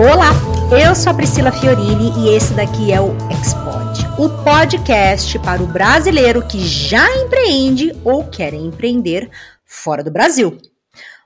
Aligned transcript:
Olá, 0.00 0.30
eu 0.70 0.94
sou 0.94 1.10
a 1.10 1.14
Priscila 1.14 1.50
Fiorini 1.50 2.12
e 2.20 2.28
esse 2.28 2.54
daqui 2.54 2.92
é 2.92 3.00
o 3.00 3.16
Expod, 3.32 3.98
o 4.16 4.44
podcast 4.44 5.36
para 5.40 5.60
o 5.60 5.66
brasileiro 5.66 6.46
que 6.46 6.60
já 6.60 7.04
empreende 7.16 7.92
ou 8.04 8.22
quer 8.22 8.54
empreender 8.54 9.28
fora 9.64 10.04
do 10.04 10.10
Brasil. 10.12 10.56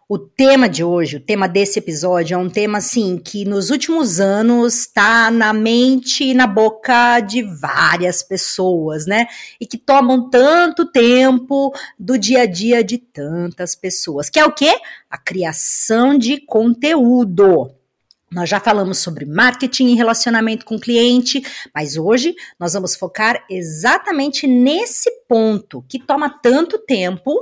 O 0.09 0.19
tema 0.19 0.71
de 0.71 0.83
hoje, 0.83 1.19
o 1.19 1.21
tema 1.21 1.47
desse 1.47 1.79
episódio 1.79 2.35
é 2.35 2.39
um 2.39 2.49
tema 2.49 2.79
assim 2.79 3.19
que 3.19 3.45
nos 3.45 3.69
últimos 3.69 4.19
anos 4.19 4.75
está 4.75 5.31
na 5.31 5.53
mente 5.53 6.25
e 6.25 6.33
na 6.33 6.47
boca 6.47 7.21
de 7.21 7.43
várias 7.43 8.23
pessoas, 8.23 9.05
né? 9.05 9.27
E 9.61 9.67
que 9.67 9.77
tomam 9.77 10.31
tanto 10.31 10.87
tempo 10.87 11.75
do 11.99 12.17
dia 12.17 12.45
a 12.45 12.47
dia 12.47 12.83
de 12.83 12.97
tantas 12.97 13.75
pessoas, 13.75 14.31
que 14.31 14.41
é 14.41 14.47
o 14.47 14.53
quê? 14.53 14.81
A 15.11 15.19
criação 15.19 16.17
de 16.17 16.41
conteúdo. 16.41 17.71
Nós 18.33 18.49
já 18.49 18.59
falamos 18.59 18.99
sobre 18.99 19.27
marketing 19.27 19.89
e 19.89 19.95
relacionamento 19.95 20.65
com 20.65 20.77
o 20.77 20.81
cliente, 20.81 21.43
mas 21.75 21.97
hoje 21.97 22.35
nós 22.59 22.73
vamos 22.73 22.95
focar 22.95 23.45
exatamente 23.49 24.47
nesse 24.47 25.11
ponto 25.29 25.85
que 25.89 25.99
toma 25.99 26.31
tanto 26.31 26.79
tempo 26.79 27.33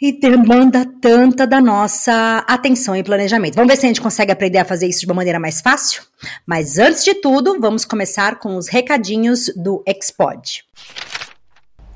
e 0.00 0.12
demanda 0.12 0.84
tanta 1.00 1.46
da 1.46 1.60
nossa 1.60 2.44
atenção 2.48 2.96
e 2.96 3.02
planejamento. 3.02 3.54
Vamos 3.54 3.72
ver 3.72 3.80
se 3.80 3.86
a 3.86 3.88
gente 3.88 4.00
consegue 4.00 4.32
aprender 4.32 4.58
a 4.58 4.64
fazer 4.64 4.88
isso 4.88 5.00
de 5.00 5.06
uma 5.06 5.14
maneira 5.14 5.38
mais 5.38 5.60
fácil? 5.60 6.02
Mas 6.44 6.78
antes 6.78 7.04
de 7.04 7.14
tudo, 7.14 7.58
vamos 7.60 7.84
começar 7.84 8.38
com 8.38 8.56
os 8.56 8.68
recadinhos 8.68 9.50
do 9.56 9.82
Expod. 9.86 10.64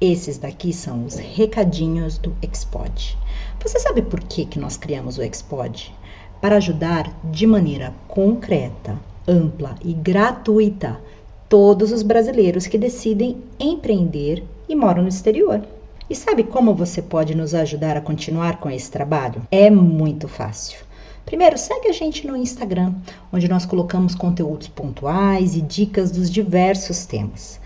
Esses 0.01 0.39
daqui 0.39 0.73
são 0.73 1.05
os 1.05 1.17
recadinhos 1.17 2.19
do 2.19 2.35
Expod. 2.41 3.19
Você 3.61 3.81
sabe 3.81 4.01
por 4.01 4.21
que, 4.21 4.47
que 4.47 4.59
nós 4.59 4.77
criamos 4.77 5.19
o 5.19 5.23
Expod? 5.23 5.93
Para 6.41 6.57
ajudar 6.57 7.13
de 7.25 7.47
maneira 7.47 7.95
concreta, 8.07 8.97
ampla 9.27 9.75
e 9.85 9.93
gratuita 9.93 11.01
todos 11.49 11.93
os 11.93 12.03
brasileiros 12.03 12.67
que 12.67 12.77
decidem 12.77 13.39
empreender 13.59 14.45
e 14.69 14.75
moram 14.75 15.03
no 15.03 15.09
exterior. 15.09 15.63
E 16.11 16.15
sabe 16.15 16.45
como 16.45 16.75
você 16.75 17.03
pode 17.03 17.35
nos 17.35 17.55
ajudar 17.55 17.97
a 17.97 18.01
continuar 18.01 18.61
com 18.61 18.71
esse 18.71 18.91
trabalho? 18.91 19.43
É 19.51 19.71
muito 19.71 20.27
fácil. 20.27 20.79
Primeiro, 21.27 21.59
segue 21.59 21.89
a 21.89 21.93
gente 21.93 22.27
no 22.27 22.35
Instagram, 22.35 22.95
onde 23.31 23.49
nós 23.49 23.67
colocamos 23.67 24.15
conteúdos 24.15 24.69
pontuais 24.69 25.55
e 25.55 25.61
dicas 25.61 26.11
dos 26.11 26.31
diversos 26.31 27.05
temas. 27.05 27.61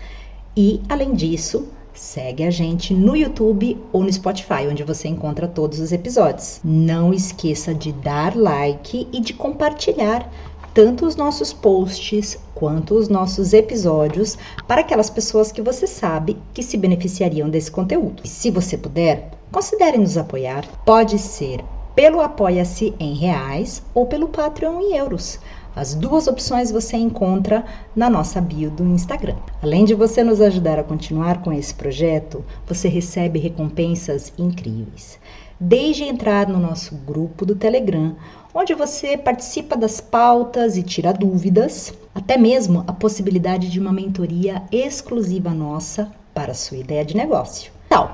E, 0.55 0.81
além 0.89 1.13
disso, 1.13 1.69
Segue 2.03 2.43
a 2.43 2.51
gente 2.51 2.93
no 2.93 3.15
YouTube 3.15 3.81
ou 3.93 4.03
no 4.03 4.11
Spotify, 4.11 4.67
onde 4.69 4.83
você 4.83 5.07
encontra 5.07 5.47
todos 5.47 5.79
os 5.79 5.93
episódios. 5.93 6.59
Não 6.61 7.13
esqueça 7.13 7.73
de 7.73 7.93
dar 7.93 8.35
like 8.35 9.07
e 9.11 9.21
de 9.21 9.33
compartilhar 9.33 10.29
tanto 10.73 11.05
os 11.05 11.15
nossos 11.15 11.53
posts 11.53 12.37
quanto 12.53 12.93
os 12.95 13.07
nossos 13.07 13.53
episódios 13.53 14.37
para 14.67 14.81
aquelas 14.81 15.09
pessoas 15.09 15.49
que 15.49 15.61
você 15.61 15.87
sabe 15.87 16.37
que 16.53 16.61
se 16.61 16.75
beneficiariam 16.75 17.49
desse 17.49 17.71
conteúdo. 17.71 18.21
E 18.25 18.27
se 18.27 18.51
você 18.51 18.77
puder, 18.77 19.31
considere 19.49 19.97
nos 19.97 20.17
apoiar. 20.17 20.67
Pode 20.85 21.17
ser 21.17 21.63
pelo 21.95 22.19
Apoia-se 22.19 22.93
em 22.99 23.13
reais 23.13 23.81
ou 23.93 24.07
pelo 24.07 24.27
Patreon 24.27 24.81
em 24.81 24.97
euros. 24.97 25.39
As 25.75 25.95
duas 25.95 26.27
opções 26.27 26.69
você 26.69 26.95
encontra 26.95 27.65
na 27.95 28.07
nossa 28.07 28.39
bio 28.39 28.69
do 28.69 28.83
Instagram. 28.83 29.35
Além 29.61 29.85
de 29.85 29.95
você 29.95 30.23
nos 30.23 30.39
ajudar 30.39 30.77
a 30.77 30.83
continuar 30.83 31.41
com 31.41 31.51
esse 31.51 31.73
projeto, 31.73 32.45
você 32.67 32.87
recebe 32.87 33.39
recompensas 33.39 34.31
incríveis. 34.37 35.19
Desde 35.59 36.03
entrar 36.03 36.47
no 36.47 36.59
nosso 36.59 36.95
grupo 36.95 37.43
do 37.43 37.55
Telegram, 37.55 38.15
onde 38.53 38.75
você 38.75 39.17
participa 39.17 39.75
das 39.75 39.99
pautas 39.99 40.77
e 40.77 40.83
tira 40.83 41.11
dúvidas, 41.11 41.91
até 42.13 42.37
mesmo 42.37 42.83
a 42.85 42.93
possibilidade 42.93 43.71
de 43.71 43.79
uma 43.79 43.91
mentoria 43.91 44.61
exclusiva 44.71 45.49
nossa 45.49 46.11
para 46.35 46.51
a 46.51 46.55
sua 46.55 46.77
ideia 46.77 47.03
de 47.03 47.17
negócio. 47.17 47.71
Então, 47.87 48.11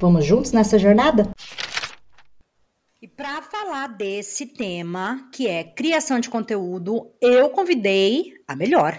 vamos 0.00 0.24
juntos 0.24 0.52
nessa 0.52 0.78
jornada? 0.78 1.28
E 3.02 3.08
para 3.08 3.42
falar 3.42 3.88
desse 3.88 4.46
tema, 4.46 5.28
que 5.32 5.48
é 5.48 5.64
criação 5.64 6.20
de 6.20 6.30
conteúdo, 6.30 7.10
eu 7.20 7.50
convidei 7.50 8.34
a 8.46 8.54
melhor, 8.54 8.96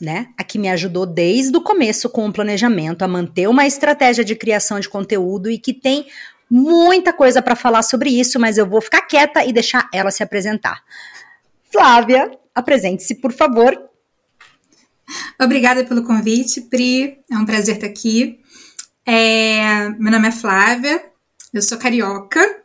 né? 0.00 0.30
A 0.36 0.42
que 0.42 0.58
me 0.58 0.68
ajudou 0.68 1.06
desde 1.06 1.56
o 1.56 1.60
começo 1.60 2.10
com 2.10 2.26
o 2.26 2.32
planejamento 2.32 3.02
a 3.02 3.06
manter 3.06 3.48
uma 3.48 3.64
estratégia 3.64 4.24
de 4.24 4.34
criação 4.34 4.80
de 4.80 4.88
conteúdo 4.88 5.48
e 5.48 5.56
que 5.56 5.72
tem 5.72 6.08
muita 6.50 7.12
coisa 7.12 7.40
para 7.40 7.54
falar 7.54 7.84
sobre 7.84 8.10
isso, 8.10 8.40
mas 8.40 8.58
eu 8.58 8.68
vou 8.68 8.80
ficar 8.80 9.02
quieta 9.02 9.44
e 9.44 9.52
deixar 9.52 9.88
ela 9.94 10.10
se 10.10 10.24
apresentar. 10.24 10.82
Flávia, 11.70 12.36
apresente-se, 12.52 13.14
por 13.14 13.30
favor. 13.30 13.80
Obrigada 15.40 15.84
pelo 15.84 16.02
convite, 16.02 16.60
Pri. 16.62 17.20
É 17.30 17.36
um 17.36 17.46
prazer 17.46 17.76
estar 17.76 17.86
aqui. 17.86 18.40
É... 19.06 19.90
Meu 19.90 20.10
nome 20.10 20.26
é 20.26 20.32
Flávia, 20.32 21.04
eu 21.52 21.62
sou 21.62 21.78
carioca, 21.78 22.63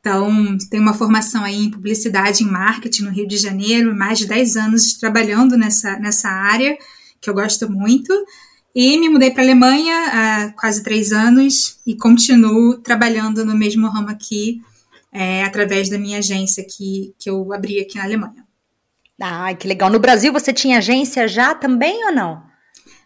então, 0.00 0.56
tenho 0.70 0.82
uma 0.82 0.94
formação 0.94 1.44
aí 1.44 1.56
em 1.56 1.70
publicidade 1.70 2.42
e 2.42 2.46
marketing 2.46 3.02
no 3.04 3.10
Rio 3.10 3.28
de 3.28 3.36
Janeiro, 3.36 3.94
mais 3.94 4.18
de 4.18 4.26
10 4.26 4.56
anos 4.56 4.94
trabalhando 4.94 5.58
nessa, 5.58 5.98
nessa 5.98 6.28
área, 6.28 6.76
que 7.20 7.28
eu 7.28 7.34
gosto 7.34 7.70
muito. 7.70 8.10
E 8.74 8.96
me 8.98 9.10
mudei 9.10 9.30
para 9.30 9.42
a 9.42 9.44
Alemanha 9.44 9.94
há 10.12 10.52
quase 10.52 10.82
três 10.82 11.12
anos 11.12 11.78
e 11.86 11.94
continuo 11.94 12.78
trabalhando 12.78 13.44
no 13.44 13.54
mesmo 13.54 13.88
ramo 13.88 14.08
aqui, 14.08 14.62
é, 15.12 15.44
através 15.44 15.90
da 15.90 15.98
minha 15.98 16.18
agência 16.18 16.64
que, 16.64 17.14
que 17.18 17.28
eu 17.28 17.52
abri 17.52 17.78
aqui 17.80 17.98
na 17.98 18.04
Alemanha. 18.04 18.46
Ah, 19.20 19.52
que 19.52 19.68
legal. 19.68 19.90
No 19.90 19.98
Brasil 19.98 20.32
você 20.32 20.50
tinha 20.50 20.78
agência 20.78 21.28
já 21.28 21.54
também 21.54 22.06
ou 22.06 22.12
não? 22.12 22.42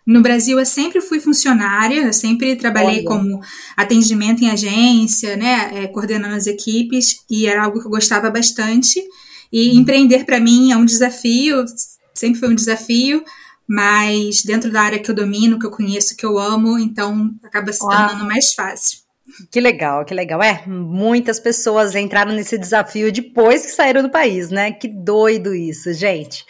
No 0.07 0.21
Brasil, 0.21 0.59
eu 0.59 0.67
sempre 0.67 1.01
fui 1.01 1.19
funcionária, 1.19 2.03
eu 2.03 2.13
sempre 2.13 2.57
trabalhei 2.57 2.99
Olha. 2.99 3.05
como 3.05 3.41
atendimento 3.77 4.43
em 4.43 4.51
agência, 4.51 5.37
né, 5.37 5.71
é, 5.75 5.87
coordenando 5.87 6.35
as 6.35 6.47
equipes, 6.47 7.25
e 7.31 7.47
era 7.47 7.65
algo 7.65 7.81
que 7.81 7.87
eu 7.87 7.91
gostava 7.91 8.31
bastante. 8.31 9.03
E 9.51 9.71
hum. 9.71 9.81
empreender 9.81 10.25
para 10.25 10.39
mim 10.39 10.73
é 10.73 10.77
um 10.77 10.85
desafio, 10.85 11.65
sempre 12.15 12.39
foi 12.39 12.51
um 12.51 12.55
desafio, 12.55 13.25
mas 13.67 14.43
dentro 14.43 14.71
da 14.71 14.83
área 14.83 14.99
que 14.99 15.11
eu 15.11 15.15
domino, 15.15 15.59
que 15.59 15.65
eu 15.65 15.71
conheço, 15.71 16.17
que 16.17 16.27
eu 16.27 16.39
amo, 16.39 16.79
então 16.79 17.31
acaba 17.43 17.73
se 17.73 17.79
tornando 17.79 18.27
mais 18.27 18.53
fácil. 18.53 18.99
Que 19.51 19.59
legal, 19.59 20.05
que 20.05 20.13
legal. 20.13 20.43
É, 20.43 20.65
muitas 20.67 21.41
pessoas 21.41 21.95
entraram 21.95 22.33
nesse 22.33 22.59
desafio 22.59 23.11
depois 23.11 23.65
que 23.65 23.73
saíram 23.73 24.03
do 24.03 24.11
país, 24.11 24.51
né? 24.51 24.71
Que 24.71 24.87
doido 24.87 25.55
isso, 25.55 25.93
gente. 25.95 26.45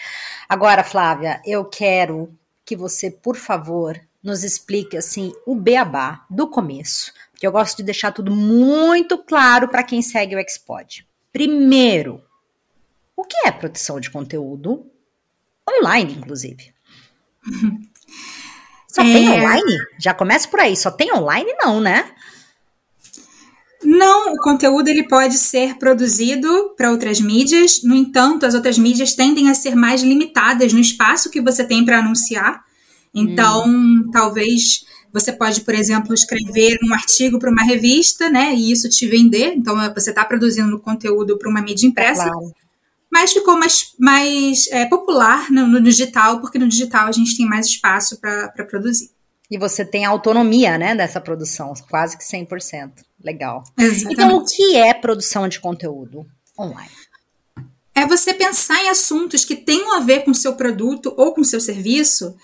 Agora, 0.49 0.83
Flávia, 0.83 1.41
eu 1.47 1.65
quero 1.65 2.29
que 2.65 2.77
você, 2.77 3.11
por 3.11 3.37
favor, 3.37 4.01
nos 4.23 4.43
explique 4.43 4.97
assim 4.97 5.33
o 5.47 5.55
beabá 5.55 6.25
do 6.31 6.49
começo, 6.49 7.13
que 7.37 7.47
eu 7.47 7.53
gosto 7.53 7.77
de 7.77 7.83
deixar 7.83 8.13
tudo 8.13 8.31
muito 8.31 9.19
claro 9.19 9.69
para 9.69 9.83
quem 9.83 10.01
segue 10.01 10.35
o 10.35 10.41
Expod. 10.41 11.07
Primeiro, 11.33 12.23
o 13.17 13.25
que 13.25 13.47
é 13.47 13.53
produção 13.53 14.01
de 14.01 14.11
conteúdo 14.11 14.91
online, 15.69 16.15
inclusive? 16.15 16.73
Só 18.89 19.03
é... 19.03 19.13
tem 19.13 19.29
online? 19.29 19.79
Já 19.99 20.15
começa 20.15 20.49
por 20.49 20.61
aí. 20.61 20.77
Só 20.77 20.91
tem 20.91 21.13
online, 21.13 21.53
não, 21.59 21.81
né? 21.81 22.15
Não, 23.85 24.33
o 24.33 24.39
conteúdo 24.39 24.89
ele 24.89 25.07
pode 25.07 25.37
ser 25.37 25.77
produzido 25.77 26.73
para 26.77 26.91
outras 26.91 27.21
mídias. 27.21 27.83
No 27.83 27.95
entanto, 27.95 28.47
as 28.47 28.55
outras 28.55 28.79
mídias 28.79 29.15
tendem 29.15 29.51
a 29.51 29.55
ser 29.55 29.75
mais 29.75 30.03
limitadas 30.03 30.73
no 30.73 30.81
espaço 30.81 31.31
que 31.31 31.41
você 31.41 31.65
tem 31.65 31.85
para 31.85 31.99
anunciar. 31.99 32.65
Então, 33.15 33.69
hum. 33.69 34.11
talvez 34.13 34.85
você 35.13 35.33
pode, 35.33 35.61
por 35.61 35.75
exemplo, 35.75 36.13
escrever 36.13 36.77
um 36.83 36.93
artigo 36.93 37.39
para 37.39 37.51
uma 37.51 37.63
revista, 37.63 38.29
né? 38.29 38.53
E 38.53 38.73
isso 38.73 38.89
te 38.89 39.07
vender. 39.07 39.55
Então, 39.55 39.77
você 39.95 40.11
está 40.11 40.25
produzindo 40.25 40.81
conteúdo 40.81 41.39
para 41.39 41.49
uma 41.49 41.63
mídia 41.63 41.87
impressa. 41.87 42.25
Claro. 42.25 42.53
Mas 43.13 43.33
ficou 43.33 43.57
mais, 43.57 43.95
mais 43.97 44.67
é, 44.73 44.87
popular 44.87 45.49
no, 45.53 45.69
no, 45.69 45.81
digital, 45.81 46.41
porque 46.41 46.59
no 46.59 46.67
digital 46.67 47.07
a 47.07 47.13
gente 47.13 47.37
tem 47.37 47.47
mais 47.47 47.67
espaço 47.67 48.21
para 48.21 48.49
produzir. 48.69 49.11
E 49.49 49.57
você 49.57 49.85
tem 49.85 50.05
autonomia, 50.05 50.77
né, 50.77 50.97
dessa 50.97 51.21
produção, 51.21 51.73
quase 51.89 52.19
que 52.19 52.25
100%. 52.25 52.91
Legal. 53.25 53.65
Exatamente. 53.79 54.13
Então, 54.13 54.37
o 54.37 54.45
que 54.45 54.77
é 54.77 54.93
produção 54.93 55.49
de 55.49 55.59
conteúdo 55.59 56.27
online? 56.59 56.91
É 57.95 58.07
você 58.07 58.35
pensar 58.35 58.85
em 58.85 58.91
assuntos 58.91 59.45
que 59.45 59.57
tenham 59.57 59.95
a 59.95 60.01
ver 60.01 60.25
com 60.25 60.33
o 60.33 60.35
seu 60.35 60.55
produto 60.55 61.15
ou 61.17 61.33
com 61.33 61.41
o 61.41 61.45
seu 61.45 61.61
serviço 61.61 62.37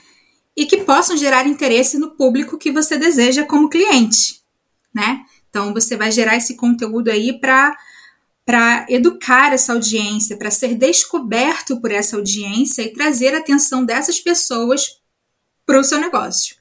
e 0.56 0.64
que 0.64 0.78
possam 0.78 1.16
gerar 1.16 1.46
interesse 1.46 1.98
no 1.98 2.12
público 2.12 2.56
que 2.56 2.72
você 2.72 2.96
deseja 2.96 3.44
como 3.44 3.68
cliente, 3.68 4.40
né? 4.94 5.24
Então, 5.50 5.74
você 5.74 5.96
vai 5.96 6.10
gerar 6.10 6.36
esse 6.36 6.56
conteúdo 6.56 7.10
aí 7.10 7.38
para 7.38 7.76
para 8.42 8.84
educar 8.88 9.52
essa 9.52 9.72
audiência, 9.74 10.36
para 10.36 10.50
ser 10.50 10.74
descoberto 10.74 11.80
por 11.80 11.92
essa 11.92 12.16
audiência 12.16 12.82
e 12.82 12.92
trazer 12.92 13.32
a 13.32 13.38
atenção 13.38 13.84
dessas 13.84 14.18
pessoas 14.18 14.98
para 15.64 15.78
o 15.78 15.84
seu 15.84 16.00
negócio. 16.00 16.56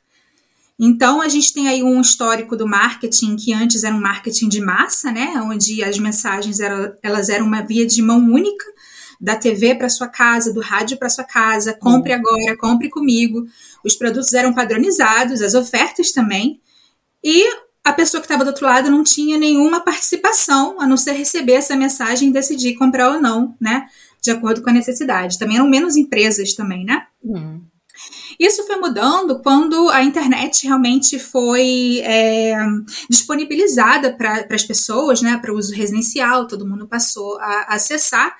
Então, 0.79 1.21
a 1.21 1.27
gente 1.27 1.53
tem 1.53 1.67
aí 1.67 1.83
um 1.83 1.99
histórico 1.99 2.55
do 2.55 2.65
marketing 2.65 3.35
que 3.35 3.53
antes 3.53 3.83
era 3.83 3.93
um 3.93 3.99
marketing 3.99 4.47
de 4.47 4.61
massa, 4.61 5.11
né? 5.11 5.33
Onde 5.43 5.83
as 5.83 5.99
mensagens 5.99 6.61
eram, 6.61 6.93
elas 7.03 7.27
eram 7.27 7.45
uma 7.45 7.61
via 7.61 7.85
de 7.85 8.01
mão 8.01 8.19
única. 8.19 8.65
da 9.21 9.35
TV 9.35 9.75
para 9.75 9.89
sua 9.89 10.07
casa, 10.07 10.53
do 10.53 10.61
rádio 10.61 10.97
para 10.97 11.09
sua 11.09 11.25
casa, 11.25 11.73
compre 11.73 12.13
uhum. 12.13 12.19
agora, 12.19 12.57
compre 12.57 12.89
comigo. 12.89 13.45
Os 13.83 13.93
produtos 13.93 14.31
eram 14.31 14.53
padronizados, 14.53 15.41
as 15.41 15.53
ofertas 15.53 16.13
também. 16.13 16.61
E 17.21 17.43
a 17.83 17.91
pessoa 17.91 18.21
que 18.21 18.25
estava 18.25 18.45
do 18.45 18.49
outro 18.49 18.65
lado 18.65 18.89
não 18.89 19.03
tinha 19.03 19.37
nenhuma 19.37 19.81
participação, 19.81 20.79
a 20.79 20.87
não 20.87 20.95
ser 20.95 21.11
receber 21.11 21.53
essa 21.53 21.75
mensagem 21.75 22.29
e 22.29 22.33
decidir 22.33 22.75
comprar 22.75 23.11
ou 23.11 23.21
não, 23.21 23.57
né? 23.59 23.87
De 24.21 24.31
acordo 24.31 24.61
com 24.61 24.69
a 24.69 24.73
necessidade. 24.73 25.37
Também 25.37 25.57
eram 25.57 25.69
menos 25.69 25.97
empresas 25.97 26.53
também, 26.53 26.85
né? 26.85 27.05
Uhum. 27.21 27.61
Isso 28.39 28.65
foi 28.65 28.77
mudando 28.77 29.41
quando 29.41 29.89
a 29.89 30.01
internet 30.01 30.65
realmente 30.65 31.19
foi 31.19 31.99
é, 32.03 32.55
disponibilizada 33.09 34.13
para 34.13 34.47
as 34.49 34.63
pessoas, 34.63 35.21
né, 35.21 35.37
para 35.37 35.51
o 35.51 35.57
uso 35.57 35.75
residencial, 35.75 36.47
todo 36.47 36.65
mundo 36.65 36.87
passou 36.87 37.37
a, 37.39 37.65
a 37.67 37.75
acessar. 37.75 38.33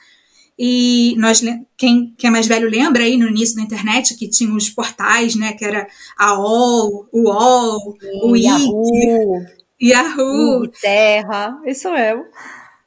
E 0.62 1.16
nós, 1.18 1.42
quem, 1.78 2.13
quem 2.18 2.28
é 2.28 2.31
mais 2.31 2.46
velho 2.46 2.69
lembra 2.69 3.04
aí 3.04 3.18
no 3.18 3.30
início 3.30 3.56
da 3.56 3.62
internet 3.62 4.16
que 4.16 4.30
tinha 4.30 4.54
os 4.54 4.69
portais, 4.69 5.34
né? 5.34 5.54
Que 5.54 5.63
era 5.63 5.88
a 6.18 6.38
OL, 6.38 7.07
o 7.13 7.30
UOL, 7.30 7.98
o 8.24 8.36
Yahoo, 8.36 9.45
Yahoo. 9.81 10.68
Terra, 10.81 11.57
isso 11.66 11.90
mesmo. 11.90 12.25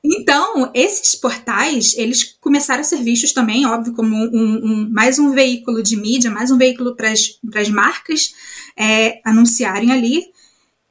Então, 0.05 0.71
esses 0.75 1.15
portais, 1.15 1.95
eles 1.97 2.37
começaram 2.41 2.81
a 2.81 2.85
ser 2.85 3.03
vistos 3.03 3.33
também, 3.33 3.65
óbvio, 3.67 3.95
como 3.95 4.17
um, 4.17 4.61
um 4.65 4.91
mais 4.91 5.19
um 5.19 5.31
veículo 5.31 5.81
de 5.81 5.97
mídia, 5.97 6.31
mais 6.31 6.51
um 6.51 6.59
veículo 6.59 6.97
para 6.97 7.13
as 7.13 7.69
marcas 7.69 8.35
é, 8.77 9.21
anunciarem 9.25 9.93
ali. 9.93 10.25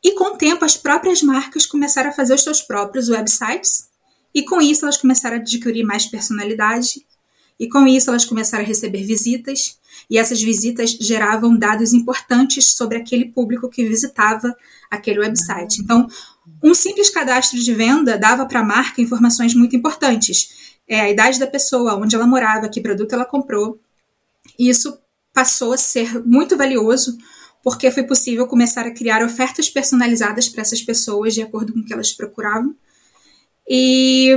E 0.01 0.13
com 0.13 0.33
o 0.33 0.37
tempo, 0.37 0.63
as 0.63 0.77
próprias 0.77 1.21
marcas 1.21 1.65
começaram 1.65 2.09
a 2.09 2.13
fazer 2.13 2.33
os 2.33 2.41
seus 2.41 2.61
próprios 2.61 3.09
websites, 3.09 3.89
e 4.33 4.43
com 4.43 4.61
isso 4.61 4.85
elas 4.85 4.97
começaram 4.97 5.35
a 5.35 5.39
adquirir 5.39 5.83
mais 5.83 6.05
personalidade, 6.05 7.05
e 7.59 7.67
com 7.67 7.85
isso 7.85 8.09
elas 8.09 8.23
começaram 8.23 8.63
a 8.63 8.67
receber 8.67 9.03
visitas, 9.03 9.77
e 10.11 10.17
essas 10.17 10.41
visitas 10.41 10.91
geravam 10.99 11.57
dados 11.57 11.93
importantes 11.93 12.73
sobre 12.73 12.97
aquele 12.97 13.31
público 13.31 13.69
que 13.69 13.87
visitava 13.87 14.53
aquele 14.89 15.19
website. 15.19 15.81
Então, 15.81 16.05
um 16.61 16.73
simples 16.73 17.09
cadastro 17.09 17.57
de 17.57 17.73
venda 17.73 18.17
dava 18.17 18.45
para 18.45 18.59
a 18.59 18.63
marca 18.63 19.01
informações 19.01 19.55
muito 19.55 19.73
importantes. 19.73 20.75
É, 20.85 20.99
a 20.99 21.09
idade 21.09 21.39
da 21.39 21.47
pessoa, 21.47 21.95
onde 21.95 22.13
ela 22.13 22.27
morava, 22.27 22.67
que 22.67 22.81
produto 22.81 23.13
ela 23.13 23.23
comprou. 23.23 23.79
E 24.59 24.67
isso 24.67 24.99
passou 25.33 25.71
a 25.71 25.77
ser 25.77 26.21
muito 26.25 26.57
valioso 26.57 27.17
porque 27.63 27.89
foi 27.89 28.03
possível 28.03 28.45
começar 28.47 28.85
a 28.85 28.91
criar 28.91 29.23
ofertas 29.23 29.69
personalizadas 29.69 30.49
para 30.49 30.61
essas 30.61 30.81
pessoas 30.81 31.33
de 31.33 31.41
acordo 31.41 31.71
com 31.71 31.79
o 31.79 31.85
que 31.85 31.93
elas 31.93 32.11
procuravam. 32.11 32.75
E 33.65 34.35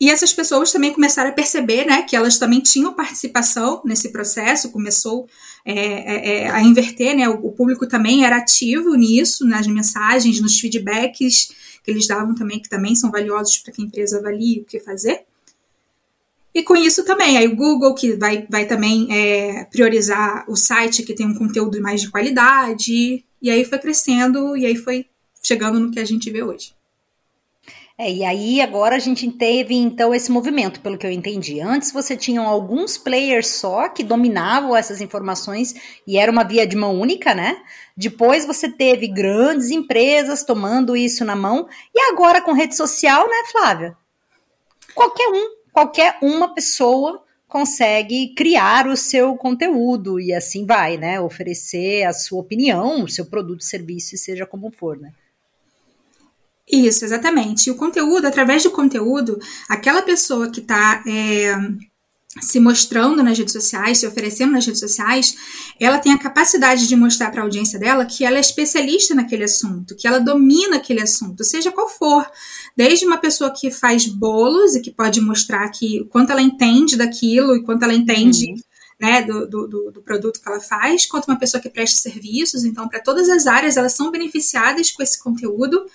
e 0.00 0.10
essas 0.10 0.32
pessoas 0.32 0.70
também 0.70 0.92
começaram 0.92 1.30
a 1.30 1.32
perceber 1.32 1.84
né, 1.84 2.02
que 2.02 2.14
elas 2.14 2.38
também 2.38 2.60
tinham 2.60 2.94
participação 2.94 3.82
nesse 3.84 4.10
processo, 4.10 4.70
começou 4.70 5.28
é, 5.64 5.74
é, 5.74 6.42
é, 6.42 6.50
a 6.50 6.62
inverter, 6.62 7.16
né, 7.16 7.28
o, 7.28 7.50
público 7.50 7.86
também 7.86 8.24
era 8.24 8.36
ativo 8.36 8.94
nisso, 8.94 9.44
nas 9.44 9.66
mensagens, 9.66 10.40
nos 10.40 10.58
feedbacks 10.60 11.48
que 11.82 11.90
eles 11.90 12.06
davam 12.06 12.34
também, 12.34 12.60
que 12.60 12.68
também 12.68 12.94
são 12.94 13.10
valiosos 13.10 13.58
para 13.58 13.72
que 13.72 13.82
a 13.82 13.84
empresa 13.84 14.18
avalie 14.18 14.60
o 14.60 14.64
que 14.64 14.78
fazer. 14.78 15.24
E 16.54 16.62
com 16.62 16.76
isso 16.76 17.04
também, 17.04 17.36
aí 17.36 17.48
o 17.48 17.56
Google, 17.56 17.94
que 17.94 18.14
vai, 18.14 18.46
vai 18.48 18.66
também 18.66 19.08
é, 19.10 19.64
priorizar 19.64 20.44
o 20.48 20.54
site 20.54 21.02
que 21.02 21.14
tem 21.14 21.26
um 21.26 21.34
conteúdo 21.34 21.80
mais 21.80 22.00
de 22.00 22.10
qualidade, 22.10 23.24
e 23.42 23.50
aí 23.50 23.64
foi 23.64 23.78
crescendo, 23.78 24.56
e 24.56 24.64
aí 24.64 24.76
foi 24.76 25.06
chegando 25.42 25.80
no 25.80 25.90
que 25.90 25.98
a 25.98 26.04
gente 26.04 26.30
vê 26.30 26.42
hoje. 26.42 26.77
É, 28.00 28.12
e 28.12 28.24
aí 28.24 28.60
agora 28.60 28.94
a 28.94 28.98
gente 29.00 29.28
teve 29.32 29.74
então 29.74 30.14
esse 30.14 30.30
movimento, 30.30 30.80
pelo 30.80 30.96
que 30.96 31.04
eu 31.04 31.10
entendi. 31.10 31.60
Antes 31.60 31.90
você 31.90 32.16
tinha 32.16 32.40
alguns 32.40 32.96
players 32.96 33.48
só 33.48 33.88
que 33.88 34.04
dominavam 34.04 34.76
essas 34.76 35.00
informações 35.00 35.74
e 36.06 36.16
era 36.16 36.30
uma 36.30 36.44
via 36.44 36.64
de 36.64 36.76
mão 36.76 37.00
única, 37.00 37.34
né? 37.34 37.60
Depois 37.96 38.46
você 38.46 38.68
teve 38.68 39.08
grandes 39.08 39.72
empresas 39.72 40.44
tomando 40.44 40.96
isso 40.96 41.24
na 41.24 41.34
mão 41.34 41.68
e 41.92 42.00
agora 42.02 42.40
com 42.40 42.52
rede 42.52 42.76
social, 42.76 43.26
né, 43.26 43.42
Flávia? 43.50 43.96
Qualquer 44.94 45.28
um, 45.30 45.56
qualquer 45.72 46.18
uma 46.22 46.54
pessoa 46.54 47.24
consegue 47.48 48.32
criar 48.34 48.86
o 48.86 48.96
seu 48.96 49.34
conteúdo 49.34 50.20
e 50.20 50.32
assim 50.32 50.64
vai, 50.64 50.96
né? 50.96 51.20
Oferecer 51.20 52.04
a 52.04 52.12
sua 52.12 52.38
opinião, 52.42 53.02
o 53.02 53.08
seu 53.08 53.26
produto, 53.26 53.64
serviço, 53.64 54.16
seja 54.16 54.46
como 54.46 54.70
for, 54.70 54.96
né? 54.96 55.12
Isso, 56.70 57.04
exatamente. 57.04 57.68
E 57.68 57.70
o 57.70 57.76
conteúdo, 57.76 58.26
através 58.26 58.62
do 58.62 58.70
conteúdo, 58.70 59.38
aquela 59.68 60.02
pessoa 60.02 60.50
que 60.50 60.60
está 60.60 61.02
é, 61.06 61.56
se 62.42 62.60
mostrando 62.60 63.22
nas 63.22 63.38
redes 63.38 63.52
sociais, 63.52 63.98
se 63.98 64.06
oferecendo 64.06 64.52
nas 64.52 64.66
redes 64.66 64.80
sociais, 64.80 65.34
ela 65.80 65.98
tem 65.98 66.12
a 66.12 66.18
capacidade 66.18 66.86
de 66.86 66.94
mostrar 66.94 67.30
para 67.30 67.40
a 67.40 67.44
audiência 67.44 67.78
dela 67.78 68.04
que 68.04 68.24
ela 68.24 68.36
é 68.36 68.40
especialista 68.40 69.14
naquele 69.14 69.44
assunto, 69.44 69.96
que 69.96 70.06
ela 70.06 70.18
domina 70.18 70.76
aquele 70.76 71.00
assunto, 71.00 71.42
seja 71.42 71.72
qual 71.72 71.88
for. 71.88 72.30
Desde 72.76 73.06
uma 73.06 73.16
pessoa 73.16 73.50
que 73.50 73.70
faz 73.70 74.06
bolos 74.06 74.76
e 74.76 74.80
que 74.82 74.90
pode 74.90 75.20
mostrar 75.20 75.68
que 75.70 76.04
quanto 76.10 76.30
ela 76.30 76.42
entende 76.42 76.96
daquilo 76.96 77.56
e 77.56 77.62
quanto 77.62 77.82
ela 77.84 77.94
entende. 77.94 78.52
Uhum. 78.52 78.60
Né, 79.00 79.22
do, 79.22 79.46
do, 79.46 79.92
do, 79.92 80.02
produto 80.02 80.40
que 80.40 80.48
ela 80.48 80.58
faz, 80.58 81.06
quanto 81.06 81.28
uma 81.28 81.38
pessoa 81.38 81.60
que 81.60 81.70
presta 81.70 82.00
serviços. 82.00 82.64
Então, 82.64 82.88
para 82.88 82.98
todas 82.98 83.28
as 83.28 83.46
áreas, 83.46 83.76
elas 83.76 83.92
são 83.92 84.10
beneficiadas 84.10 84.90
com 84.90 85.00
esse 85.00 85.16
conteúdo 85.22 85.86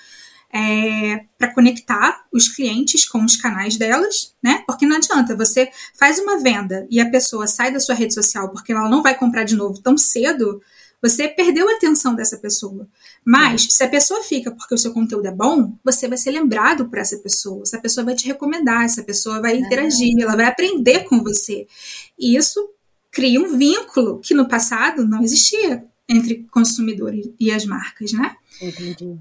é, 0.53 1.25
para 1.35 1.51
conectar 1.51 2.25
os 2.31 2.47
clientes 2.47 3.09
com 3.09 3.25
os 3.25 3.35
canais 3.35 3.75
delas, 3.75 4.35
né? 4.41 4.63
Porque 4.67 4.85
não 4.85 4.97
adianta, 4.97 5.35
você 5.35 5.71
faz 5.97 6.19
uma 6.19 6.39
venda 6.39 6.85
e 6.91 7.01
a 7.01 7.09
pessoa 7.09 7.47
sai 7.47 7.73
da 7.73 7.79
sua 7.79 7.95
rede 7.95 8.13
social 8.13 8.49
porque 8.51 8.71
ela 8.71 8.87
não 8.87 9.01
vai 9.01 9.17
comprar 9.17 9.45
de 9.45 9.55
novo 9.55 9.81
tão 9.81 9.97
cedo, 9.97 10.61
você 11.01 11.27
perdeu 11.27 11.67
a 11.67 11.73
atenção 11.73 12.15
dessa 12.15 12.37
pessoa. 12.37 12.87
Mas, 13.25 13.67
se 13.71 13.83
a 13.83 13.89
pessoa 13.89 14.23
fica 14.23 14.51
porque 14.51 14.75
o 14.75 14.77
seu 14.77 14.93
conteúdo 14.93 15.27
é 15.27 15.31
bom, 15.31 15.75
você 15.83 16.07
vai 16.07 16.17
ser 16.17 16.31
lembrado 16.31 16.87
por 16.87 16.99
essa 16.99 17.17
pessoa. 17.17 17.63
Essa 17.63 17.79
pessoa 17.79 18.05
vai 18.05 18.15
te 18.15 18.27
recomendar, 18.27 18.85
essa 18.85 19.03
pessoa 19.03 19.41
vai 19.41 19.57
interagir, 19.57 20.15
ela 20.21 20.35
vai 20.35 20.45
aprender 20.45 21.03
com 21.05 21.21
você. 21.21 21.67
E 22.17 22.37
isso 22.37 22.69
cria 23.11 23.41
um 23.41 23.57
vínculo 23.57 24.19
que 24.19 24.33
no 24.33 24.47
passado 24.47 25.05
não 25.05 25.21
existia 25.21 25.83
entre 26.07 26.47
consumidor 26.51 27.13
e 27.39 27.51
as 27.51 27.65
marcas, 27.65 28.13
né? 28.13 28.37
Entendi 28.61 29.19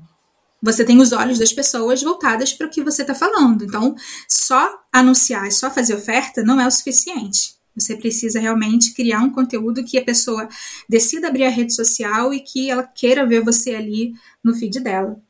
você 0.62 0.84
tem 0.84 1.00
os 1.00 1.12
olhos 1.12 1.40
das 1.40 1.52
pessoas 1.52 2.02
voltadas 2.02 2.52
para 2.52 2.68
o 2.68 2.70
que 2.70 2.82
você 2.82 3.02
está 3.02 3.14
falando. 3.14 3.64
Então, 3.64 3.96
só 4.28 4.78
anunciar, 4.92 5.50
só 5.50 5.70
fazer 5.70 5.94
oferta 5.94 6.44
não 6.44 6.60
é 6.60 6.66
o 6.66 6.70
suficiente. 6.70 7.54
Você 7.74 7.96
precisa 7.96 8.38
realmente 8.38 8.94
criar 8.94 9.20
um 9.20 9.30
conteúdo 9.30 9.82
que 9.82 9.98
a 9.98 10.04
pessoa 10.04 10.48
decida 10.88 11.28
abrir 11.28 11.44
a 11.44 11.50
rede 11.50 11.74
social 11.74 12.32
e 12.32 12.40
que 12.40 12.70
ela 12.70 12.84
queira 12.84 13.26
ver 13.26 13.42
você 13.42 13.74
ali 13.74 14.12
no 14.44 14.54
feed 14.54 14.78
dela. 14.80 15.20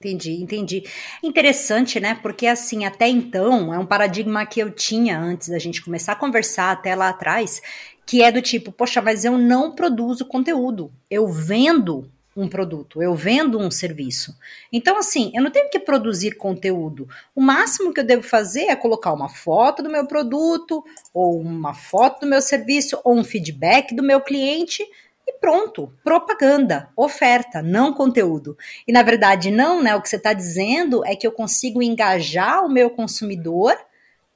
Entendi, 0.00 0.40
entendi. 0.40 0.84
Interessante, 1.22 1.98
né? 2.00 2.14
Porque 2.14 2.46
assim, 2.46 2.84
até 2.84 3.08
então, 3.08 3.74
é 3.74 3.78
um 3.78 3.86
paradigma 3.86 4.46
que 4.46 4.60
eu 4.60 4.70
tinha 4.70 5.20
antes 5.20 5.48
da 5.48 5.58
gente 5.58 5.82
começar 5.82 6.12
a 6.12 6.16
conversar 6.16 6.70
até 6.70 6.94
lá 6.94 7.08
atrás, 7.08 7.60
que 8.06 8.22
é 8.22 8.32
do 8.32 8.40
tipo, 8.40 8.72
poxa, 8.72 9.02
mas 9.02 9.24
eu 9.24 9.36
não 9.36 9.74
produzo 9.74 10.24
conteúdo, 10.24 10.92
eu 11.10 11.28
vendo 11.28 12.10
um 12.40 12.48
produto, 12.48 13.02
eu 13.02 13.14
vendo 13.14 13.58
um 13.58 13.70
serviço. 13.70 14.36
Então, 14.72 14.96
assim, 14.96 15.32
eu 15.34 15.42
não 15.42 15.50
tenho 15.50 15.68
que 15.70 15.78
produzir 15.78 16.36
conteúdo. 16.36 17.08
O 17.34 17.40
máximo 17.40 17.92
que 17.92 18.00
eu 18.00 18.04
devo 18.04 18.22
fazer 18.22 18.64
é 18.64 18.76
colocar 18.76 19.12
uma 19.12 19.28
foto 19.28 19.82
do 19.82 19.90
meu 19.90 20.06
produto, 20.06 20.84
ou 21.12 21.40
uma 21.40 21.74
foto 21.74 22.20
do 22.20 22.26
meu 22.26 22.40
serviço, 22.40 23.00
ou 23.04 23.16
um 23.16 23.24
feedback 23.24 23.94
do 23.94 24.02
meu 24.02 24.20
cliente. 24.20 24.84
E 25.26 25.32
pronto, 25.34 25.92
propaganda, 26.02 26.88
oferta, 26.96 27.60
não 27.60 27.92
conteúdo. 27.92 28.56
E 28.86 28.92
na 28.92 29.02
verdade, 29.02 29.50
não, 29.50 29.82
né? 29.82 29.94
O 29.94 30.00
que 30.00 30.08
você 30.08 30.16
está 30.16 30.32
dizendo 30.32 31.04
é 31.04 31.14
que 31.14 31.26
eu 31.26 31.32
consigo 31.32 31.82
engajar 31.82 32.64
o 32.64 32.70
meu 32.70 32.88
consumidor 32.88 33.76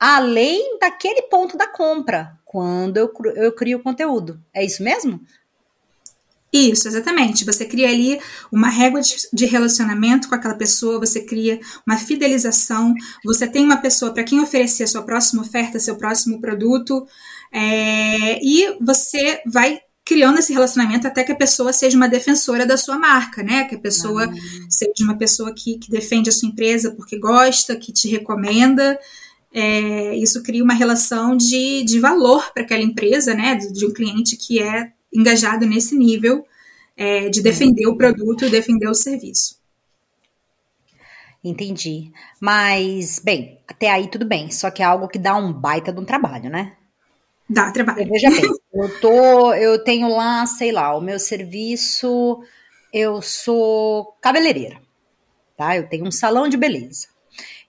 além 0.04 0.80
daquele 0.80 1.22
ponto 1.22 1.56
da 1.56 1.68
compra, 1.68 2.36
quando 2.44 2.96
eu, 2.96 3.12
eu 3.36 3.52
crio 3.52 3.80
conteúdo. 3.80 4.42
É 4.52 4.64
isso 4.64 4.82
mesmo? 4.82 5.20
Isso, 6.52 6.86
exatamente. 6.86 7.46
Você 7.46 7.64
cria 7.64 7.88
ali 7.88 8.20
uma 8.50 8.68
régua 8.68 9.00
de 9.32 9.46
relacionamento 9.46 10.28
com 10.28 10.34
aquela 10.34 10.54
pessoa, 10.54 11.00
você 11.00 11.22
cria 11.22 11.58
uma 11.86 11.96
fidelização, 11.96 12.92
você 13.24 13.46
tem 13.48 13.64
uma 13.64 13.78
pessoa 13.78 14.12
para 14.12 14.22
quem 14.22 14.38
oferecer 14.38 14.82
a 14.82 14.86
sua 14.86 15.02
próxima 15.02 15.40
oferta, 15.40 15.80
seu 15.80 15.96
próximo 15.96 16.42
produto, 16.42 17.06
é, 17.50 18.38
e 18.44 18.76
você 18.82 19.40
vai 19.46 19.80
criando 20.04 20.40
esse 20.40 20.52
relacionamento 20.52 21.06
até 21.06 21.24
que 21.24 21.32
a 21.32 21.36
pessoa 21.36 21.72
seja 21.72 21.96
uma 21.96 22.08
defensora 22.08 22.66
da 22.66 22.76
sua 22.76 22.98
marca, 22.98 23.42
né? 23.42 23.64
Que 23.64 23.76
a 23.76 23.80
pessoa 23.80 24.26
ah. 24.26 24.32
seja 24.68 25.04
uma 25.04 25.16
pessoa 25.16 25.54
que, 25.54 25.78
que 25.78 25.90
defende 25.90 26.28
a 26.28 26.32
sua 26.32 26.50
empresa 26.50 26.90
porque 26.90 27.18
gosta, 27.18 27.76
que 27.76 27.92
te 27.92 28.08
recomenda. 28.08 28.98
É, 29.54 30.14
isso 30.16 30.42
cria 30.42 30.62
uma 30.62 30.74
relação 30.74 31.36
de, 31.36 31.82
de 31.84 31.98
valor 31.98 32.52
para 32.52 32.62
aquela 32.62 32.82
empresa, 32.82 33.32
né? 33.32 33.54
De, 33.54 33.72
de 33.72 33.86
um 33.86 33.92
cliente 33.92 34.36
que 34.36 34.60
é 34.60 34.92
engajado 35.12 35.66
nesse 35.66 35.96
nível 35.96 36.46
é, 36.96 37.28
de 37.28 37.42
defender 37.42 37.86
o 37.86 37.96
produto, 37.96 38.48
defender 38.48 38.88
o 38.88 38.94
serviço. 38.94 39.60
Entendi. 41.44 42.12
Mas, 42.40 43.18
bem, 43.18 43.58
até 43.66 43.90
aí 43.90 44.06
tudo 44.08 44.24
bem. 44.24 44.50
Só 44.50 44.70
que 44.70 44.82
é 44.82 44.84
algo 44.84 45.08
que 45.08 45.18
dá 45.18 45.36
um 45.36 45.52
baita 45.52 45.92
de 45.92 46.00
um 46.00 46.04
trabalho, 46.04 46.48
né? 46.48 46.76
Dá 47.48 47.70
trabalho. 47.72 48.08
Veja 48.08 48.30
bem, 48.30 48.42
eu, 48.72 49.00
tô, 49.00 49.52
eu 49.54 49.82
tenho 49.82 50.08
lá, 50.08 50.46
sei 50.46 50.70
lá, 50.70 50.96
o 50.96 51.00
meu 51.00 51.18
serviço, 51.18 52.42
eu 52.92 53.20
sou 53.20 54.16
cabeleireira, 54.20 54.80
tá? 55.56 55.76
Eu 55.76 55.88
tenho 55.88 56.06
um 56.06 56.12
salão 56.12 56.48
de 56.48 56.56
beleza. 56.56 57.08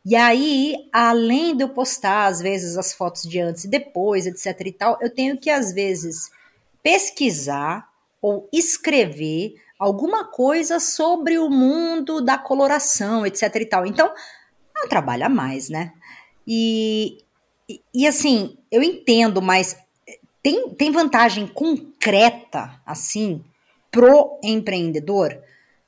E 0.05 0.15
aí, 0.15 0.75
além 0.91 1.55
de 1.55 1.63
eu 1.63 1.69
postar, 1.69 2.27
às 2.27 2.41
vezes, 2.41 2.77
as 2.77 2.93
fotos 2.93 3.23
de 3.23 3.39
antes 3.39 3.63
e 3.63 3.69
depois, 3.69 4.27
etc 4.27 4.59
e 4.65 4.71
tal, 4.71 4.97
eu 5.01 5.09
tenho 5.09 5.37
que, 5.37 5.49
às 5.49 5.73
vezes, 5.73 6.29
pesquisar 6.83 7.89
ou 8.21 8.47
escrever 8.53 9.55
alguma 9.79 10.25
coisa 10.25 10.79
sobre 10.79 11.39
o 11.39 11.49
mundo 11.49 12.21
da 12.21 12.37
coloração, 12.37 13.25
etc 13.25 13.55
e 13.55 13.65
tal. 13.65 13.85
Então, 13.85 14.13
não 14.75 14.87
trabalha 14.87 15.27
mais, 15.27 15.69
né? 15.69 15.93
E, 16.47 17.17
e, 17.69 17.81
e, 17.93 18.07
assim, 18.07 18.57
eu 18.71 18.83
entendo, 18.83 19.41
mas 19.41 19.77
tem, 20.41 20.69
tem 20.71 20.91
vantagem 20.91 21.47
concreta, 21.47 22.79
assim, 22.85 23.43
pro 23.89 24.39
empreendedor? 24.43 25.37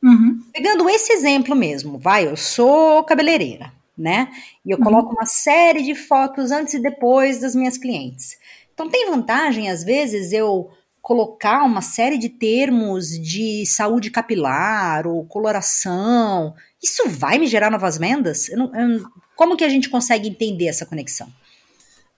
Uhum. 0.04 0.40
Pegando 0.54 0.90
esse 0.90 1.12
exemplo 1.12 1.56
mesmo, 1.56 1.98
vai, 1.98 2.28
eu 2.28 2.38
sou 2.38 3.04
cabeleireira, 3.04 3.74
né? 3.98 4.30
E 4.66 4.72
eu 4.72 4.78
uhum. 4.78 4.84
coloco 4.84 5.14
uma 5.14 5.26
série 5.26 5.82
de 5.82 5.96
fotos 5.96 6.52
antes 6.52 6.74
e 6.74 6.80
depois 6.80 7.40
das 7.40 7.56
minhas 7.56 7.78
clientes. 7.78 8.38
Então 8.74 8.90
tem 8.90 9.10
vantagem, 9.10 9.70
às 9.70 9.84
vezes, 9.84 10.32
eu 10.32 10.70
colocar 11.06 11.64
uma 11.64 11.84
série 11.84 12.18
de 12.18 12.30
termos 12.30 13.10
de 13.10 13.64
saúde 13.68 14.10
capilar 14.10 15.06
ou 15.06 15.24
coloração, 15.24 16.56
isso 16.82 17.08
vai 17.08 17.38
me 17.38 17.46
gerar 17.46 17.70
novas 17.70 17.96
vendas? 17.96 18.50
Eu 18.50 18.58
não, 18.58 18.76
eu, 18.76 19.06
como 19.36 19.56
que 19.56 19.64
a 19.64 19.70
gente 19.70 19.88
consegue 19.88 20.28
entender 20.28 20.66
essa 20.66 20.84
conexão? 20.84 21.32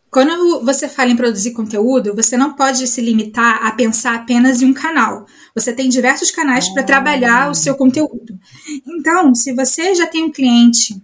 Quando 0.09 0.63
você 0.63 0.87
fala 0.87 1.11
em 1.11 1.17
produzir 1.17 1.51
conteúdo, 1.51 2.15
você 2.15 2.37
não 2.37 2.53
pode 2.53 2.87
se 2.87 3.01
limitar 3.01 3.61
a 3.61 3.73
pensar 3.73 4.15
apenas 4.15 4.61
em 4.61 4.67
um 4.67 4.73
canal. 4.73 5.25
Você 5.53 5.73
tem 5.73 5.89
diversos 5.89 6.31
canais 6.31 6.69
para 6.69 6.81
trabalhar 6.81 7.51
o 7.51 7.55
seu 7.55 7.75
conteúdo. 7.75 8.39
Então, 8.87 9.35
se 9.35 9.53
você 9.53 9.95
já 9.95 10.07
tem 10.07 10.23
um 10.23 10.31
cliente 10.31 10.95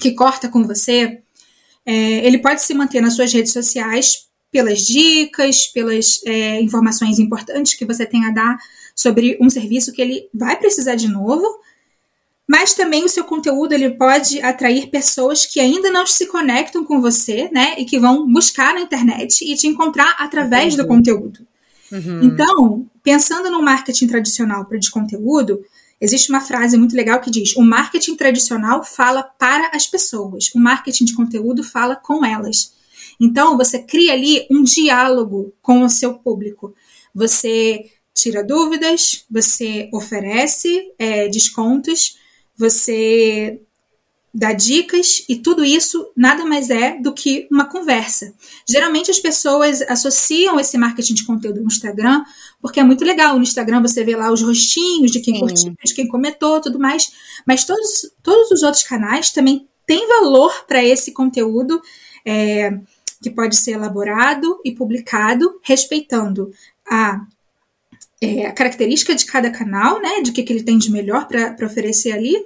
que 0.00 0.12
corta 0.12 0.48
com 0.48 0.66
você, 0.66 1.20
é, 1.84 2.26
ele 2.26 2.38
pode 2.38 2.62
se 2.62 2.72
manter 2.72 3.02
nas 3.02 3.16
suas 3.16 3.30
redes 3.30 3.52
sociais 3.52 4.31
pelas 4.52 4.80
dicas, 4.80 5.66
pelas 5.66 6.20
é, 6.26 6.60
informações 6.60 7.18
importantes 7.18 7.74
que 7.74 7.86
você 7.86 8.04
tem 8.04 8.26
a 8.26 8.30
dar 8.30 8.58
sobre 8.94 9.38
um 9.40 9.48
serviço 9.48 9.92
que 9.92 10.02
ele 10.02 10.28
vai 10.32 10.58
precisar 10.58 10.94
de 10.94 11.08
novo, 11.08 11.46
mas 12.46 12.74
também 12.74 13.02
o 13.02 13.08
seu 13.08 13.24
conteúdo 13.24 13.72
ele 13.72 13.90
pode 13.90 14.42
atrair 14.42 14.88
pessoas 14.88 15.46
que 15.46 15.58
ainda 15.58 15.90
não 15.90 16.06
se 16.06 16.26
conectam 16.26 16.84
com 16.84 17.00
você, 17.00 17.48
né, 17.50 17.74
e 17.78 17.86
que 17.86 17.98
vão 17.98 18.30
buscar 18.30 18.74
na 18.74 18.82
internet 18.82 19.42
e 19.42 19.56
te 19.56 19.66
encontrar 19.66 20.16
através 20.18 20.76
do 20.76 20.86
conteúdo. 20.86 21.46
Uhum. 21.90 22.22
Então, 22.22 22.90
pensando 23.02 23.50
no 23.50 23.62
marketing 23.62 24.06
tradicional 24.06 24.66
de 24.70 24.90
conteúdo, 24.90 25.64
existe 25.98 26.30
uma 26.30 26.40
frase 26.42 26.76
muito 26.76 26.94
legal 26.94 27.20
que 27.20 27.30
diz: 27.30 27.56
o 27.56 27.62
marketing 27.62 28.16
tradicional 28.16 28.84
fala 28.84 29.22
para 29.22 29.70
as 29.74 29.86
pessoas, 29.86 30.50
o 30.54 30.58
marketing 30.58 31.06
de 31.06 31.14
conteúdo 31.14 31.64
fala 31.64 31.96
com 31.96 32.24
elas. 32.24 32.74
Então, 33.20 33.56
você 33.56 33.78
cria 33.78 34.12
ali 34.12 34.46
um 34.50 34.62
diálogo 34.62 35.52
com 35.60 35.82
o 35.82 35.88
seu 35.88 36.14
público. 36.14 36.74
Você 37.14 37.90
tira 38.14 38.44
dúvidas, 38.44 39.24
você 39.30 39.88
oferece 39.92 40.92
é, 40.98 41.28
descontos, 41.28 42.18
você 42.56 43.60
dá 44.34 44.52
dicas 44.52 45.24
e 45.28 45.36
tudo 45.36 45.62
isso 45.62 46.10
nada 46.16 46.44
mais 46.46 46.70
é 46.70 46.98
do 46.98 47.12
que 47.12 47.46
uma 47.50 47.66
conversa. 47.66 48.32
Geralmente 48.66 49.10
as 49.10 49.18
pessoas 49.18 49.82
associam 49.82 50.58
esse 50.58 50.78
marketing 50.78 51.14
de 51.14 51.26
conteúdo 51.26 51.60
no 51.60 51.66
Instagram 51.66 52.24
porque 52.60 52.80
é 52.80 52.84
muito 52.84 53.04
legal. 53.04 53.36
No 53.36 53.42
Instagram 53.42 53.82
você 53.82 54.02
vê 54.02 54.16
lá 54.16 54.32
os 54.32 54.40
rostinhos 54.40 55.10
de 55.10 55.20
quem 55.20 55.34
Sim. 55.34 55.40
curtiu, 55.40 55.74
de 55.84 55.94
quem 55.94 56.08
comentou, 56.08 56.60
tudo 56.60 56.78
mais. 56.78 57.12
Mas 57.46 57.64
todos, 57.64 58.10
todos 58.22 58.50
os 58.50 58.62
outros 58.62 58.82
canais 58.82 59.30
também 59.30 59.68
têm 59.86 60.08
valor 60.08 60.64
para 60.66 60.82
esse 60.82 61.12
conteúdo. 61.12 61.82
É, 62.24 62.70
que 63.22 63.30
pode 63.30 63.56
ser 63.56 63.72
elaborado 63.72 64.60
e 64.64 64.72
publicado 64.72 65.60
respeitando 65.62 66.52
a, 66.86 67.24
é, 68.20 68.46
a 68.46 68.52
característica 68.52 69.14
de 69.14 69.24
cada 69.24 69.50
canal, 69.50 70.00
né, 70.00 70.20
de 70.20 70.32
que, 70.32 70.42
que 70.42 70.52
ele 70.52 70.64
tem 70.64 70.76
de 70.76 70.90
melhor 70.90 71.26
para 71.28 71.66
oferecer 71.66 72.12
ali, 72.12 72.36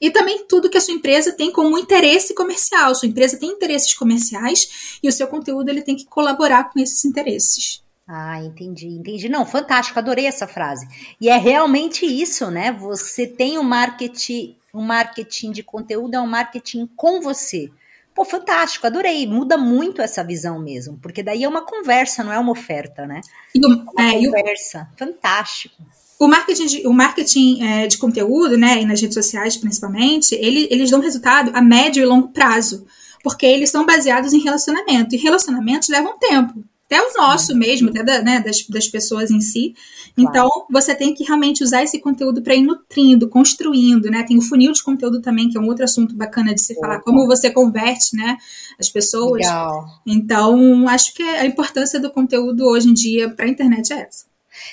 e 0.00 0.10
também 0.10 0.44
tudo 0.46 0.68
que 0.68 0.76
a 0.76 0.80
sua 0.80 0.94
empresa 0.94 1.32
tem 1.32 1.50
como 1.50 1.78
interesse 1.78 2.34
comercial. 2.34 2.94
Sua 2.94 3.08
empresa 3.08 3.38
tem 3.38 3.50
interesses 3.50 3.94
comerciais 3.94 4.98
e 5.02 5.08
o 5.08 5.12
seu 5.12 5.26
conteúdo 5.26 5.70
ele 5.70 5.82
tem 5.82 5.96
que 5.96 6.04
colaborar 6.04 6.64
com 6.64 6.78
esses 6.78 7.04
interesses. 7.04 7.82
Ah, 8.06 8.40
entendi, 8.42 8.86
entendi. 8.86 9.28
Não, 9.28 9.44
fantástico, 9.44 9.98
adorei 9.98 10.26
essa 10.26 10.46
frase. 10.46 10.86
E 11.20 11.28
é 11.28 11.36
realmente 11.36 12.06
isso, 12.06 12.50
né? 12.50 12.72
Você 12.72 13.26
tem 13.26 13.58
um 13.58 13.64
marketing, 13.64 14.54
um 14.72 14.82
marketing 14.82 15.50
de 15.50 15.62
conteúdo 15.62 16.14
é 16.14 16.20
um 16.20 16.26
marketing 16.26 16.88
com 16.94 17.20
você. 17.20 17.70
Pô, 18.16 18.24
fantástico, 18.24 18.86
adorei. 18.86 19.26
Muda 19.26 19.58
muito 19.58 20.00
essa 20.00 20.24
visão 20.24 20.58
mesmo, 20.58 20.98
porque 21.02 21.22
daí 21.22 21.44
é 21.44 21.48
uma 21.48 21.66
conversa, 21.66 22.24
não 22.24 22.32
é 22.32 22.38
uma 22.38 22.50
oferta, 22.50 23.06
né? 23.06 23.20
E 23.54 23.60
o, 23.60 23.70
é 23.70 23.76
uma 23.76 24.10
é, 24.10 24.24
conversa. 24.24 24.88
O, 24.94 24.98
fantástico. 24.98 25.82
O 26.18 26.26
marketing, 26.26 26.66
de, 26.66 26.86
o 26.86 26.94
marketing 26.94 27.62
é, 27.62 27.86
de 27.86 27.98
conteúdo, 27.98 28.56
né, 28.56 28.80
e 28.80 28.86
nas 28.86 29.02
redes 29.02 29.14
sociais 29.14 29.58
principalmente, 29.58 30.34
ele, 30.34 30.66
eles 30.70 30.90
dão 30.90 31.00
resultado 31.00 31.50
a 31.54 31.60
médio 31.60 32.02
e 32.02 32.06
longo 32.06 32.28
prazo, 32.28 32.86
porque 33.22 33.44
eles 33.44 33.68
são 33.68 33.84
baseados 33.84 34.32
em 34.32 34.40
relacionamento, 34.40 35.14
e 35.14 35.18
relacionamentos 35.18 35.90
levam 35.90 36.18
tempo 36.18 36.64
até 36.86 37.00
o 37.02 37.12
nosso 37.16 37.54
mesmo, 37.54 37.90
até 37.90 38.02
da, 38.02 38.22
né, 38.22 38.40
das, 38.40 38.64
das 38.68 38.86
pessoas 38.86 39.30
em 39.30 39.40
si. 39.40 39.74
Claro. 40.14 40.30
Então, 40.30 40.48
você 40.70 40.94
tem 40.94 41.12
que 41.12 41.24
realmente 41.24 41.62
usar 41.62 41.82
esse 41.82 41.98
conteúdo 41.98 42.40
para 42.40 42.54
ir 42.54 42.62
nutrindo, 42.62 43.28
construindo, 43.28 44.08
né? 44.08 44.22
Tem 44.22 44.38
o 44.38 44.42
funil 44.42 44.72
de 44.72 44.82
conteúdo 44.82 45.20
também, 45.20 45.48
que 45.48 45.58
é 45.58 45.60
um 45.60 45.66
outro 45.66 45.84
assunto 45.84 46.14
bacana 46.14 46.54
de 46.54 46.62
se 46.62 46.72
Opa. 46.74 46.86
falar, 46.86 47.00
como 47.00 47.26
você 47.26 47.50
converte, 47.50 48.16
né, 48.16 48.36
as 48.78 48.88
pessoas. 48.88 49.44
Legal. 49.44 49.84
Então, 50.06 50.88
acho 50.88 51.12
que 51.12 51.22
a 51.22 51.44
importância 51.44 51.98
do 51.98 52.10
conteúdo 52.10 52.64
hoje 52.64 52.88
em 52.88 52.94
dia 52.94 53.28
para 53.28 53.46
a 53.46 53.48
internet 53.48 53.92
é 53.92 54.02
essa. 54.02 54.25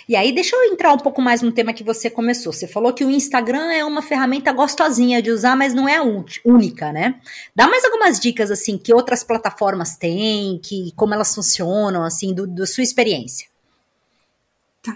E 0.08 0.16
aí, 0.16 0.32
deixa 0.32 0.56
eu 0.56 0.64
entrar 0.64 0.94
um 0.94 0.98
pouco 0.98 1.22
mais 1.22 1.42
no 1.42 1.52
tema 1.52 1.74
que 1.74 1.84
você 1.84 2.10
começou. 2.10 2.52
Você 2.52 2.68
falou 2.68 2.94
que 2.94 3.06
o 3.06 3.10
Instagram 3.10 3.72
é 3.72 3.86
uma 3.86 4.02
ferramenta 4.02 4.52
gostosinha 4.52 5.22
de 5.22 5.32
usar, 5.32 5.56
mas 5.56 5.74
não 5.74 5.88
é 5.88 5.98
a 5.98 6.04
única, 6.46 6.92
né? 6.92 7.20
Dá 7.56 7.68
mais 7.68 7.84
algumas 7.86 8.20
dicas, 8.20 8.52
assim, 8.52 8.78
que 8.78 8.94
outras 8.94 9.24
plataformas 9.24 9.96
têm, 9.96 10.60
que 10.62 10.92
como 10.96 11.14
elas 11.14 11.34
funcionam, 11.34 12.04
assim, 12.04 12.34
do, 12.34 12.46
da 12.46 12.66
sua 12.66 12.84
experiência. 12.84 13.48
Tá. 14.82 14.96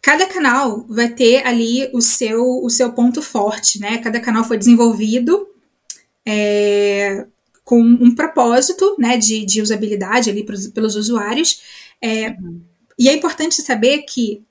Cada 0.00 0.26
canal 0.26 0.84
vai 0.88 1.08
ter 1.08 1.46
ali 1.46 1.90
o 1.92 2.00
seu, 2.00 2.42
o 2.62 2.70
seu 2.70 2.92
ponto 2.92 3.20
forte, 3.20 3.80
né? 3.80 3.98
Cada 3.98 4.20
canal 4.20 4.44
foi 4.44 4.58
desenvolvido 4.58 5.48
é, 6.24 7.26
com 7.64 7.80
um 7.80 8.14
propósito, 8.14 8.96
né, 8.98 9.16
de, 9.16 9.44
de 9.44 9.60
usabilidade 9.60 10.30
ali 10.30 10.44
pros, 10.44 10.68
pelos 10.68 10.94
usuários. 10.94 11.60
É, 12.00 12.30
uhum 12.30 12.69
e 13.00 13.08
é 13.08 13.14
importante 13.14 13.62
saber 13.62 14.02
que 14.02 14.42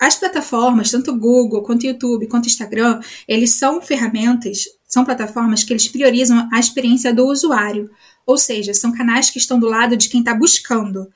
as 0.00 0.16
plataformas, 0.16 0.90
tanto 0.90 1.14
Google, 1.14 1.62
quanto 1.62 1.84
YouTube, 1.84 2.26
quanto 2.26 2.48
Instagram, 2.48 3.00
eles 3.26 3.50
são 3.50 3.82
ferramentas, 3.82 4.64
são 4.86 5.04
plataformas 5.04 5.62
que 5.62 5.74
eles 5.74 5.88
priorizam 5.88 6.48
a 6.50 6.58
experiência 6.58 7.12
do 7.12 7.26
usuário. 7.26 7.90
Ou 8.24 8.38
seja, 8.38 8.72
são 8.72 8.92
canais 8.92 9.28
que 9.28 9.36
estão 9.36 9.60
do 9.60 9.66
lado 9.66 9.94
de 9.94 10.08
quem 10.08 10.20
está 10.20 10.32
buscando. 10.32 11.12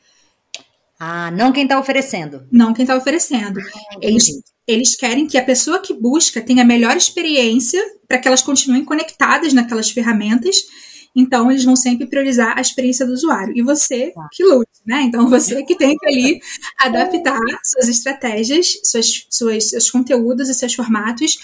Ah, 1.01 1.31
não 1.31 1.51
quem 1.51 1.63
está 1.63 1.81
oferecendo. 1.81 2.47
Não 2.53 2.75
quem 2.75 2.83
está 2.83 2.95
oferecendo. 2.95 3.59
Ah, 3.59 3.97
eles, 4.03 4.27
eles 4.67 4.95
querem 4.95 5.27
que 5.27 5.39
a 5.39 5.45
pessoa 5.45 5.79
que 5.79 5.95
busca 5.95 6.43
tenha 6.43 6.63
a 6.63 6.67
melhor 6.67 6.95
experiência 6.95 7.83
para 8.07 8.19
que 8.19 8.29
elas 8.29 8.43
continuem 8.43 8.85
conectadas 8.85 9.55
naquelas 9.55 9.91
ferramentas 9.91 10.57
então, 11.15 11.51
eles 11.51 11.65
vão 11.65 11.77
sempre 11.77 12.07
priorizar 12.07 12.57
a 12.57 12.61
experiência 12.61 13.05
do 13.05 13.13
usuário. 13.13 13.53
E 13.57 13.63
você 13.63 14.13
tá. 14.15 14.29
que 14.33 14.43
lute, 14.43 14.81
né? 14.87 15.03
Então, 15.03 15.29
você 15.29 15.63
que 15.63 15.77
tem 15.77 15.97
que 15.97 16.07
ali 16.07 16.41
adaptar 16.81 17.39
suas 17.63 17.89
estratégias, 17.89 18.81
suas, 18.83 19.27
suas, 19.29 19.69
seus 19.69 19.91
conteúdos 19.91 20.49
e 20.49 20.55
seus 20.55 20.75
formatos 20.75 21.39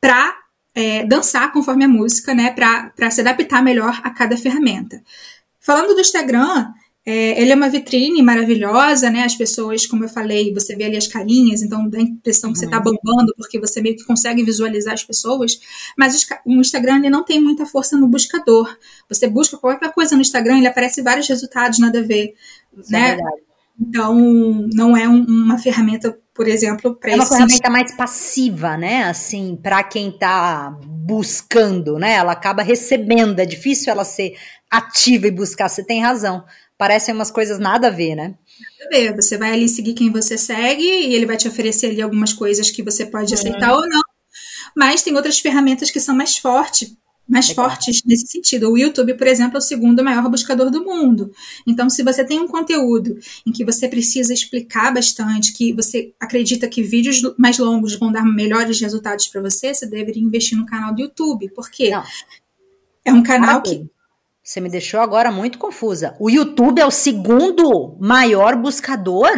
para 0.00 0.36
é, 0.74 1.04
dançar 1.04 1.52
conforme 1.52 1.84
a 1.84 1.88
música, 1.88 2.34
né? 2.34 2.52
Para 2.52 3.10
se 3.10 3.20
adaptar 3.20 3.62
melhor 3.62 4.00
a 4.04 4.10
cada 4.10 4.36
ferramenta. 4.36 5.02
Falando 5.58 5.94
do 5.94 6.00
Instagram, 6.00 6.72
é, 7.04 7.40
ele 7.40 7.50
é 7.50 7.54
uma 7.54 7.68
vitrine 7.68 8.22
maravilhosa, 8.22 9.10
né? 9.10 9.24
As 9.24 9.34
pessoas, 9.34 9.86
como 9.86 10.04
eu 10.04 10.08
falei, 10.08 10.52
você 10.52 10.76
vê 10.76 10.84
ali 10.84 10.96
as 10.96 11.06
carinhas, 11.06 11.62
então 11.62 11.88
dá 11.88 11.98
a 11.98 12.02
impressão 12.02 12.52
que 12.52 12.58
você 12.58 12.66
está 12.66 12.76
uhum. 12.78 12.84
bombando, 12.84 13.34
porque 13.36 13.58
você 13.58 13.80
meio 13.80 13.96
que 13.96 14.04
consegue 14.04 14.42
visualizar 14.44 14.94
as 14.94 15.04
pessoas. 15.04 15.58
Mas 15.96 16.26
o 16.44 16.60
Instagram 16.60 16.98
ele 16.98 17.10
não 17.10 17.24
tem 17.24 17.40
muita 17.40 17.64
força 17.64 17.96
no 17.96 18.06
buscador. 18.06 18.76
Você 19.08 19.26
busca 19.28 19.56
qualquer 19.56 19.92
coisa 19.92 20.14
no 20.14 20.20
Instagram, 20.20 20.58
ele 20.58 20.66
aparece 20.66 21.02
vários 21.02 21.26
resultados, 21.26 21.78
nada 21.78 22.00
a 22.00 22.02
ver. 22.02 22.34
Isso 22.78 22.92
né? 22.92 23.12
É 23.12 23.50
então, 23.80 24.14
não 24.74 24.94
é 24.94 25.08
um, 25.08 25.24
uma 25.24 25.56
ferramenta, 25.56 26.18
por 26.34 26.46
exemplo, 26.46 26.94
para 26.94 27.12
É 27.12 27.14
uma 27.14 27.24
ferramenta 27.24 27.70
mais 27.70 27.96
passiva, 27.96 28.76
né? 28.76 29.04
Assim, 29.04 29.58
para 29.60 29.82
quem 29.82 30.10
está 30.10 30.76
buscando, 30.86 31.98
né? 31.98 32.12
Ela 32.12 32.32
acaba 32.32 32.62
recebendo. 32.62 33.40
É 33.40 33.46
difícil 33.46 33.90
ela 33.90 34.04
ser 34.04 34.36
ativa 34.70 35.28
e 35.28 35.30
buscar. 35.30 35.70
Você 35.70 35.82
tem 35.82 36.02
razão. 36.02 36.44
Parecem 36.80 37.14
umas 37.14 37.30
coisas 37.30 37.58
nada 37.58 37.88
a 37.88 37.90
ver, 37.90 38.14
né? 38.14 38.36
ver. 38.90 39.14
Você 39.14 39.36
vai 39.36 39.52
ali 39.52 39.68
seguir 39.68 39.92
quem 39.92 40.10
você 40.10 40.38
segue 40.38 40.82
e 40.82 41.14
ele 41.14 41.26
vai 41.26 41.36
te 41.36 41.46
oferecer 41.46 41.88
ali 41.88 42.00
algumas 42.00 42.32
coisas 42.32 42.70
que 42.70 42.82
você 42.82 43.04
pode 43.04 43.34
aceitar 43.34 43.74
ou 43.74 43.86
não. 43.86 44.00
Mas 44.74 45.02
tem 45.02 45.14
outras 45.14 45.38
ferramentas 45.38 45.90
que 45.90 46.00
são 46.00 46.16
mais 46.16 46.38
fortes, 46.38 46.96
mais 47.28 47.50
Legal. 47.50 47.68
fortes 47.68 48.00
nesse 48.06 48.28
sentido. 48.28 48.70
O 48.70 48.78
YouTube, 48.78 49.12
por 49.12 49.26
exemplo, 49.26 49.56
é 49.56 49.58
o 49.58 49.62
segundo 49.62 50.02
maior 50.02 50.26
buscador 50.30 50.70
do 50.70 50.82
mundo. 50.82 51.30
Então, 51.66 51.90
se 51.90 52.02
você 52.02 52.24
tem 52.24 52.40
um 52.40 52.48
conteúdo 52.48 53.14
em 53.46 53.52
que 53.52 53.62
você 53.62 53.86
precisa 53.86 54.32
explicar 54.32 54.90
bastante, 54.90 55.52
que 55.52 55.74
você 55.74 56.14
acredita 56.18 56.66
que 56.66 56.82
vídeos 56.82 57.20
mais 57.36 57.58
longos 57.58 57.94
vão 57.98 58.10
dar 58.10 58.24
melhores 58.24 58.80
resultados 58.80 59.26
para 59.26 59.42
você, 59.42 59.74
você 59.74 59.84
deveria 59.84 60.22
investir 60.22 60.56
no 60.56 60.64
canal 60.64 60.94
do 60.94 61.02
YouTube. 61.02 61.50
Por 61.50 61.70
quê? 61.70 61.90
Não. 61.90 62.04
É 63.04 63.12
um 63.12 63.22
canal 63.22 63.60
que 63.60 63.86
você 64.50 64.60
me 64.60 64.68
deixou 64.68 64.98
agora 64.98 65.30
muito 65.30 65.58
confusa. 65.58 66.16
O 66.18 66.28
YouTube 66.28 66.80
é 66.80 66.84
o 66.84 66.90
segundo 66.90 67.96
maior 68.00 68.56
buscador 68.56 69.30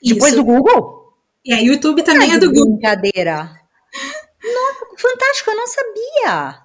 Isso. 0.00 0.14
depois 0.14 0.36
do 0.36 0.44
Google? 0.44 1.12
E 1.44 1.52
a 1.52 1.58
YouTube 1.58 2.04
também 2.04 2.30
é, 2.30 2.34
é 2.36 2.38
do 2.38 2.52
Google. 2.52 2.74
Brincadeira. 2.76 3.50
Nossa, 4.44 4.86
fantástico, 4.98 5.50
eu 5.50 5.56
não 5.56 5.66
sabia. 5.66 6.62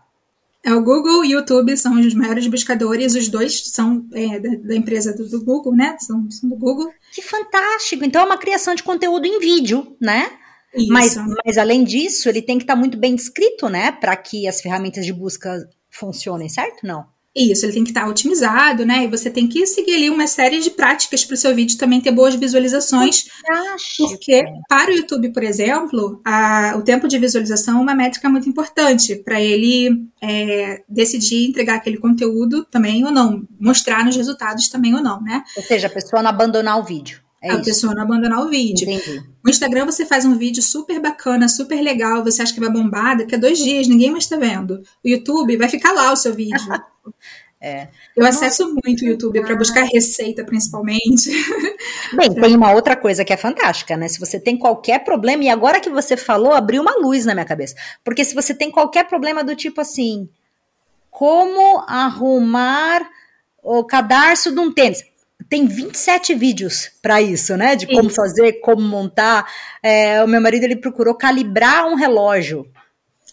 É 0.63 0.71
o 0.75 0.83
Google 0.83 1.25
e 1.25 1.29
o 1.29 1.39
YouTube 1.39 1.75
são 1.75 2.00
os 2.00 2.13
maiores 2.13 2.45
buscadores, 2.45 3.15
os 3.15 3.27
dois 3.27 3.71
são 3.71 4.05
é, 4.13 4.39
da, 4.39 4.50
da, 4.57 4.75
empresa 4.75 5.11
do, 5.17 5.27
do, 5.27 5.43
Google, 5.43 5.75
né? 5.75 5.97
São, 6.00 6.29
são, 6.29 6.47
do 6.47 6.55
Google. 6.55 6.93
Que 7.11 7.23
fantástico! 7.23 8.05
Então 8.05 8.21
é 8.21 8.25
uma 8.25 8.38
criação 8.38 8.75
de 8.75 8.83
conteúdo 8.83 9.25
em 9.25 9.39
vídeo, 9.39 9.97
né? 10.00 10.29
Isso. 10.75 10.93
Mas, 10.93 11.15
mas 11.43 11.57
além 11.57 11.83
disso, 11.83 12.29
ele 12.29 12.43
tem 12.43 12.59
que 12.59 12.63
estar 12.63 12.75
muito 12.75 12.95
bem 12.95 13.15
descrito, 13.15 13.67
né? 13.69 13.91
Para 13.91 14.15
que 14.15 14.47
as 14.47 14.61
ferramentas 14.61 15.03
de 15.03 15.11
busca 15.11 15.67
funcionem, 15.89 16.47
certo? 16.47 16.85
Não. 16.85 17.09
Isso, 17.35 17.65
ele 17.65 17.73
tem 17.73 17.83
que 17.83 17.91
estar 17.91 18.07
otimizado, 18.09 18.85
né? 18.85 19.05
E 19.05 19.07
você 19.07 19.29
tem 19.29 19.47
que 19.47 19.65
seguir 19.65 19.95
ali 19.95 20.09
uma 20.09 20.27
série 20.27 20.59
de 20.59 20.69
práticas 20.69 21.23
para 21.23 21.33
o 21.33 21.38
seu 21.38 21.55
vídeo 21.55 21.77
também 21.77 22.01
ter 22.01 22.11
boas 22.11 22.35
visualizações. 22.35 23.25
Porque 23.97 24.43
para 24.67 24.91
o 24.91 24.93
YouTube, 24.93 25.31
por 25.31 25.41
exemplo, 25.41 26.19
a, 26.25 26.75
o 26.77 26.81
tempo 26.81 27.07
de 27.07 27.17
visualização 27.17 27.79
é 27.79 27.81
uma 27.81 27.95
métrica 27.95 28.29
muito 28.29 28.50
importante 28.50 29.15
para 29.15 29.39
ele 29.39 30.05
é, 30.21 30.83
decidir 30.89 31.47
entregar 31.47 31.75
aquele 31.75 31.97
conteúdo 31.97 32.65
também 32.65 33.05
ou 33.05 33.11
não, 33.11 33.47
mostrar 33.57 34.03
nos 34.03 34.17
resultados 34.17 34.67
também 34.67 34.93
ou 34.93 35.01
não, 35.01 35.21
né? 35.21 35.41
Ou 35.55 35.63
seja, 35.63 35.88
a 35.88 35.89
pessoa 35.89 36.21
não 36.21 36.29
abandonar 36.29 36.79
o 36.79 36.83
vídeo. 36.83 37.21
É 37.41 37.51
a 37.51 37.55
isso. 37.55 37.63
pessoa 37.63 37.95
não 37.95 38.03
abandonar 38.03 38.45
o 38.45 38.50
vídeo. 38.50 38.88
Entendi. 38.89 39.23
No 39.43 39.50
Instagram 39.50 39.85
você 39.85 40.05
faz 40.05 40.25
um 40.25 40.38
vídeo 40.38 40.61
super 40.61 41.00
bacana, 41.00 41.47
super 41.47 41.81
legal, 41.81 42.23
você 42.23 42.41
acha 42.41 42.53
que 42.53 42.59
vai 42.59 42.69
bombar, 42.69 43.17
daqui 43.17 43.33
a 43.33 43.38
dois 43.38 43.57
dias 43.57 43.88
ninguém 43.88 44.11
mais 44.11 44.25
está 44.25 44.35
vendo. 44.35 44.83
O 45.03 45.07
YouTube 45.07 45.57
vai 45.57 45.69
ficar 45.69 45.93
lá 45.93 46.11
o 46.11 46.15
seu 46.17 46.33
vídeo. 46.33 46.59
É. 47.63 47.89
Eu 48.17 48.25
acesso 48.25 48.63
Nossa, 48.63 48.81
muito 48.84 49.05
o 49.05 49.08
YouTube 49.08 49.39
para 49.41 49.55
buscar 49.55 49.84
receita, 49.84 50.43
principalmente. 50.43 51.29
Bem, 52.17 52.34
tem 52.34 52.55
uma 52.55 52.74
outra 52.74 52.96
coisa 52.96 53.24
que 53.24 53.31
é 53.31 53.38
fantástica, 53.38 53.96
né? 53.96 54.08
Se 54.08 54.20
você 54.20 54.39
tem 54.39 54.58
qualquer 54.58 55.03
problema, 55.03 55.43
e 55.43 55.50
agora 55.50 55.79
que 55.79 55.89
você 55.89 56.17
falou, 56.17 56.53
abriu 56.53 56.81
uma 56.81 56.98
luz 56.98 57.24
na 57.24 57.36
minha 57.36 57.46
cabeça. 57.46 57.75
Porque 58.03 58.25
se 58.25 58.34
você 58.34 58.55
tem 58.55 58.72
qualquer 58.72 59.08
problema 59.08 59.43
do 59.43 59.55
tipo 59.55 59.79
assim, 59.79 60.27
como 61.12 61.84
arrumar 61.88 63.08
o 63.62 63.84
cadarço 63.84 64.51
de 64.51 64.60
um 64.60 64.74
tênis? 64.74 65.03
Tem 65.48 65.67
27 65.67 66.34
vídeos 66.34 66.89
para 67.00 67.22
isso, 67.22 67.55
né? 67.55 67.75
De 67.75 67.86
como 67.86 68.08
isso. 68.08 68.15
fazer, 68.15 68.53
como 68.53 68.81
montar. 68.81 69.46
É, 69.84 70.24
o 70.24 70.27
meu 70.27 70.41
marido 70.41 70.63
ele 70.63 70.77
procurou 70.77 71.13
calibrar 71.13 71.86
um 71.86 71.93
relógio. 71.93 72.65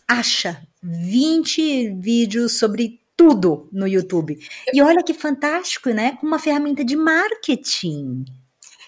Acha 0.06 0.60
20 0.82 1.94
vídeos 1.94 2.58
sobre 2.58 3.00
tudo 3.18 3.68
no 3.72 3.88
YouTube. 3.88 4.38
E 4.72 4.80
olha 4.80 5.02
que 5.02 5.12
fantástico, 5.12 5.90
né? 5.90 6.16
Com 6.20 6.26
uma 6.28 6.38
ferramenta 6.38 6.84
de 6.84 6.94
marketing. 6.94 8.24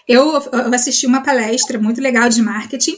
Eu, 0.07 0.37
assisti 0.73 1.05
uma 1.05 1.21
palestra 1.21 1.77
muito 1.77 1.99
legal 1.99 2.29
de 2.29 2.41
marketing 2.41 2.97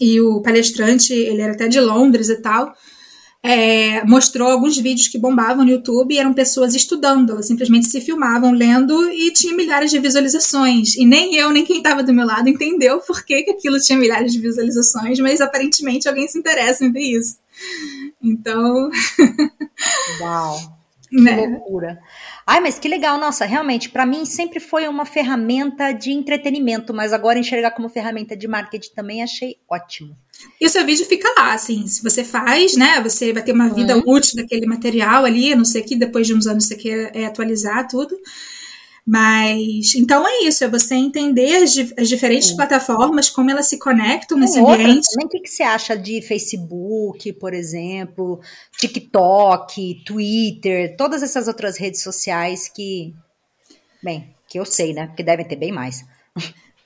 e 0.00 0.20
o 0.20 0.42
palestrante, 0.42 1.12
ele 1.12 1.40
era 1.40 1.52
até 1.52 1.68
de 1.68 1.78
Londres 1.78 2.28
e 2.28 2.36
tal, 2.36 2.74
é, 3.44 4.04
mostrou 4.04 4.48
alguns 4.48 4.76
vídeos 4.76 5.08
que 5.08 5.18
bombavam 5.18 5.64
no 5.64 5.70
YouTube 5.70 6.14
e 6.14 6.18
eram 6.18 6.32
pessoas 6.32 6.74
estudando, 6.74 7.32
elas 7.32 7.46
simplesmente 7.46 7.86
se 7.86 8.00
filmavam 8.00 8.52
lendo 8.52 9.10
e 9.10 9.32
tinha 9.32 9.54
milhares 9.54 9.90
de 9.90 9.98
visualizações. 9.98 10.96
E 10.96 11.04
nem 11.04 11.36
eu, 11.36 11.50
nem 11.50 11.64
quem 11.64 11.78
estava 11.78 12.02
do 12.02 12.12
meu 12.12 12.26
lado 12.26 12.48
entendeu 12.48 12.98
por 13.00 13.24
que, 13.24 13.42
que 13.42 13.50
aquilo 13.50 13.80
tinha 13.80 13.98
milhares 13.98 14.32
de 14.32 14.40
visualizações, 14.40 15.18
mas 15.20 15.40
aparentemente 15.40 16.08
alguém 16.08 16.26
se 16.26 16.38
interessa 16.38 16.84
em 16.84 16.92
ver 16.92 17.00
isso. 17.00 17.36
Então. 18.22 18.90
Uau! 20.20 20.58
Que 21.12 21.20
né? 21.20 21.46
loucura. 21.46 22.00
Ai, 22.46 22.60
mas 22.60 22.78
que 22.78 22.88
legal, 22.88 23.18
nossa, 23.18 23.44
realmente, 23.44 23.90
para 23.90 24.06
mim 24.06 24.24
sempre 24.24 24.58
foi 24.58 24.88
uma 24.88 25.04
ferramenta 25.04 25.92
de 25.92 26.10
entretenimento, 26.10 26.94
mas 26.94 27.12
agora 27.12 27.38
enxergar 27.38 27.72
como 27.72 27.90
ferramenta 27.90 28.34
de 28.34 28.48
marketing 28.48 28.94
também 28.94 29.22
achei 29.22 29.56
ótimo. 29.68 30.16
E 30.58 30.66
o 30.66 30.70
seu 30.70 30.86
vídeo 30.86 31.04
fica 31.04 31.28
lá, 31.36 31.52
assim, 31.52 31.86
se 31.86 32.02
você 32.02 32.24
faz, 32.24 32.76
né, 32.76 32.98
você 33.02 33.30
vai 33.30 33.42
ter 33.42 33.52
uma 33.52 33.68
vida 33.68 33.94
uhum. 33.94 34.04
útil 34.06 34.36
daquele 34.36 34.66
material 34.66 35.26
ali, 35.26 35.52
a 35.52 35.56
não 35.56 35.66
sei 35.66 35.82
que 35.82 35.94
depois 35.94 36.26
de 36.26 36.32
uns 36.32 36.46
anos 36.46 36.66
você 36.66 36.76
quer 36.76 37.14
é, 37.14 37.26
atualizar 37.26 37.86
tudo. 37.86 38.16
Mas 39.04 39.94
então 39.96 40.26
é 40.26 40.44
isso, 40.44 40.62
é 40.62 40.68
você 40.68 40.94
entender 40.94 41.56
as, 41.56 41.76
as 41.98 42.08
diferentes 42.08 42.50
Sim. 42.50 42.56
plataformas, 42.56 43.28
como 43.28 43.50
elas 43.50 43.66
se 43.66 43.78
conectam 43.78 44.38
nesse 44.38 44.60
Outra, 44.60 44.74
ambiente. 44.74 45.08
Também 45.10 45.26
o 45.26 45.28
que, 45.28 45.40
que 45.40 45.50
você 45.50 45.64
acha 45.64 45.96
de 45.96 46.22
Facebook, 46.22 47.32
por 47.32 47.52
exemplo, 47.52 48.40
TikTok, 48.78 50.04
Twitter, 50.06 50.96
todas 50.96 51.22
essas 51.22 51.48
outras 51.48 51.76
redes 51.76 52.00
sociais 52.00 52.68
que, 52.68 53.12
bem, 54.00 54.32
que 54.48 54.58
eu 54.58 54.64
sei, 54.64 54.92
né? 54.92 55.12
Que 55.16 55.24
devem 55.24 55.46
ter 55.46 55.56
bem 55.56 55.72
mais. 55.72 56.04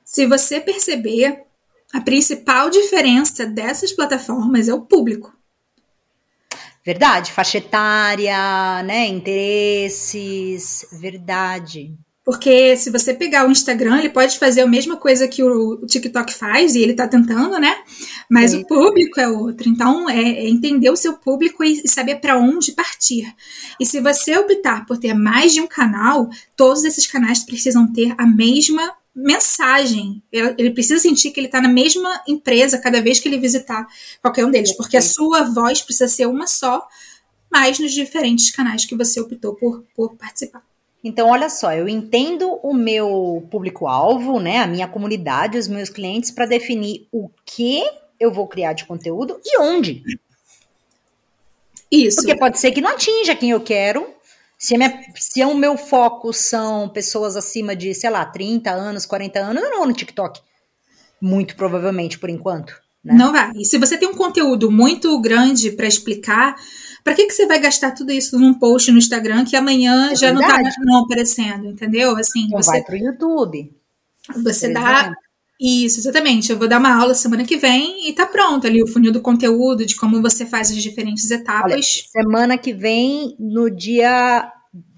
Se 0.03 0.27
você 0.27 0.59
perceber, 0.59 1.43
a 1.93 2.01
principal 2.01 2.71
diferença 2.71 3.45
dessas 3.45 3.93
plataformas 3.93 4.69
é 4.69 4.75
o 4.75 4.83
público. 4.83 5.37
Verdade, 6.85 7.33
faixa 7.33 7.59
etária, 7.59 8.83
né, 8.85 9.07
interesses, 9.07 10.87
verdade. 10.93 11.93
Porque 12.27 12.77
se 12.77 12.91
você 12.91 13.15
pegar 13.15 13.47
o 13.47 13.53
Instagram, 13.53 14.01
ele 14.01 14.09
pode 14.09 14.37
fazer 14.37 14.63
a 14.63 14.67
mesma 14.67 14.97
coisa 14.97 15.29
que 15.29 15.45
o 15.45 15.87
TikTok 15.87 16.35
faz, 16.35 16.75
e 16.75 16.83
ele 16.83 16.91
está 16.91 17.07
tentando, 17.07 17.57
né? 17.57 17.73
Mas 18.29 18.53
o 18.53 18.67
público 18.67 19.21
é 19.21 19.29
outro. 19.29 19.69
Então, 19.69 20.11
é, 20.11 20.21
é 20.21 20.49
entender 20.49 20.91
o 20.91 20.97
seu 20.97 21.13
público 21.15 21.63
e 21.63 21.87
saber 21.87 22.17
para 22.17 22.37
onde 22.37 22.73
partir. 22.73 23.33
E 23.79 23.87
se 23.87 24.01
você 24.01 24.37
optar 24.37 24.85
por 24.87 24.99
ter 24.99 25.15
mais 25.15 25.55
de 25.55 25.61
um 25.61 25.69
canal, 25.69 26.29
todos 26.57 26.83
esses 26.83 27.07
canais 27.07 27.45
precisam 27.45 27.93
ter 27.93 28.13
a 28.19 28.27
mesma 28.27 28.93
mensagem. 29.15 30.21
Ele 30.33 30.73
precisa 30.73 30.99
sentir 30.99 31.31
que 31.31 31.39
ele 31.39 31.47
está 31.47 31.61
na 31.61 31.69
mesma 31.69 32.25
empresa 32.27 32.77
cada 32.77 33.01
vez 33.01 33.21
que 33.21 33.29
ele 33.29 33.39
visitar 33.39 33.87
qualquer 34.21 34.45
um 34.45 34.51
deles, 34.51 34.77
porque 34.77 34.97
a 34.97 35.01
sua 35.01 35.45
voz 35.45 35.81
precisa 35.81 36.09
ser 36.09 36.27
uma 36.27 36.49
só, 36.49 36.85
mas 37.49 37.79
nos 37.79 37.93
diferentes 37.93 38.51
canais 38.51 38.85
que 38.85 38.97
você 38.97 39.21
optou 39.21 39.55
por, 39.55 39.85
por 39.95 40.17
participar. 40.17 40.65
Então, 41.07 41.29
olha 41.29 41.49
só, 41.49 41.73
eu 41.73 41.89
entendo 41.89 42.59
o 42.65 42.75
meu 42.75 43.47
público-alvo, 43.49 44.41
né, 44.41 44.59
a 44.59 44.67
minha 44.67 44.89
comunidade, 44.89 45.57
os 45.57 45.69
meus 45.69 45.89
clientes, 45.89 46.33
para 46.33 46.47
definir 46.47 47.07
o 47.13 47.31
que 47.45 47.81
eu 48.19 48.33
vou 48.33 48.49
criar 48.49 48.73
de 48.73 48.85
conteúdo 48.85 49.41
e 49.45 49.57
onde. 49.61 50.03
Isso. 51.89 52.17
Porque 52.17 52.35
pode 52.35 52.59
ser 52.59 52.73
que 52.73 52.81
não 52.81 52.91
atinja 52.91 53.37
quem 53.37 53.51
eu 53.51 53.61
quero. 53.61 54.13
Se, 54.59 54.77
minha, 54.77 55.01
se 55.15 55.45
o 55.45 55.55
meu 55.55 55.77
foco 55.77 56.33
são 56.33 56.89
pessoas 56.89 57.37
acima 57.37 57.77
de, 57.77 57.95
sei 57.95 58.11
lá, 58.11 58.25
30 58.25 58.73
anos, 58.73 59.07
40 59.07 59.39
anos, 59.39 59.63
eu 59.63 59.71
não 59.71 59.79
vou 59.79 59.87
no 59.87 59.95
TikTok. 59.95 60.41
Muito 61.21 61.55
provavelmente, 61.55 62.19
por 62.19 62.29
enquanto. 62.29 62.83
Né? 63.07 63.15
Não 63.15 63.31
vai. 63.31 63.53
E 63.55 63.65
se 63.65 63.79
você 63.79 63.97
tem 63.97 64.09
um 64.09 64.15
conteúdo 64.15 64.71
muito 64.71 65.19
grande 65.21 65.71
para 65.71 65.87
explicar, 65.87 66.57
para 67.05 67.15
que, 67.15 67.27
que 67.27 67.33
você 67.33 67.47
vai 67.47 67.61
gastar 67.61 67.93
tudo 67.93 68.11
isso 68.11 68.37
num 68.37 68.53
post 68.53 68.91
no 68.91 68.99
Instagram 68.99 69.45
que 69.45 69.55
amanhã 69.55 70.11
é 70.11 70.17
já 70.17 70.29
tá 70.29 70.35
não 70.35 70.43
está 70.43 70.59
aparecendo, 71.05 71.67
entendeu? 71.67 72.17
Assim, 72.17 72.47
então 72.47 72.61
você 72.61 72.71
vai 72.73 72.83
pro 72.83 72.97
YouTube. 72.97 73.73
Você 74.43 74.73
dá 74.73 75.13
isso, 75.61 76.01
exatamente. 76.01 76.51
Eu 76.51 76.59
vou 76.59 76.67
dar 76.67 76.81
uma 76.81 77.01
aula 77.01 77.15
semana 77.15 77.45
que 77.45 77.57
vem 77.57 78.09
e 78.09 78.13
tá 78.13 78.27
pronto 78.27 78.67
ali 78.67 78.83
o 78.83 78.89
funil 78.89 79.13
do 79.13 79.21
conteúdo, 79.21 79.87
de 79.87 79.95
como 79.95 80.21
você 80.21 80.45
faz 80.45 80.73
as 80.73 80.83
diferentes 80.83 81.31
etapas. 81.31 81.73
Olha, 81.73 81.83
semana 81.83 82.59
que 82.59 82.73
vem, 82.73 83.37
no 83.39 83.71
dia 83.71 84.51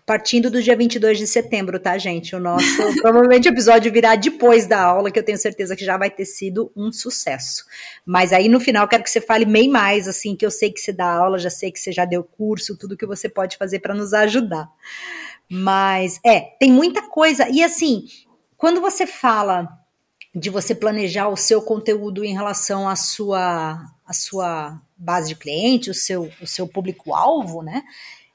partindo 0.08 0.50
do 0.50 0.62
dia 0.62 0.74
22 0.74 1.18
de 1.18 1.26
setembro, 1.26 1.78
tá, 1.78 1.98
gente? 1.98 2.34
O 2.34 2.40
nosso, 2.40 2.64
provavelmente 3.02 3.46
episódio 3.46 3.92
virá 3.92 4.16
depois 4.16 4.66
da 4.66 4.82
aula, 4.82 5.10
que 5.10 5.18
eu 5.18 5.22
tenho 5.22 5.36
certeza 5.36 5.76
que 5.76 5.84
já 5.84 5.98
vai 5.98 6.08
ter 6.08 6.24
sido 6.24 6.72
um 6.74 6.90
sucesso. 6.90 7.66
Mas 8.06 8.32
aí 8.32 8.48
no 8.48 8.58
final 8.58 8.88
quero 8.88 9.02
que 9.02 9.10
você 9.10 9.20
fale 9.20 9.44
bem 9.44 9.68
mais, 9.68 10.08
assim, 10.08 10.34
que 10.34 10.46
eu 10.46 10.50
sei 10.50 10.72
que 10.72 10.80
você 10.80 10.94
dá 10.94 11.12
aula, 11.12 11.38
já 11.38 11.50
sei 11.50 11.70
que 11.70 11.78
você 11.78 11.92
já 11.92 12.06
deu 12.06 12.24
curso, 12.24 12.74
tudo 12.78 12.96
que 12.96 13.04
você 13.04 13.28
pode 13.28 13.58
fazer 13.58 13.80
para 13.80 13.94
nos 13.94 14.14
ajudar. 14.14 14.66
Mas 15.46 16.18
é, 16.24 16.40
tem 16.58 16.72
muita 16.72 17.02
coisa. 17.02 17.46
E 17.50 17.62
assim, 17.62 18.06
quando 18.56 18.80
você 18.80 19.06
fala 19.06 19.68
de 20.34 20.48
você 20.48 20.74
planejar 20.74 21.28
o 21.28 21.36
seu 21.36 21.60
conteúdo 21.60 22.24
em 22.24 22.32
relação 22.32 22.88
à 22.88 22.96
sua 22.96 23.78
a 24.06 24.14
sua 24.14 24.80
base 24.96 25.28
de 25.28 25.36
cliente, 25.36 25.90
o 25.90 25.94
seu, 25.94 26.30
o 26.40 26.46
seu 26.46 26.66
público-alvo, 26.66 27.60
né? 27.60 27.82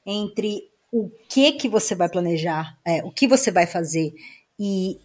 Entre 0.06 0.72
o 0.96 1.10
que 1.28 1.50
que 1.50 1.68
você 1.68 1.92
vai 1.92 2.08
planejar, 2.08 2.78
é, 2.86 3.02
o 3.02 3.10
que 3.10 3.26
você 3.26 3.50
vai 3.50 3.66
fazer 3.66 4.14
e 4.56 5.00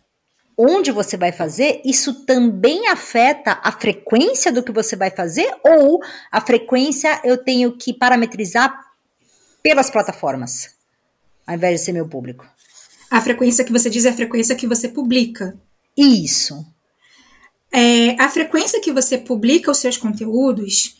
onde 0.55 0.91
você 0.91 1.17
vai 1.17 1.31
fazer, 1.31 1.81
isso 1.83 2.25
também 2.27 2.87
afeta 2.89 3.59
a 3.63 3.71
frequência 3.71 4.51
do 4.51 4.61
que 4.61 4.71
você 4.71 4.95
vai 4.95 5.09
fazer 5.09 5.51
ou 5.65 5.99
a 6.31 6.39
frequência 6.41 7.19
eu 7.23 7.43
tenho 7.43 7.75
que 7.75 7.91
parametrizar 7.91 8.71
pelas 9.63 9.89
plataformas, 9.89 10.75
ao 11.47 11.55
invés 11.55 11.79
de 11.79 11.85
ser 11.85 11.93
meu 11.93 12.07
público? 12.07 12.47
A 13.09 13.19
frequência 13.19 13.65
que 13.65 13.71
você 13.71 13.89
diz 13.89 14.05
é 14.05 14.09
a 14.09 14.13
frequência 14.13 14.55
que 14.55 14.67
você 14.67 14.89
publica. 14.89 15.59
Isso. 15.97 16.63
É, 17.71 18.11
a 18.21 18.29
frequência 18.29 18.79
que 18.79 18.91
você 18.91 19.17
publica 19.17 19.71
os 19.71 19.79
seus 19.79 19.97
conteúdos, 19.97 20.99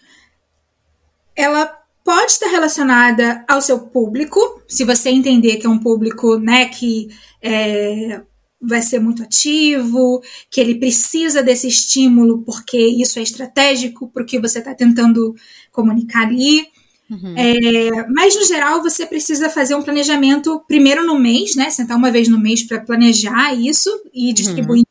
ela 1.36 1.79
pode 2.10 2.32
estar 2.32 2.48
relacionada 2.48 3.46
ao 3.48 3.62
seu 3.62 3.82
público, 3.82 4.40
se 4.68 4.84
você 4.84 5.12
entender 5.12 5.58
que 5.58 5.68
é 5.68 5.70
um 5.70 5.78
público 5.78 6.40
né, 6.40 6.66
que 6.66 7.08
é, 7.40 8.24
vai 8.60 8.82
ser 8.82 8.98
muito 8.98 9.22
ativo, 9.22 10.20
que 10.50 10.60
ele 10.60 10.74
precisa 10.74 11.44
desse 11.44 11.68
estímulo 11.68 12.42
porque 12.42 12.80
isso 12.80 13.20
é 13.20 13.22
estratégico 13.22 14.10
para 14.10 14.24
o 14.24 14.26
que 14.26 14.40
você 14.40 14.58
está 14.58 14.74
tentando 14.74 15.36
comunicar 15.72 16.26
ali. 16.26 16.66
Uhum. 17.12 17.36
É, 17.38 18.08
mas, 18.10 18.36
no 18.36 18.44
geral, 18.44 18.82
você 18.82 19.06
precisa 19.06 19.48
fazer 19.48 19.76
um 19.76 19.84
planejamento 19.84 20.64
primeiro 20.68 21.06
no 21.06 21.20
mês, 21.20 21.56
né? 21.56 21.70
Sentar 21.70 21.96
uma 21.96 22.10
vez 22.10 22.28
no 22.28 22.40
mês 22.40 22.64
para 22.64 22.80
planejar 22.80 23.54
isso 23.54 23.88
e 24.12 24.34
distribuir. 24.34 24.84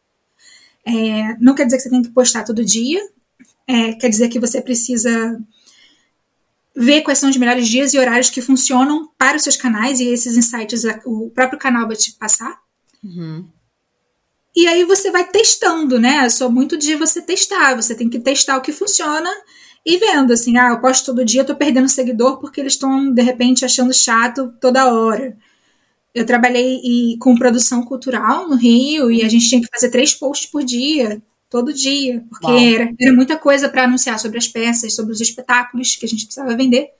Uhum. 0.86 0.96
É, 0.96 1.36
não 1.40 1.56
quer 1.56 1.64
dizer 1.64 1.78
que 1.78 1.82
você 1.82 1.90
tem 1.90 2.02
que 2.02 2.10
postar 2.10 2.44
todo 2.44 2.64
dia, 2.64 3.00
é, 3.66 3.94
quer 3.94 4.08
dizer 4.08 4.28
que 4.28 4.38
você 4.38 4.62
precisa 4.62 5.36
ver 6.80 7.02
quais 7.02 7.18
são 7.18 7.28
os 7.28 7.36
melhores 7.36 7.66
dias 7.66 7.92
e 7.92 7.98
horários 7.98 8.30
que 8.30 8.40
funcionam 8.40 9.10
para 9.18 9.36
os 9.36 9.42
seus 9.42 9.56
canais 9.56 9.98
e 9.98 10.06
esses 10.06 10.36
insights 10.36 10.84
o 11.04 11.28
próprio 11.30 11.58
canal 11.58 11.88
vai 11.88 11.96
te 11.96 12.12
passar. 12.12 12.56
Uhum. 13.02 13.48
E 14.54 14.66
aí 14.68 14.84
você 14.84 15.10
vai 15.10 15.28
testando, 15.28 15.98
né? 15.98 16.24
Eu 16.24 16.30
sou 16.30 16.50
muito 16.50 16.76
de 16.76 16.94
você 16.94 17.20
testar. 17.20 17.74
Você 17.74 17.96
tem 17.96 18.08
que 18.08 18.20
testar 18.20 18.56
o 18.56 18.60
que 18.60 18.72
funciona 18.72 19.28
e 19.84 19.98
vendo, 19.98 20.32
assim, 20.32 20.56
ah, 20.56 20.70
eu 20.70 20.80
posto 20.80 21.06
todo 21.06 21.24
dia, 21.24 21.40
eu 21.40 21.46
tô 21.46 21.56
perdendo 21.56 21.88
seguidor 21.88 22.38
porque 22.38 22.60
eles 22.60 22.74
estão, 22.74 23.12
de 23.12 23.22
repente, 23.22 23.64
achando 23.64 23.92
chato 23.92 24.52
toda 24.60 24.92
hora. 24.92 25.36
Eu 26.14 26.24
trabalhei 26.24 26.80
e, 26.84 27.18
com 27.18 27.36
produção 27.36 27.82
cultural 27.82 28.48
no 28.48 28.56
Rio 28.56 29.10
e 29.10 29.22
a 29.24 29.28
gente 29.28 29.48
tinha 29.48 29.60
que 29.60 29.68
fazer 29.72 29.90
três 29.90 30.14
posts 30.14 30.50
por 30.50 30.62
dia, 30.62 31.22
todo 31.50 31.72
dia, 31.72 32.22
porque 32.28 32.46
era, 32.46 32.94
era 33.00 33.12
muita 33.12 33.36
coisa 33.36 33.68
para 33.68 33.84
anunciar 33.84 34.18
sobre 34.18 34.38
as 34.38 34.46
peças, 34.46 34.94
sobre 34.94 35.12
os 35.12 35.20
espetáculos 35.20 35.96
que 35.96 36.04
a 36.04 36.08
gente 36.08 36.24
precisava 36.24 36.56
vender. 36.56 36.90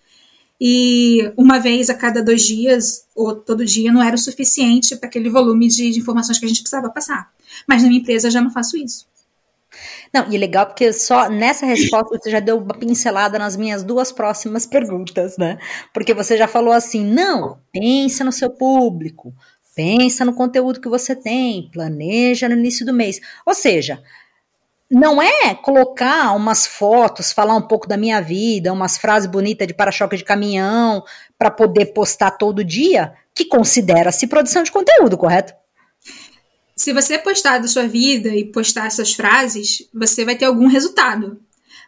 E 0.61 1.32
uma 1.37 1.58
vez 1.58 1.88
a 1.88 1.94
cada 1.94 2.22
dois 2.22 2.44
dias, 2.44 3.04
ou 3.14 3.37
todo 3.37 3.64
dia, 3.64 3.92
não 3.92 4.02
era 4.02 4.16
o 4.16 4.18
suficiente 4.18 4.96
para 4.96 5.08
aquele 5.08 5.30
volume 5.30 5.68
de, 5.68 5.90
de 5.90 6.00
informações 6.00 6.38
que 6.38 6.44
a 6.44 6.48
gente 6.48 6.62
precisava 6.62 6.90
passar. 6.90 7.30
Mas 7.66 7.82
na 7.82 7.88
minha 7.88 8.00
empresa 8.00 8.30
já 8.30 8.40
não 8.40 8.50
faço 8.50 8.76
isso. 8.76 9.06
Não, 10.12 10.32
e 10.32 10.38
legal 10.38 10.66
porque 10.66 10.92
só 10.92 11.28
nessa 11.28 11.66
resposta 11.66 12.18
você 12.18 12.30
já 12.30 12.40
deu 12.40 12.58
uma 12.58 12.74
pincelada 12.74 13.38
nas 13.38 13.56
minhas 13.56 13.84
duas 13.84 14.11
próximas 14.11 14.66
perguntas, 14.66 15.37
né? 15.37 15.58
Porque 15.92 16.14
você 16.14 16.37
já 16.37 16.48
falou 16.48 16.72
assim: 16.72 17.04
não, 17.04 17.61
pensa 17.70 18.24
no 18.24 18.32
seu 18.32 18.50
público, 18.50 19.34
pensa 19.76 20.24
no 20.24 20.34
conteúdo 20.34 20.80
que 20.80 20.88
você 20.88 21.14
tem, 21.14 21.70
planeja 21.70 22.48
no 22.48 22.56
início 22.56 22.84
do 22.84 22.92
mês. 22.92 23.20
Ou 23.46 23.54
seja, 23.54 24.02
não 24.90 25.20
é 25.20 25.55
colocar 25.55 26.35
umas 26.35 26.66
fotos, 26.66 27.33
falar 27.33 27.55
um 27.55 27.66
pouco 27.66 27.87
da 27.87 27.96
minha 27.96 28.20
vida, 28.20 28.72
umas 28.72 28.96
frases 28.96 29.29
bonitas 29.29 29.66
de 29.66 29.74
para-choque 29.74 30.16
de 30.16 30.24
caminhão, 30.24 31.05
para 31.38 31.51
poder 31.51 31.87
postar 31.87 32.33
todo 32.33 32.64
dia, 32.64 33.12
que 33.35 33.44
considera-se 33.44 34.27
produção 34.27 34.62
de 34.62 34.72
conteúdo, 34.72 35.16
correto? 35.16 35.53
se 36.79 36.92
você 36.92 37.18
postar 37.18 37.59
da 37.59 37.66
sua 37.66 37.88
vida 37.88 38.29
e 38.29 38.44
postar 38.44 38.87
essas 38.87 39.12
frases, 39.12 39.88
você 39.92 40.24
vai 40.24 40.37
ter 40.37 40.44
algum 40.44 40.68
resultado. 40.68 41.40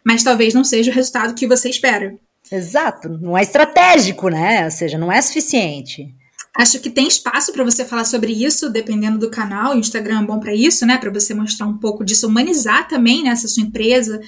Mas 0.05 0.21
talvez 0.21 0.53
não 0.53 0.65
seja 0.65 0.91
o 0.91 0.93
resultado 0.93 1.33
que 1.33 1.47
você 1.47 1.69
espera. 1.69 2.13
Exato, 2.51 3.07
não 3.07 3.37
é 3.37 3.41
estratégico, 3.41 4.27
né? 4.27 4.65
Ou 4.65 4.71
seja, 4.71 4.97
não 4.97 5.09
é 5.09 5.21
suficiente. 5.21 6.13
Acho 6.53 6.79
que 6.81 6.89
tem 6.89 7.07
espaço 7.07 7.53
para 7.53 7.63
você 7.63 7.85
falar 7.85 8.03
sobre 8.03 8.33
isso, 8.33 8.69
dependendo 8.69 9.17
do 9.17 9.29
canal. 9.29 9.73
O 9.73 9.79
Instagram 9.79 10.21
é 10.21 10.25
bom 10.25 10.39
para 10.39 10.53
isso, 10.53 10.85
né? 10.85 10.97
Para 10.97 11.09
você 11.09 11.33
mostrar 11.33 11.65
um 11.65 11.77
pouco 11.77 12.03
disso, 12.03 12.27
humanizar 12.27 12.89
também 12.89 13.23
né, 13.23 13.33
sua 13.37 13.63
empresa. 13.63 14.19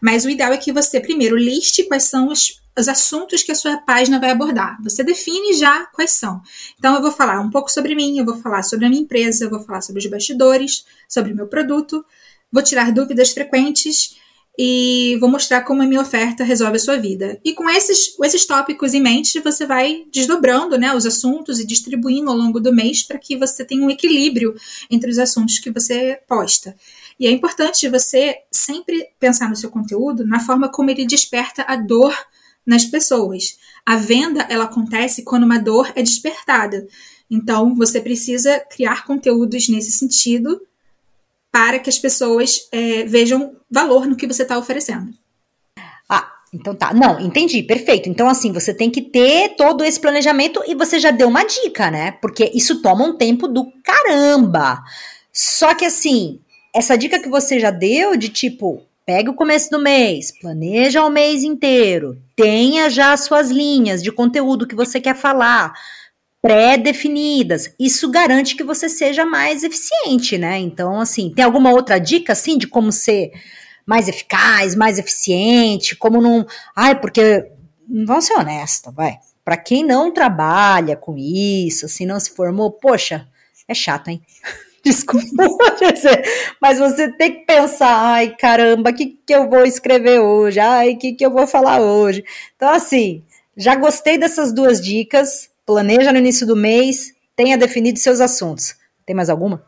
Mas 0.00 0.24
o 0.24 0.30
ideal 0.30 0.52
é 0.52 0.56
que 0.56 0.72
você 0.72 1.00
primeiro 1.00 1.36
liste 1.36 1.84
quais 1.84 2.04
são 2.04 2.28
os, 2.28 2.62
os 2.78 2.88
assuntos 2.88 3.42
que 3.42 3.52
a 3.52 3.54
sua 3.54 3.76
página 3.76 4.18
vai 4.18 4.30
abordar. 4.30 4.78
Você 4.82 5.04
define 5.04 5.52
já 5.52 5.84
quais 5.86 6.12
são. 6.12 6.40
Então, 6.78 6.94
eu 6.94 7.02
vou 7.02 7.12
falar 7.12 7.40
um 7.40 7.50
pouco 7.50 7.70
sobre 7.70 7.94
mim, 7.94 8.18
eu 8.18 8.24
vou 8.24 8.38
falar 8.38 8.62
sobre 8.62 8.86
a 8.86 8.88
minha 8.88 9.02
empresa, 9.02 9.44
eu 9.44 9.50
vou 9.50 9.60
falar 9.60 9.82
sobre 9.82 10.02
os 10.02 10.10
bastidores, 10.10 10.86
sobre 11.06 11.34
o 11.34 11.36
meu 11.36 11.46
produto, 11.46 12.02
vou 12.50 12.62
tirar 12.62 12.90
dúvidas 12.90 13.32
frequentes 13.32 14.16
e 14.58 15.16
vou 15.20 15.28
mostrar 15.28 15.62
como 15.62 15.82
a 15.82 15.86
minha 15.86 16.00
oferta 16.00 16.42
resolve 16.42 16.76
a 16.76 16.80
sua 16.80 16.96
vida. 16.96 17.38
E 17.44 17.52
com 17.52 17.68
esses, 17.68 18.16
esses 18.22 18.46
tópicos 18.46 18.94
em 18.94 19.02
mente, 19.02 19.40
você 19.40 19.66
vai 19.66 20.04
desdobrando 20.10 20.78
né, 20.78 20.94
os 20.94 21.04
assuntos 21.04 21.60
e 21.60 21.66
distribuindo 21.66 22.30
ao 22.30 22.36
longo 22.36 22.58
do 22.58 22.72
mês 22.72 23.02
para 23.02 23.18
que 23.18 23.36
você 23.36 23.64
tenha 23.64 23.84
um 23.84 23.90
equilíbrio 23.90 24.54
entre 24.90 25.10
os 25.10 25.18
assuntos 25.18 25.58
que 25.58 25.70
você 25.70 26.18
posta. 26.26 26.74
E 27.20 27.26
é 27.26 27.30
importante 27.30 27.88
você 27.88 28.36
sempre 28.50 29.08
pensar 29.20 29.48
no 29.48 29.56
seu 29.56 29.70
conteúdo 29.70 30.26
na 30.26 30.40
forma 30.40 30.70
como 30.70 30.90
ele 30.90 31.06
desperta 31.06 31.64
a 31.68 31.76
dor 31.76 32.14
nas 32.64 32.84
pessoas. 32.84 33.58
A 33.84 33.96
venda 33.96 34.46
ela 34.48 34.64
acontece 34.64 35.22
quando 35.22 35.44
uma 35.44 35.58
dor 35.58 35.92
é 35.94 36.02
despertada. 36.02 36.86
Então, 37.30 37.74
você 37.74 38.00
precisa 38.00 38.60
criar 38.70 39.04
conteúdos 39.04 39.68
nesse 39.68 39.92
sentido 39.92 40.60
para 41.56 41.78
que 41.78 41.88
as 41.88 41.98
pessoas 41.98 42.68
é, 42.70 43.04
vejam 43.04 43.56
valor 43.70 44.06
no 44.06 44.14
que 44.14 44.26
você 44.26 44.42
está 44.42 44.58
oferecendo. 44.58 45.10
Ah, 46.06 46.30
então 46.52 46.74
tá. 46.74 46.92
Não, 46.92 47.18
entendi, 47.18 47.62
perfeito. 47.62 48.10
Então, 48.10 48.28
assim, 48.28 48.52
você 48.52 48.74
tem 48.74 48.90
que 48.90 49.00
ter 49.00 49.56
todo 49.56 49.82
esse 49.82 49.98
planejamento 49.98 50.62
e 50.66 50.74
você 50.74 50.98
já 51.00 51.10
deu 51.10 51.28
uma 51.28 51.44
dica, 51.44 51.90
né? 51.90 52.10
Porque 52.20 52.52
isso 52.54 52.82
toma 52.82 53.06
um 53.06 53.16
tempo 53.16 53.48
do 53.48 53.72
caramba. 53.82 54.82
Só 55.32 55.74
que, 55.74 55.86
assim, 55.86 56.40
essa 56.74 56.94
dica 56.94 57.18
que 57.18 57.28
você 57.30 57.58
já 57.58 57.70
deu 57.70 58.18
de 58.18 58.28
tipo, 58.28 58.82
Pega 59.06 59.30
o 59.30 59.34
começo 59.34 59.70
do 59.70 59.78
mês, 59.78 60.32
planeja 60.36 61.04
o 61.04 61.08
mês 61.08 61.44
inteiro, 61.44 62.20
tenha 62.34 62.90
já 62.90 63.12
as 63.12 63.20
suas 63.20 63.52
linhas 63.52 64.02
de 64.02 64.10
conteúdo 64.10 64.66
que 64.66 64.74
você 64.74 65.00
quer 65.00 65.14
falar, 65.14 65.72
pré-definidas. 66.46 67.74
Isso 67.76 68.08
garante 68.08 68.54
que 68.54 68.62
você 68.62 68.88
seja 68.88 69.26
mais 69.26 69.64
eficiente, 69.64 70.38
né? 70.38 70.56
Então, 70.60 71.00
assim, 71.00 71.32
tem 71.34 71.44
alguma 71.44 71.72
outra 71.72 71.98
dica, 71.98 72.34
assim, 72.34 72.56
de 72.56 72.68
como 72.68 72.92
ser 72.92 73.32
mais 73.84 74.06
eficaz, 74.06 74.76
mais 74.76 74.96
eficiente, 74.96 75.96
como 75.96 76.22
não. 76.22 76.46
Ai, 76.76 77.00
porque. 77.00 77.50
Vamos 77.88 78.26
ser 78.26 78.34
honestos, 78.34 78.94
vai. 78.94 79.18
Para 79.44 79.56
quem 79.56 79.84
não 79.84 80.12
trabalha 80.12 80.94
com 80.94 81.16
isso, 81.18 81.86
assim, 81.86 82.06
não 82.06 82.20
se 82.20 82.30
formou, 82.30 82.70
poxa, 82.70 83.26
é 83.66 83.74
chato, 83.74 84.08
hein? 84.08 84.22
Desculpa, 84.84 85.26
mas 86.62 86.78
você 86.78 87.10
tem 87.10 87.40
que 87.40 87.44
pensar, 87.44 87.92
ai 87.92 88.36
caramba, 88.36 88.90
o 88.90 88.94
que, 88.94 89.18
que 89.26 89.34
eu 89.34 89.50
vou 89.50 89.64
escrever 89.64 90.20
hoje? 90.20 90.60
Ai, 90.60 90.92
o 90.92 90.98
que, 90.98 91.12
que 91.12 91.26
eu 91.26 91.30
vou 91.32 91.44
falar 91.44 91.80
hoje? 91.80 92.24
Então, 92.54 92.68
assim, 92.68 93.24
já 93.56 93.74
gostei 93.74 94.16
dessas 94.16 94.52
duas 94.52 94.80
dicas. 94.80 95.50
Planeja 95.66 96.12
no 96.12 96.18
início 96.18 96.46
do 96.46 96.56
mês, 96.56 97.12
tenha 97.34 97.58
definido 97.58 97.98
seus 97.98 98.20
assuntos. 98.20 98.76
Tem 99.04 99.14
mais 99.14 99.28
alguma? 99.28 99.62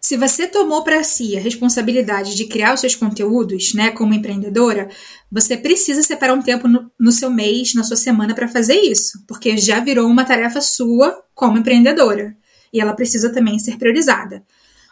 Se 0.00 0.16
você 0.16 0.48
tomou 0.48 0.82
para 0.82 1.04
si 1.04 1.36
a 1.36 1.40
responsabilidade 1.40 2.34
de 2.34 2.46
criar 2.46 2.74
os 2.74 2.80
seus 2.80 2.96
conteúdos, 2.96 3.72
né, 3.72 3.92
como 3.92 4.12
empreendedora, 4.12 4.88
você 5.30 5.56
precisa 5.56 6.02
separar 6.02 6.34
um 6.34 6.42
tempo 6.42 6.66
no, 6.66 6.90
no 6.98 7.12
seu 7.12 7.30
mês, 7.30 7.72
na 7.72 7.84
sua 7.84 7.96
semana 7.96 8.34
para 8.34 8.48
fazer 8.48 8.74
isso, 8.74 9.24
porque 9.28 9.56
já 9.56 9.78
virou 9.78 10.08
uma 10.08 10.24
tarefa 10.24 10.60
sua 10.60 11.22
como 11.36 11.56
empreendedora 11.56 12.36
e 12.72 12.80
ela 12.80 12.94
precisa 12.94 13.32
também 13.32 13.60
ser 13.60 13.78
priorizada. 13.78 14.42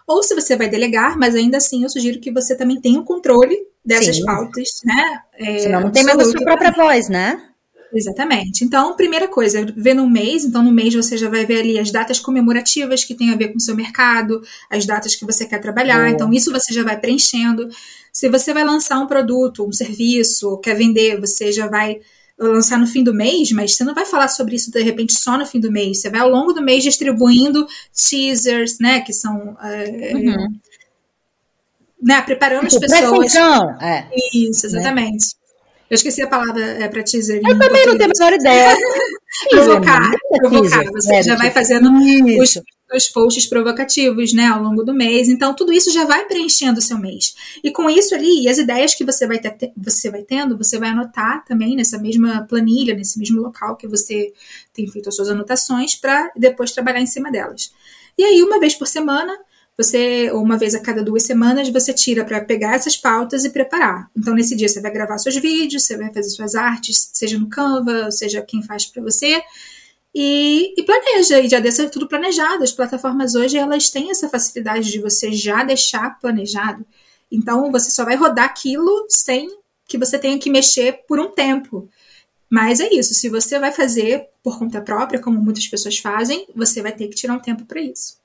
Ou 0.07 0.23
se 0.23 0.33
você 0.33 0.57
vai 0.57 0.69
delegar, 0.69 1.19
mas 1.19 1.35
ainda 1.35 1.57
assim 1.57 1.83
eu 1.83 1.91
sugiro 1.91 2.21
que 2.21 2.31
você 2.31 2.57
também 2.57 2.81
tenha 2.81 3.01
o 3.01 3.05
controle 3.05 3.59
dessas 3.85 4.17
Sim. 4.17 4.25
pautas, 4.25 4.69
né? 4.85 5.21
É, 5.35 5.59
Senão 5.59 5.81
não 5.81 5.91
tem 5.91 6.05
mais 6.05 6.19
a 6.21 6.25
sua 6.25 6.41
própria 6.41 6.71
voz, 6.71 7.09
né? 7.09 7.50
Exatamente. 7.93 8.65
Então, 8.65 8.95
primeira 8.95 9.27
coisa, 9.27 9.67
ver 9.77 9.95
no 9.95 10.09
mês. 10.09 10.45
Então, 10.45 10.63
no 10.63 10.71
mês 10.71 10.95
você 10.95 11.17
já 11.17 11.29
vai 11.29 11.45
ver 11.45 11.61
ali 11.61 11.79
as 11.79 11.91
datas 11.91 12.21
comemorativas 12.21 13.05
que 13.05 13.15
tem 13.15 13.31
a 13.31 13.37
ver 13.37 13.49
com 13.49 13.59
o 13.59 13.61
seu 13.61 13.75
mercado, 13.75 14.41
as 14.71 14.87
datas 14.87 15.17
que 15.17 15.25
você 15.25 15.45
quer 15.45 15.59
trabalhar. 15.59 16.09
Então, 16.11 16.33
isso 16.33 16.53
você 16.53 16.73
já 16.73 16.85
vai 16.85 16.99
preenchendo. 16.99 17.69
Se 18.13 18.29
você 18.29 18.55
vai 18.55 18.65
lançar 18.65 18.99
um 18.99 19.07
produto, 19.07 19.67
um 19.67 19.73
serviço, 19.73 20.59
quer 20.59 20.75
vender, 20.75 21.21
você 21.21 21.51
já 21.51 21.67
vai 21.67 22.01
lançar 22.39 22.79
no 22.79 22.87
fim 22.87 23.05
do 23.05 23.13
mês, 23.13 23.53
mas 23.53 23.75
você 23.75 23.85
não 23.85 23.95
vai 23.95 24.07
falar 24.07 24.29
sobre 24.29 24.57
isso 24.57 24.71
de 24.71 24.83
repente 24.83 25.13
só 25.13 25.37
no 25.37 25.45
fim 25.45 25.61
do 25.61 25.71
mês. 25.71 26.01
Você 26.01 26.09
vai 26.09 26.21
ao 26.21 26.31
longo 26.31 26.53
do 26.53 26.63
mês 26.63 26.83
distribuindo 26.83 27.67
teasers, 27.93 28.79
né? 28.79 29.01
Que 29.01 29.13
são. 29.13 29.57
É, 29.63 30.13
uhum. 30.15 30.55
né, 32.03 32.23
preparando 32.23 32.67
as 32.67 32.79
pessoas. 32.79 33.35
É. 33.81 34.09
Isso, 34.33 34.67
exatamente. 34.67 35.40
Né? 35.91 35.95
Eu 35.95 35.95
esqueci 35.97 36.23
a 36.23 36.29
palavra 36.29 36.63
é, 36.63 36.89
para 36.89 37.03
teaser. 37.03 37.41
Eu 37.45 37.59
também 37.59 37.87
não 37.87 37.99
tenho 37.99 38.11
a 38.11 38.15
menor 38.17 38.33
ideia. 38.33 38.77
provocar, 39.51 40.11
provocar. 40.39 40.85
Você 40.85 41.15
é, 41.17 41.23
já 41.23 41.37
vai 41.37 41.51
fazendo 41.51 41.91
os, 42.41 42.61
os 42.95 43.09
posts 43.09 43.47
provocativos, 43.47 44.33
né, 44.33 44.47
ao 44.47 44.63
longo 44.63 44.85
do 44.85 44.95
mês. 44.95 45.29
Então, 45.29 45.55
tudo 45.55 45.73
isso 45.73 45.93
já 45.93 46.05
vai 46.05 46.27
preenchendo 46.27 46.79
o 46.79 46.83
seu 46.83 46.97
mês. 46.97 47.35
E 47.63 47.73
com 47.73 47.91
isso 47.91 48.15
ali, 48.15 48.45
e 48.45 48.49
as 48.49 48.59
ideias 48.59 48.95
que 48.95 49.05
você 49.05 49.27
vai, 49.27 49.39
ter, 49.39 49.73
você 49.77 50.11
vai 50.11 50.23
tendo, 50.23 50.57
você 50.57 50.79
vai 50.79 50.91
anotar 50.91 51.45
também 51.45 51.75
nessa 51.75 51.99
mesma 51.99 52.47
planilha, 52.49 52.95
nesse 52.95 53.19
mesmo 53.19 53.41
local 53.41 53.77
que 53.77 53.89
você 53.89 54.33
tem 54.73 54.87
feito 54.87 55.09
as 55.09 55.17
suas 55.17 55.29
anotações, 55.29 55.97
para 55.97 56.31
depois 56.37 56.73
trabalhar 56.73 57.01
em 57.01 57.07
cima 57.07 57.33
delas. 57.33 57.73
E 58.17 58.23
aí, 58.23 58.43
uma 58.43 58.61
vez 58.61 58.75
por 58.75 58.87
semana, 58.87 59.37
você, 59.81 60.31
uma 60.33 60.59
vez 60.59 60.75
a 60.75 60.81
cada 60.81 61.03
duas 61.03 61.23
semanas, 61.23 61.71
você 61.71 61.95
tira 61.95 62.23
para 62.25 62.45
pegar 62.45 62.75
essas 62.75 62.97
pautas 62.97 63.45
e 63.45 63.51
preparar. 63.51 64.11
Então, 64.17 64.35
nesse 64.35 64.55
dia, 64.55 64.69
você 64.69 64.81
vai 64.81 64.91
gravar 64.91 65.17
seus 65.19 65.37
vídeos, 65.37 65.85
você 65.85 65.97
vai 65.97 66.13
fazer 66.13 66.29
suas 66.29 66.55
artes, 66.55 67.11
seja 67.15 67.39
no 67.39 67.49
Canva, 67.49 68.11
seja 68.11 68.43
quem 68.43 68.63
faz 68.63 68.85
para 68.85 69.03
você, 69.03 69.43
e, 70.15 70.75
e, 70.77 70.83
planeja, 70.85 71.41
e 71.41 71.49
já 71.49 71.61
deixa 71.61 71.89
tudo 71.89 72.07
planejado. 72.07 72.63
As 72.63 72.73
plataformas 72.73 73.35
hoje, 73.35 73.57
elas 73.57 73.89
têm 73.89 74.11
essa 74.11 74.29
facilidade 74.29 74.91
de 74.91 75.01
você 75.01 75.33
já 75.33 75.65
deixar 75.65 76.19
planejado. 76.21 76.85
Então, 77.33 77.71
você 77.73 77.91
só 77.91 78.05
vai 78.05 78.17
rodar 78.17 78.45
aquilo 78.45 79.07
sem 79.09 79.49
que 79.87 79.97
você 79.97 80.19
tenha 80.19 80.39
que 80.39 80.51
mexer 80.51 81.05
por 81.09 81.19
um 81.19 81.31
tempo. 81.31 81.89
Mas 82.51 82.81
é 82.81 82.93
isso, 82.93 83.15
se 83.15 83.29
você 83.29 83.59
vai 83.59 83.73
fazer 83.73 84.27
por 84.43 84.59
conta 84.59 84.81
própria, 84.81 85.21
como 85.21 85.41
muitas 85.41 85.67
pessoas 85.69 85.97
fazem, 85.99 86.47
você 86.55 86.83
vai 86.83 86.93
ter 86.93 87.09
que 87.09 87.15
tirar 87.15 87.35
um 87.35 87.41
tempo 87.41 87.65
para 87.65 87.81
isso. 87.81 88.20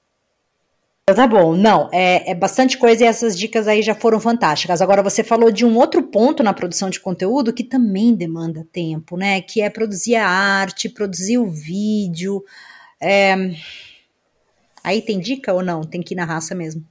Tá 1.13 1.27
bom, 1.27 1.55
não, 1.55 1.87
é, 1.93 2.31
é, 2.31 2.33
bastante 2.33 2.79
coisa 2.79 3.03
e 3.03 3.07
essas 3.07 3.37
dicas 3.37 3.67
aí 3.67 3.83
já 3.83 3.93
foram 3.93 4.19
fantásticas. 4.19 4.81
Agora 4.81 5.03
você 5.03 5.23
falou 5.23 5.51
de 5.51 5.63
um 5.63 5.77
outro 5.77 6.01
ponto 6.01 6.41
na 6.41 6.51
produção 6.51 6.89
de 6.89 6.99
conteúdo 6.99 7.53
que 7.53 7.63
também 7.63 8.15
demanda 8.15 8.67
tempo, 8.73 9.15
né? 9.15 9.39
Que 9.39 9.61
é 9.61 9.69
produzir 9.69 10.15
a 10.15 10.27
arte, 10.27 10.89
produzir 10.89 11.37
o 11.37 11.47
vídeo. 11.47 12.43
É... 12.99 13.35
Aí 14.83 14.99
tem 14.99 15.19
dica 15.19 15.53
ou 15.53 15.61
não? 15.63 15.83
Tem 15.83 16.01
que 16.01 16.15
ir 16.15 16.17
na 16.17 16.25
raça 16.25 16.55
mesmo? 16.55 16.83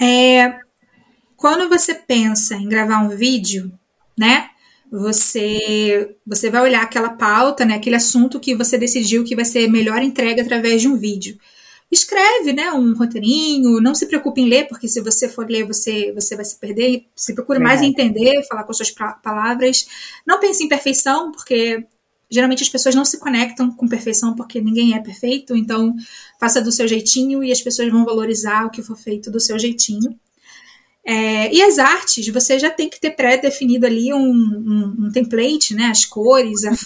É, 0.00 0.58
quando 1.36 1.68
você 1.68 1.94
pensa 1.94 2.54
em 2.54 2.66
gravar 2.66 3.00
um 3.04 3.10
vídeo, 3.10 3.70
né? 4.16 4.48
Você, 4.90 6.16
você 6.26 6.48
vai 6.48 6.62
olhar 6.62 6.82
aquela 6.82 7.10
pauta, 7.10 7.66
né? 7.66 7.74
Aquele 7.74 7.96
assunto 7.96 8.40
que 8.40 8.54
você 8.54 8.78
decidiu 8.78 9.22
que 9.22 9.36
vai 9.36 9.44
ser 9.44 9.68
melhor 9.68 10.02
entregue 10.02 10.40
através 10.40 10.80
de 10.80 10.88
um 10.88 10.96
vídeo 10.96 11.38
escreve, 11.94 12.52
né, 12.52 12.72
um 12.72 12.94
roteirinho, 12.94 13.80
não 13.80 13.94
se 13.94 14.06
preocupe 14.06 14.40
em 14.40 14.48
ler, 14.48 14.68
porque 14.68 14.86
se 14.86 15.00
você 15.00 15.28
for 15.28 15.48
ler, 15.48 15.64
você, 15.64 16.12
você 16.12 16.36
vai 16.36 16.44
se 16.44 16.56
perder, 16.56 17.06
se 17.16 17.34
procure 17.34 17.58
mais 17.58 17.80
entender, 17.80 18.42
falar 18.46 18.64
com 18.64 18.72
suas 18.72 18.90
palavras. 18.90 19.86
Não 20.26 20.38
pense 20.38 20.62
em 20.62 20.68
perfeição, 20.68 21.32
porque 21.32 21.86
geralmente 22.30 22.62
as 22.62 22.68
pessoas 22.68 22.94
não 22.94 23.04
se 23.04 23.18
conectam 23.18 23.70
com 23.70 23.86
perfeição 23.86 24.34
porque 24.34 24.60
ninguém 24.60 24.94
é 24.94 25.00
perfeito, 25.00 25.56
então 25.56 25.94
faça 26.40 26.60
do 26.60 26.72
seu 26.72 26.88
jeitinho 26.88 27.44
e 27.44 27.52
as 27.52 27.60
pessoas 27.60 27.90
vão 27.90 28.04
valorizar 28.04 28.66
o 28.66 28.70
que 28.70 28.82
for 28.82 28.96
feito 28.96 29.30
do 29.30 29.40
seu 29.40 29.58
jeitinho. 29.58 30.18
É, 31.06 31.52
e 31.52 31.62
as 31.62 31.78
artes, 31.78 32.26
você 32.28 32.58
já 32.58 32.70
tem 32.70 32.88
que 32.88 32.98
ter 32.98 33.10
pré-definido 33.10 33.84
ali 33.84 34.12
um, 34.12 34.18
um, 34.18 35.06
um, 35.06 35.12
template, 35.12 35.74
né? 35.74 35.84
As 35.86 36.06
cores, 36.06 36.64
a 36.64 36.70
uhum. 36.70 36.76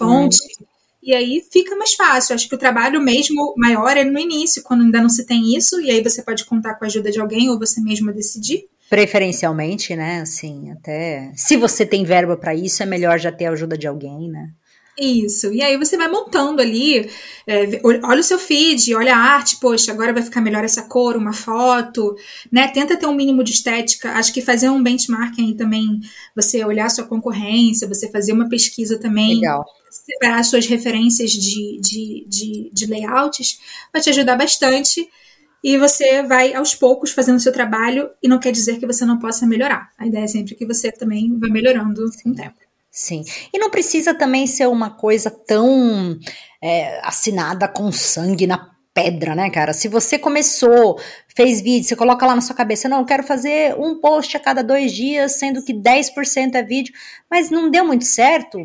E 1.09 1.15
aí 1.15 1.43
fica 1.51 1.75
mais 1.75 1.95
fácil. 1.95 2.35
Acho 2.35 2.47
que 2.47 2.55
o 2.55 2.59
trabalho 2.59 3.01
mesmo 3.01 3.55
maior 3.57 3.97
é 3.97 4.05
no 4.05 4.19
início, 4.19 4.63
quando 4.63 4.83
ainda 4.83 5.01
não 5.01 5.09
se 5.09 5.25
tem 5.25 5.57
isso, 5.57 5.81
e 5.81 5.91
aí 5.91 6.03
você 6.03 6.23
pode 6.23 6.45
contar 6.45 6.75
com 6.75 6.85
a 6.85 6.87
ajuda 6.87 7.11
de 7.11 7.19
alguém 7.19 7.49
ou 7.49 7.59
você 7.59 7.81
mesmo 7.81 8.13
decidir. 8.13 8.67
Preferencialmente, 8.91 9.97
né? 9.97 10.21
Assim, 10.21 10.71
até. 10.71 11.33
Se 11.35 11.57
você 11.57 11.87
tem 11.87 12.05
verba 12.05 12.37
para 12.37 12.55
isso, 12.55 12.83
é 12.83 12.87
melhor 12.87 13.19
já 13.19 13.33
ter 13.33 13.47
a 13.47 13.53
ajuda 13.53 13.79
de 13.79 13.87
alguém, 13.87 14.29
né? 14.29 14.51
Isso. 14.99 15.53
E 15.53 15.63
aí 15.63 15.77
você 15.77 15.97
vai 15.97 16.09
montando 16.09 16.61
ali, 16.61 17.09
é, 17.47 17.81
olha 17.85 18.21
o 18.21 18.25
seu 18.25 18.39
feed, 18.39 18.95
olha 18.95 19.15
a 19.15 19.19
arte, 19.19 19.57
poxa, 19.61 19.93
agora 19.93 20.13
vai 20.13 20.23
ficar 20.23 20.41
melhor 20.41 20.65
essa 20.65 20.83
cor, 20.83 21.17
uma 21.17 21.33
foto, 21.33 22.17
né? 22.51 22.67
Tenta 22.69 22.97
ter 22.97 23.07
um 23.07 23.15
mínimo 23.15 23.45
de 23.45 23.53
estética. 23.53 24.11
Acho 24.13 24.33
que 24.33 24.43
fazer 24.43 24.69
um 24.69 24.83
benchmarking 24.83 25.47
aí 25.47 25.55
também, 25.55 26.01
você 26.35 26.65
olhar 26.65 26.87
a 26.87 26.91
sua 26.91 27.05
concorrência, 27.05 27.87
você 27.87 28.11
fazer 28.11 28.33
uma 28.33 28.49
pesquisa 28.49 28.99
também. 28.99 29.37
Legal. 29.37 29.65
Separar 29.89 30.43
suas 30.43 30.67
referências 30.67 31.31
de, 31.31 31.79
de, 31.81 32.27
de, 32.27 32.71
de 32.73 32.87
layouts, 32.87 33.61
vai 33.93 34.03
te 34.03 34.11
ajudar 34.11 34.37
bastante. 34.37 35.09
E 35.63 35.77
você 35.77 36.23
vai 36.23 36.55
aos 36.55 36.75
poucos 36.75 37.11
fazendo 37.11 37.37
o 37.37 37.41
seu 37.41 37.53
trabalho, 37.53 38.11
e 38.23 38.29
não 38.29 38.39
quer 38.39 38.53
dizer 38.53 38.79
que 38.79 38.87
você 38.87 39.05
não 39.05 39.19
possa 39.19 39.47
melhorar. 39.47 39.91
A 39.99 40.07
ideia 40.07 40.25
é 40.25 40.29
sempre 40.29 40.55
que 40.55 40.65
você 40.65 40.91
também 40.91 41.37
vai 41.39 41.51
melhorando 41.51 42.11
com 42.23 42.31
o 42.31 42.35
tempo. 42.35 42.68
Sim. 42.99 43.23
E 43.55 43.61
não 43.61 43.71
precisa 43.71 44.13
também 44.13 44.45
ser 44.45 44.67
uma 44.67 44.91
coisa 44.91 45.31
tão 45.31 46.19
é, 46.61 46.99
assinada 47.07 47.69
com 47.69 47.93
sangue 47.93 48.45
na 48.45 48.73
pedra, 48.93 49.37
né, 49.37 49.49
cara? 49.51 49.73
Se 49.73 49.87
você 49.87 50.19
começou, 50.19 50.99
fez 51.29 51.61
vídeo, 51.61 51.87
você 51.87 51.95
coloca 51.95 52.27
lá 52.27 52.35
na 52.35 52.41
sua 52.41 52.57
cabeça, 52.57 52.89
não, 52.89 52.99
eu 52.99 53.05
quero 53.05 53.23
fazer 53.23 53.77
um 53.79 54.01
post 54.01 54.37
a 54.37 54.41
cada 54.41 54.65
dois 54.65 54.91
dias, 54.91 55.39
sendo 55.39 55.65
que 55.65 55.73
10% 55.73 56.57
é 56.57 56.63
vídeo, 56.65 56.93
mas 57.31 57.51
não 57.51 57.71
deu 57.71 57.87
muito 57.87 58.05
certo, 58.05 58.59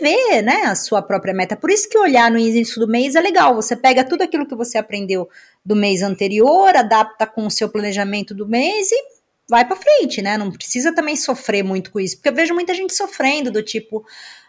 rever, 0.00 0.42
né, 0.42 0.62
a 0.62 0.74
sua 0.74 1.02
própria 1.02 1.34
meta. 1.34 1.54
Por 1.54 1.70
isso 1.70 1.86
que 1.90 1.98
olhar 1.98 2.30
no 2.30 2.38
início 2.38 2.80
do 2.80 2.88
mês 2.88 3.14
é 3.14 3.20
legal. 3.20 3.54
Você 3.56 3.76
pega 3.76 4.02
tudo 4.02 4.22
aquilo 4.22 4.46
que 4.46 4.56
você 4.56 4.78
aprendeu 4.78 5.28
do 5.62 5.76
mês 5.76 6.00
anterior, 6.00 6.74
adapta 6.74 7.26
com 7.26 7.44
o 7.44 7.50
seu 7.50 7.68
planejamento 7.68 8.34
do 8.34 8.48
mês 8.48 8.90
e 8.90 9.15
vai 9.48 9.64
para 9.64 9.76
frente, 9.76 10.20
né? 10.20 10.36
Não 10.36 10.50
precisa 10.50 10.94
também 10.94 11.16
sofrer 11.16 11.62
muito 11.62 11.90
com 11.90 12.00
isso, 12.00 12.16
porque 12.16 12.28
eu 12.28 12.34
vejo 12.34 12.54
muita 12.54 12.74
gente 12.74 12.94
sofrendo 12.94 13.50
do 13.50 13.62
tipo, 13.62 14.04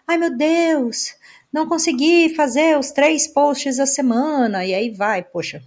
ai 0.07 0.17
meu 0.17 0.35
Deus, 0.35 1.13
não 1.51 1.67
consegui 1.67 2.33
fazer 2.35 2.77
os 2.77 2.91
três 2.91 3.27
posts 3.27 3.79
a 3.79 3.85
semana 3.85 4.65
e 4.65 4.73
aí 4.73 4.89
vai, 4.89 5.23
poxa. 5.23 5.61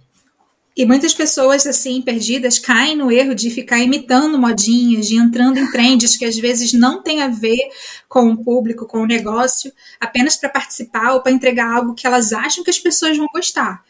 E 0.75 0.85
muitas 0.85 1.13
pessoas 1.13 1.67
assim 1.67 2.01
perdidas 2.01 2.57
caem 2.57 2.95
no 2.95 3.11
erro 3.11 3.35
de 3.35 3.49
ficar 3.49 3.79
imitando 3.79 4.39
modinhas, 4.39 5.07
de 5.07 5.17
entrando 5.17 5.59
em 5.59 5.69
trends 5.69 6.15
que 6.15 6.23
às 6.23 6.37
vezes 6.37 6.71
não 6.71 7.03
tem 7.03 7.21
a 7.21 7.27
ver 7.27 7.59
com 8.07 8.31
o 8.31 8.43
público, 8.43 8.85
com 8.85 8.99
o 8.99 9.05
negócio, 9.05 9.71
apenas 9.99 10.37
para 10.37 10.49
participar 10.49 11.13
ou 11.13 11.21
para 11.21 11.33
entregar 11.33 11.69
algo 11.69 11.93
que 11.93 12.07
elas 12.07 12.31
acham 12.31 12.63
que 12.63 12.69
as 12.69 12.79
pessoas 12.79 13.17
vão 13.17 13.27
gostar. 13.33 13.83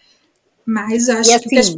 Mas 0.66 1.08
acho 1.08 1.36
assim, 1.36 1.50
que 1.50 1.58
as 1.58 1.78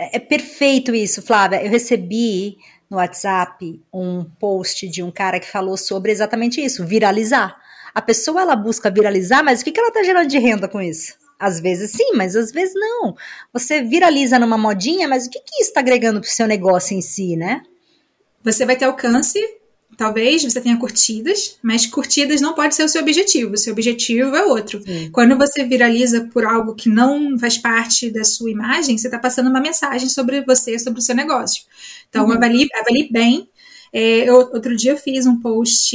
é, 0.00 0.16
é 0.16 0.18
perfeito 0.18 0.94
isso, 0.94 1.20
Flávia. 1.20 1.62
Eu 1.62 1.70
recebi 1.70 2.56
no 2.88 2.96
WhatsApp 2.96 3.80
um 3.92 4.24
post 4.24 4.88
de 4.88 5.02
um 5.02 5.10
cara 5.10 5.38
que 5.38 5.50
falou 5.50 5.76
sobre 5.76 6.10
exatamente 6.10 6.64
isso, 6.64 6.86
viralizar. 6.86 7.56
A 7.94 8.00
pessoa 8.00 8.40
ela 8.40 8.56
busca 8.56 8.90
viralizar, 8.90 9.42
mas 9.42 9.60
o 9.60 9.64
que, 9.64 9.72
que 9.72 9.78
ela 9.78 9.88
está 9.88 10.02
gerando 10.02 10.28
de 10.28 10.38
renda 10.38 10.66
com 10.66 10.80
isso? 10.80 11.14
Às 11.38 11.60
vezes 11.60 11.92
sim, 11.92 12.12
mas 12.14 12.34
às 12.34 12.50
vezes 12.50 12.74
não. 12.74 13.14
Você 13.52 13.82
viraliza 13.82 14.38
numa 14.38 14.56
modinha, 14.56 15.06
mas 15.06 15.26
o 15.26 15.30
que, 15.30 15.40
que 15.40 15.56
isso 15.56 15.70
está 15.70 15.80
agregando 15.80 16.20
para 16.20 16.28
o 16.28 16.30
seu 16.30 16.46
negócio 16.46 16.96
em 16.96 17.02
si, 17.02 17.36
né? 17.36 17.62
Você 18.42 18.64
vai 18.64 18.76
ter 18.76 18.86
alcance 18.86 19.38
Talvez 20.00 20.42
você 20.42 20.58
tenha 20.62 20.78
curtidas, 20.78 21.58
mas 21.62 21.84
curtidas 21.84 22.40
não 22.40 22.54
pode 22.54 22.74
ser 22.74 22.84
o 22.84 22.88
seu 22.88 23.02
objetivo. 23.02 23.52
O 23.52 23.58
seu 23.58 23.74
objetivo 23.74 24.34
é 24.34 24.42
outro. 24.46 24.82
Sim. 24.82 25.10
Quando 25.12 25.36
você 25.36 25.62
viraliza 25.62 26.26
por 26.32 26.42
algo 26.42 26.74
que 26.74 26.88
não 26.88 27.38
faz 27.38 27.58
parte 27.58 28.10
da 28.10 28.24
sua 28.24 28.50
imagem, 28.50 28.96
você 28.96 29.08
está 29.08 29.18
passando 29.18 29.50
uma 29.50 29.60
mensagem 29.60 30.08
sobre 30.08 30.40
você, 30.40 30.78
sobre 30.78 31.00
o 31.00 31.02
seu 31.02 31.14
negócio. 31.14 31.64
Então, 32.08 32.24
uhum. 32.24 32.32
avalie, 32.32 32.66
avalie 32.80 33.12
bem. 33.12 33.46
É, 33.92 34.26
eu, 34.26 34.36
outro 34.36 34.74
dia 34.74 34.92
eu 34.92 34.96
fiz 34.96 35.26
um 35.26 35.38
post 35.38 35.94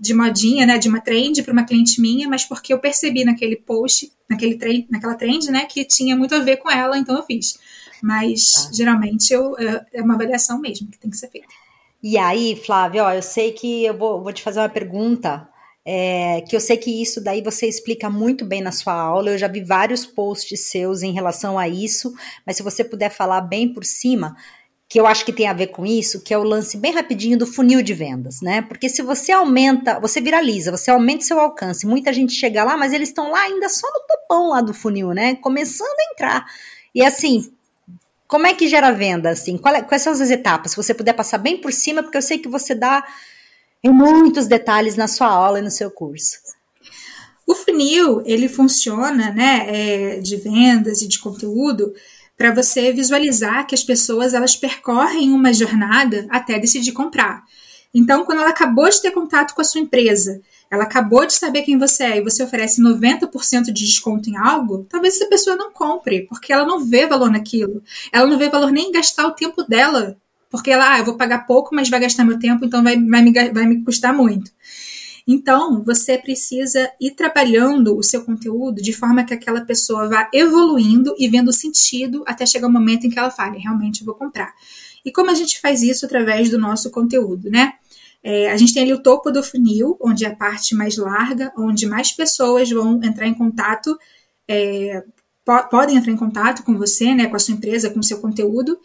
de 0.00 0.14
modinha, 0.14 0.64
né, 0.64 0.78
de 0.78 0.88
uma 0.88 1.02
trend 1.02 1.42
para 1.42 1.52
uma 1.52 1.64
cliente 1.64 2.00
minha, 2.00 2.26
mas 2.30 2.46
porque 2.46 2.72
eu 2.72 2.78
percebi 2.78 3.26
naquele 3.26 3.56
post, 3.56 4.10
naquele 4.26 4.54
trend, 4.54 4.86
naquela 4.88 5.14
trend, 5.14 5.50
né, 5.50 5.66
que 5.66 5.84
tinha 5.84 6.16
muito 6.16 6.34
a 6.34 6.38
ver 6.38 6.56
com 6.56 6.70
ela, 6.70 6.96
então 6.96 7.14
eu 7.14 7.22
fiz. 7.24 7.58
Mas 8.02 8.52
tá. 8.52 8.70
geralmente 8.72 9.30
eu, 9.34 9.54
é, 9.58 9.84
é 9.92 10.02
uma 10.02 10.14
avaliação 10.14 10.58
mesmo 10.58 10.88
que 10.88 10.98
tem 10.98 11.10
que 11.10 11.16
ser 11.18 11.28
feita. 11.28 11.57
E 12.02 12.16
aí, 12.16 12.54
Flávia, 12.54 13.04
ó, 13.04 13.12
eu 13.12 13.22
sei 13.22 13.52
que 13.52 13.84
eu 13.84 13.96
vou, 13.96 14.22
vou 14.22 14.32
te 14.32 14.42
fazer 14.42 14.60
uma 14.60 14.68
pergunta, 14.68 15.48
é, 15.84 16.42
que 16.42 16.54
eu 16.54 16.60
sei 16.60 16.76
que 16.76 17.02
isso 17.02 17.20
daí 17.20 17.42
você 17.42 17.66
explica 17.66 18.08
muito 18.08 18.44
bem 18.44 18.60
na 18.60 18.70
sua 18.70 18.92
aula, 18.92 19.30
eu 19.30 19.38
já 19.38 19.48
vi 19.48 19.62
vários 19.62 20.06
posts 20.06 20.60
seus 20.70 21.02
em 21.02 21.12
relação 21.12 21.58
a 21.58 21.68
isso, 21.68 22.12
mas 22.46 22.56
se 22.56 22.62
você 22.62 22.84
puder 22.84 23.10
falar 23.10 23.40
bem 23.40 23.72
por 23.72 23.84
cima, 23.84 24.36
que 24.88 24.98
eu 24.98 25.06
acho 25.06 25.24
que 25.24 25.32
tem 25.32 25.46
a 25.46 25.52
ver 25.52 25.68
com 25.68 25.84
isso, 25.84 26.22
que 26.22 26.32
é 26.32 26.38
o 26.38 26.42
lance 26.42 26.76
bem 26.78 26.92
rapidinho 26.92 27.36
do 27.36 27.46
funil 27.46 27.82
de 27.82 27.92
vendas, 27.92 28.40
né? 28.40 28.62
Porque 28.62 28.88
se 28.88 29.02
você 29.02 29.32
aumenta, 29.32 30.00
você 30.00 30.20
viraliza, 30.20 30.70
você 30.70 30.90
aumenta 30.90 31.24
seu 31.24 31.38
alcance, 31.38 31.86
muita 31.86 32.12
gente 32.12 32.32
chega 32.32 32.64
lá, 32.64 32.76
mas 32.76 32.92
eles 32.92 33.08
estão 33.08 33.30
lá 33.30 33.40
ainda 33.40 33.68
só 33.68 33.86
no 33.86 34.06
topão 34.06 34.48
lá 34.50 34.60
do 34.62 34.72
funil, 34.72 35.10
né? 35.10 35.34
Começando 35.36 35.98
a 35.98 36.12
entrar. 36.12 36.46
E 36.94 37.04
assim, 37.04 37.52
como 38.28 38.46
é 38.46 38.52
que 38.52 38.68
gera 38.68 38.92
venda, 38.92 39.30
assim? 39.30 39.58
É, 39.74 39.82
quais 39.82 40.02
são 40.02 40.12
as 40.12 40.20
etapas? 40.20 40.72
Se 40.72 40.76
você 40.76 40.92
puder 40.92 41.14
passar 41.14 41.38
bem 41.38 41.60
por 41.60 41.72
cima, 41.72 42.02
porque 42.02 42.18
eu 42.18 42.22
sei 42.22 42.38
que 42.38 42.48
você 42.48 42.74
dá 42.74 43.02
muitos 43.84 44.46
detalhes 44.46 44.96
na 44.96 45.08
sua 45.08 45.28
aula 45.28 45.58
e 45.58 45.62
no 45.62 45.70
seu 45.70 45.90
curso. 45.90 46.36
O 47.46 47.54
funil, 47.54 48.22
ele 48.26 48.46
funciona, 48.46 49.30
né, 49.30 49.64
é, 49.68 50.20
de 50.20 50.36
vendas 50.36 51.00
e 51.00 51.08
de 51.08 51.18
conteúdo, 51.18 51.94
para 52.36 52.54
você 52.54 52.92
visualizar 52.92 53.66
que 53.66 53.74
as 53.74 53.82
pessoas 53.82 54.34
elas 54.34 54.54
percorrem 54.54 55.32
uma 55.32 55.52
jornada 55.52 56.26
até 56.28 56.58
decidir 56.58 56.92
comprar. 56.92 57.42
Então, 57.94 58.26
quando 58.26 58.42
ela 58.42 58.50
acabou 58.50 58.88
de 58.90 59.00
ter 59.00 59.10
contato 59.10 59.54
com 59.54 59.62
a 59.62 59.64
sua 59.64 59.80
empresa, 59.80 60.40
ela 60.70 60.84
acabou 60.84 61.26
de 61.26 61.32
saber 61.32 61.62
quem 61.62 61.78
você 61.78 62.04
é 62.04 62.18
e 62.18 62.22
você 62.22 62.42
oferece 62.42 62.82
90% 62.82 63.64
de 63.64 63.84
desconto 63.84 64.28
em 64.28 64.36
algo, 64.36 64.86
talvez 64.88 65.16
essa 65.16 65.28
pessoa 65.28 65.56
não 65.56 65.72
compre, 65.72 66.26
porque 66.26 66.52
ela 66.52 66.66
não 66.66 66.84
vê 66.84 67.06
valor 67.06 67.30
naquilo. 67.30 67.82
Ela 68.12 68.26
não 68.26 68.38
vê 68.38 68.48
valor 68.48 68.70
nem 68.70 68.88
em 68.88 68.92
gastar 68.92 69.26
o 69.26 69.32
tempo 69.32 69.62
dela, 69.62 70.16
porque 70.50 70.70
ela, 70.70 70.94
ah, 70.94 70.98
eu 70.98 71.04
vou 71.04 71.16
pagar 71.16 71.46
pouco, 71.46 71.74
mas 71.74 71.88
vai 71.88 72.00
gastar 72.00 72.24
meu 72.24 72.38
tempo, 72.38 72.64
então 72.64 72.82
vai, 72.82 72.96
vai, 72.96 73.22
me, 73.22 73.32
vai 73.32 73.66
me 73.66 73.82
custar 73.82 74.14
muito. 74.14 74.50
Então, 75.26 75.82
você 75.82 76.16
precisa 76.16 76.90
ir 76.98 77.10
trabalhando 77.10 77.96
o 77.96 78.02
seu 78.02 78.24
conteúdo 78.24 78.80
de 78.80 78.94
forma 78.94 79.24
que 79.24 79.34
aquela 79.34 79.60
pessoa 79.60 80.08
vá 80.08 80.30
evoluindo 80.32 81.14
e 81.18 81.28
vendo 81.28 81.52
sentido 81.52 82.24
até 82.26 82.46
chegar 82.46 82.66
o 82.66 82.72
momento 82.72 83.06
em 83.06 83.10
que 83.10 83.18
ela 83.18 83.30
fale, 83.30 83.58
realmente 83.58 84.00
eu 84.00 84.06
vou 84.06 84.14
comprar. 84.14 84.54
E 85.04 85.12
como 85.12 85.30
a 85.30 85.34
gente 85.34 85.60
faz 85.60 85.82
isso 85.82 86.06
através 86.06 86.50
do 86.50 86.58
nosso 86.58 86.90
conteúdo, 86.90 87.50
né? 87.50 87.74
É, 88.22 88.50
a 88.50 88.56
gente 88.56 88.74
tem 88.74 88.82
ali 88.82 88.92
o 88.92 89.02
topo 89.02 89.30
do 89.30 89.42
funil, 89.42 89.96
onde 90.00 90.24
é 90.24 90.28
a 90.28 90.36
parte 90.36 90.74
mais 90.74 90.96
larga, 90.96 91.52
onde 91.56 91.86
mais 91.86 92.12
pessoas 92.12 92.68
vão 92.70 93.00
entrar 93.02 93.26
em 93.26 93.34
contato, 93.34 93.96
é, 94.48 95.04
po 95.44 95.68
podem 95.70 95.96
entrar 95.96 96.12
em 96.12 96.16
contato 96.16 96.62
com 96.62 96.76
você, 96.76 97.14
né, 97.14 97.26
com 97.26 97.36
a 97.36 97.38
sua 97.38 97.54
empresa, 97.54 97.90
com 97.90 98.00
o 98.00 98.04
seu 98.04 98.20
conteúdo. 98.20 98.78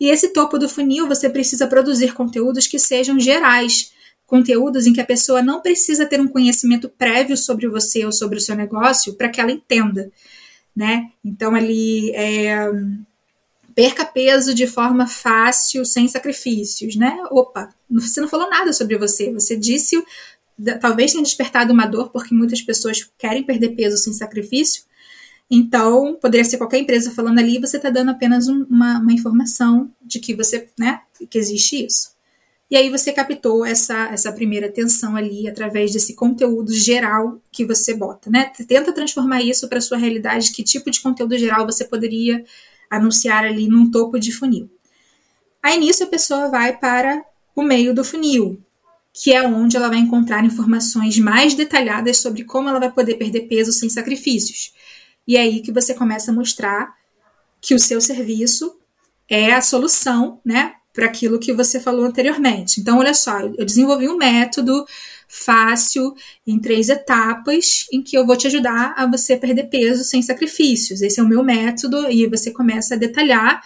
E 0.00 0.08
esse 0.08 0.32
topo 0.32 0.58
do 0.58 0.68
funil, 0.68 1.06
você 1.06 1.30
precisa 1.30 1.66
produzir 1.66 2.12
conteúdos 2.12 2.66
que 2.66 2.78
sejam 2.78 3.20
gerais, 3.20 3.92
conteúdos 4.26 4.86
em 4.86 4.92
que 4.92 5.00
a 5.00 5.06
pessoa 5.06 5.42
não 5.42 5.60
precisa 5.60 6.06
ter 6.06 6.20
um 6.20 6.26
conhecimento 6.26 6.88
prévio 6.88 7.36
sobre 7.36 7.68
você 7.68 8.04
ou 8.04 8.10
sobre 8.10 8.38
o 8.38 8.40
seu 8.40 8.56
negócio 8.56 9.14
para 9.14 9.28
que 9.28 9.40
ela 9.40 9.52
entenda, 9.52 10.10
né? 10.74 11.08
Então 11.24 11.54
ali 11.54 12.10
é, 12.12 12.68
perca 13.74 14.04
peso 14.04 14.54
de 14.54 14.66
forma 14.66 15.06
fácil, 15.06 15.84
sem 15.84 16.08
sacrifícios, 16.08 16.96
né? 16.96 17.16
Opa, 17.30 17.74
você 17.90 18.20
não 18.20 18.28
falou 18.28 18.48
nada 18.48 18.72
sobre 18.72 18.96
você. 18.96 19.32
Você 19.32 19.56
disse, 19.56 20.02
talvez 20.80 21.12
tenha 21.12 21.22
despertado 21.22 21.72
uma 21.72 21.86
dor, 21.86 22.10
porque 22.10 22.34
muitas 22.34 22.62
pessoas 22.62 23.08
querem 23.18 23.42
perder 23.42 23.70
peso 23.70 23.96
sem 23.96 24.12
sacrifício. 24.12 24.84
Então, 25.50 26.16
poderia 26.20 26.44
ser 26.44 26.56
qualquer 26.56 26.78
empresa 26.78 27.10
falando 27.10 27.38
ali, 27.38 27.58
você 27.58 27.76
está 27.76 27.90
dando 27.90 28.10
apenas 28.10 28.48
um, 28.48 28.64
uma, 28.70 28.98
uma, 28.98 29.12
informação 29.12 29.92
de 30.00 30.18
que 30.18 30.34
você, 30.34 30.68
né, 30.78 31.00
que 31.28 31.36
existe 31.36 31.84
isso. 31.84 32.12
E 32.70 32.76
aí 32.76 32.88
você 32.88 33.12
captou 33.12 33.66
essa, 33.66 34.06
essa 34.06 34.32
primeira 34.32 34.68
atenção 34.68 35.14
ali 35.14 35.46
através 35.46 35.92
desse 35.92 36.14
conteúdo 36.14 36.72
geral 36.72 37.38
que 37.50 37.66
você 37.66 37.92
bota, 37.92 38.30
né? 38.30 38.50
Tenta 38.66 38.94
transformar 38.94 39.42
isso 39.42 39.68
para 39.68 39.78
sua 39.78 39.98
realidade, 39.98 40.52
que 40.52 40.62
tipo 40.62 40.90
de 40.90 41.02
conteúdo 41.02 41.36
geral 41.36 41.66
você 41.66 41.84
poderia 41.84 42.42
anunciar 42.96 43.44
ali 43.44 43.68
num 43.68 43.90
topo 43.90 44.18
de 44.18 44.32
funil. 44.32 44.70
Aí 45.62 45.78
nisso 45.78 46.04
a 46.04 46.06
pessoa 46.06 46.48
vai 46.48 46.76
para 46.76 47.24
o 47.54 47.62
meio 47.62 47.94
do 47.94 48.04
funil, 48.04 48.60
que 49.12 49.32
é 49.32 49.42
onde 49.46 49.76
ela 49.76 49.88
vai 49.88 49.98
encontrar 49.98 50.44
informações 50.44 51.18
mais 51.18 51.54
detalhadas 51.54 52.18
sobre 52.18 52.44
como 52.44 52.68
ela 52.68 52.80
vai 52.80 52.90
poder 52.90 53.14
perder 53.14 53.42
peso 53.42 53.72
sem 53.72 53.88
sacrifícios. 53.88 54.72
E 55.26 55.36
é 55.36 55.40
aí 55.40 55.60
que 55.60 55.72
você 55.72 55.94
começa 55.94 56.30
a 56.30 56.34
mostrar 56.34 56.94
que 57.60 57.74
o 57.74 57.78
seu 57.78 58.00
serviço 58.00 58.76
é 59.28 59.52
a 59.52 59.60
solução, 59.62 60.40
né, 60.44 60.74
para 60.92 61.06
aquilo 61.06 61.38
que 61.38 61.52
você 61.52 61.80
falou 61.80 62.04
anteriormente. 62.04 62.80
Então, 62.80 62.98
olha 62.98 63.14
só, 63.14 63.40
eu 63.40 63.64
desenvolvi 63.64 64.08
um 64.08 64.16
método 64.16 64.84
fácil, 65.34 66.14
em 66.46 66.60
três 66.60 66.90
etapas, 66.90 67.86
em 67.90 68.02
que 68.02 68.16
eu 68.16 68.26
vou 68.26 68.36
te 68.36 68.46
ajudar 68.48 68.92
a 68.98 69.06
você 69.06 69.34
perder 69.34 69.64
peso 69.64 70.04
sem 70.04 70.20
sacrifícios. 70.20 71.00
Esse 71.00 71.20
é 71.20 71.22
o 71.22 71.26
meu 71.26 71.42
método, 71.42 72.10
e 72.10 72.26
você 72.26 72.50
começa 72.50 72.94
a 72.94 72.98
detalhar 72.98 73.62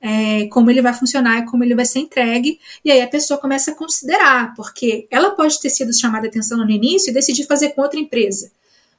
é, 0.00 0.46
como 0.46 0.70
ele 0.70 0.80
vai 0.80 0.94
funcionar 0.94 1.38
e 1.38 1.46
como 1.46 1.64
ele 1.64 1.74
vai 1.74 1.84
ser 1.84 1.98
entregue, 1.98 2.60
e 2.84 2.90
aí 2.92 3.02
a 3.02 3.08
pessoa 3.08 3.40
começa 3.40 3.72
a 3.72 3.74
considerar, 3.74 4.54
porque 4.54 5.08
ela 5.10 5.32
pode 5.32 5.60
ter 5.60 5.70
sido 5.70 5.92
chamada 5.92 6.28
atenção 6.28 6.56
no 6.56 6.70
início 6.70 7.10
e 7.10 7.14
decidir 7.14 7.46
fazer 7.46 7.70
com 7.70 7.82
outra 7.82 7.98
empresa. 7.98 8.52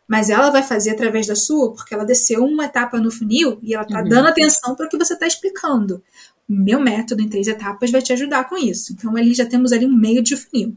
Mas 0.06 0.30
ela 0.30 0.50
vai 0.50 0.62
fazer 0.62 0.90
através 0.90 1.26
da 1.26 1.36
sua, 1.36 1.72
porque 1.72 1.94
ela 1.94 2.04
desceu 2.04 2.44
uma 2.44 2.66
etapa 2.66 3.00
no 3.00 3.12
funil 3.12 3.60
e 3.64 3.74
ela 3.74 3.84
está 3.84 4.02
uhum. 4.02 4.10
dando 4.10 4.28
atenção 4.28 4.76
para 4.76 4.88
o 4.88 4.90
que 4.90 4.98
você 4.98 5.14
está 5.14 5.26
explicando. 5.26 6.04
O 6.50 6.54
meu 6.54 6.82
método 6.82 7.22
em 7.22 7.30
três 7.30 7.48
etapas 7.48 7.92
vai 7.92 8.02
te 8.02 8.12
ajudar 8.12 8.50
com 8.50 8.58
isso. 8.58 8.92
Então, 8.92 9.16
ali 9.16 9.34
já 9.34 9.46
temos 9.46 9.72
ali 9.72 9.86
um 9.86 9.96
meio 9.96 10.22
de 10.22 10.36
funil. 10.36 10.76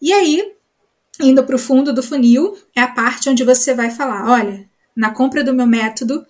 E 0.00 0.12
aí, 0.12 0.52
indo 1.20 1.44
para 1.44 1.56
o 1.56 1.58
fundo 1.58 1.92
do 1.92 2.02
funil, 2.02 2.56
é 2.74 2.80
a 2.80 2.88
parte 2.88 3.28
onde 3.28 3.44
você 3.44 3.74
vai 3.74 3.90
falar: 3.90 4.30
olha, 4.30 4.68
na 4.96 5.10
compra 5.10 5.44
do 5.44 5.54
meu 5.54 5.66
método, 5.66 6.24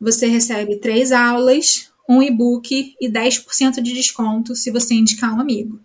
você 0.00 0.26
recebe 0.26 0.76
três 0.76 1.12
aulas, 1.12 1.90
um 2.08 2.22
e-book 2.22 2.94
e 3.00 3.08
10% 3.08 3.80
de 3.80 3.92
desconto 3.92 4.54
se 4.54 4.70
você 4.70 4.94
indicar 4.94 5.34
um 5.34 5.40
amigo. 5.40 5.80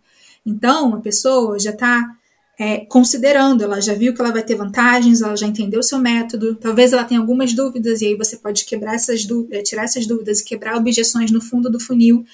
Então, 0.46 0.96
a 0.96 1.00
pessoa 1.00 1.58
já 1.60 1.72
está 1.72 2.16
é, 2.60 2.86
considerando, 2.86 3.64
ela 3.64 3.82
já 3.82 3.94
viu 3.94 4.14
que 4.14 4.22
ela 4.22 4.32
vai 4.32 4.44
ter 4.44 4.56
vantagens, 4.56 5.22
ela 5.22 5.36
já 5.36 5.48
entendeu 5.48 5.80
o 5.80 5.84
seu 5.84 5.98
método, 5.98 6.56
talvez 6.56 6.94
ela 6.94 7.04
tenha 7.04 7.20
algumas 7.20 7.54
dúvidas, 7.54 8.02
e 8.02 8.08
aí 8.08 8.16
você 8.16 8.38
pode 8.38 8.66
quebrar 8.66 8.96
essas 8.96 9.26
dúvidas, 9.26 9.68
tirar 9.68 9.84
essas 9.84 10.06
dúvidas 10.06 10.40
e 10.40 10.46
quebrar 10.46 10.76
objeções 10.76 11.32
no 11.32 11.42
fundo 11.42 11.70
do 11.70 11.80
funil, 11.80 12.26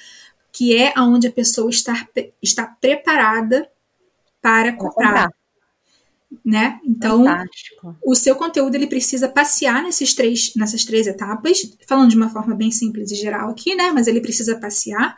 que 0.52 0.76
é 0.76 0.94
onde 0.98 1.28
a 1.28 1.32
pessoa 1.32 1.70
está, 1.70 2.08
está 2.42 2.66
preparada 2.66 3.70
para 4.42 4.74
comprar. 4.74 5.32
Né? 6.46 6.80
Então, 6.84 7.24
Fantástico. 7.24 7.96
o 8.06 8.16
seu 8.16 8.36
conteúdo 8.36 8.76
ele 8.76 8.88
precisa 8.88 9.30
passear 9.30 9.82
nesses 9.82 10.14
três, 10.14 10.54
nessas 10.56 10.84
três 10.84 11.08
etapas, 11.08 11.74
falando 11.88 12.10
de 12.10 12.18
uma 12.18 12.30
forma 12.30 12.54
bem 12.54 12.70
simples 12.70 13.12
e 13.12 13.16
geral 13.16 13.50
aqui, 13.50 13.76
né? 13.76 13.92
Mas 13.92 14.08
ele 14.08 14.20
precisa 14.20 14.58
passear 14.58 15.16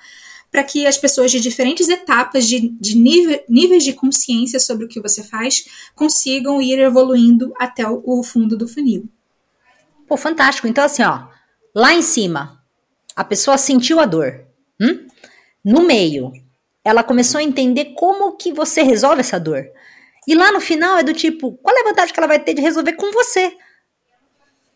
para 0.51 0.63
que 0.63 0.87
as 0.87 0.97
pessoas 0.97 1.31
de 1.31 1.39
diferentes 1.39 1.87
etapas, 1.89 2.47
de, 2.47 2.69
de 2.69 2.97
nível, 2.97 3.43
níveis 3.47 3.83
de 3.83 3.93
consciência 3.93 4.59
sobre 4.59 4.85
o 4.85 4.87
que 4.87 5.01
você 5.01 5.23
faz, 5.23 5.65
consigam 5.95 6.61
ir 6.61 6.79
evoluindo 6.79 7.53
até 7.59 7.87
o, 7.87 8.01
o 8.03 8.23
fundo 8.23 8.57
do 8.57 8.67
funil. 8.67 9.07
Pô, 10.07 10.17
fantástico. 10.17 10.67
Então, 10.67 10.83
assim, 10.83 11.03
ó, 11.03 11.27
lá 11.75 11.93
em 11.93 12.01
cima, 12.01 12.63
a 13.15 13.23
pessoa 13.23 13.57
sentiu 13.57 13.99
a 13.99 14.05
dor. 14.05 14.43
Hum? 14.81 15.07
No 15.63 15.81
meio, 15.83 16.31
ela 16.89 17.03
começou 17.03 17.39
a 17.39 17.43
entender 17.43 17.93
como 17.95 18.35
que 18.35 18.51
você 18.51 18.81
resolve 18.81 19.21
essa 19.21 19.39
dor. 19.39 19.65
E 20.27 20.35
lá 20.35 20.51
no 20.51 20.59
final 20.59 20.97
é 20.97 21.03
do 21.03 21.13
tipo, 21.13 21.53
qual 21.53 21.75
é 21.75 21.81
a 21.81 21.83
vantagem 21.83 22.13
que 22.13 22.19
ela 22.19 22.27
vai 22.27 22.39
ter 22.39 22.53
de 22.53 22.61
resolver 22.61 22.93
com 22.93 23.11
você? 23.11 23.53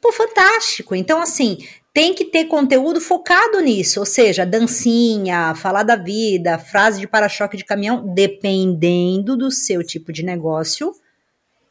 Pô, 0.02 0.12
fantástico. 0.12 0.96
Então, 0.96 1.22
assim, 1.22 1.58
tem 1.94 2.14
que 2.14 2.26
ter 2.26 2.46
conteúdo 2.46 3.00
focado 3.00 3.60
nisso, 3.62 4.00
ou 4.00 4.06
seja, 4.06 4.46
dancinha, 4.46 5.54
falar 5.56 5.84
da 5.84 5.96
vida, 5.96 6.58
frase 6.58 7.00
de 7.00 7.08
para-choque 7.08 7.56
de 7.56 7.64
caminhão, 7.64 8.14
dependendo 8.14 9.38
do 9.38 9.52
seu 9.52 9.84
tipo 9.84 10.12
de 10.12 10.24
negócio, 10.24 10.94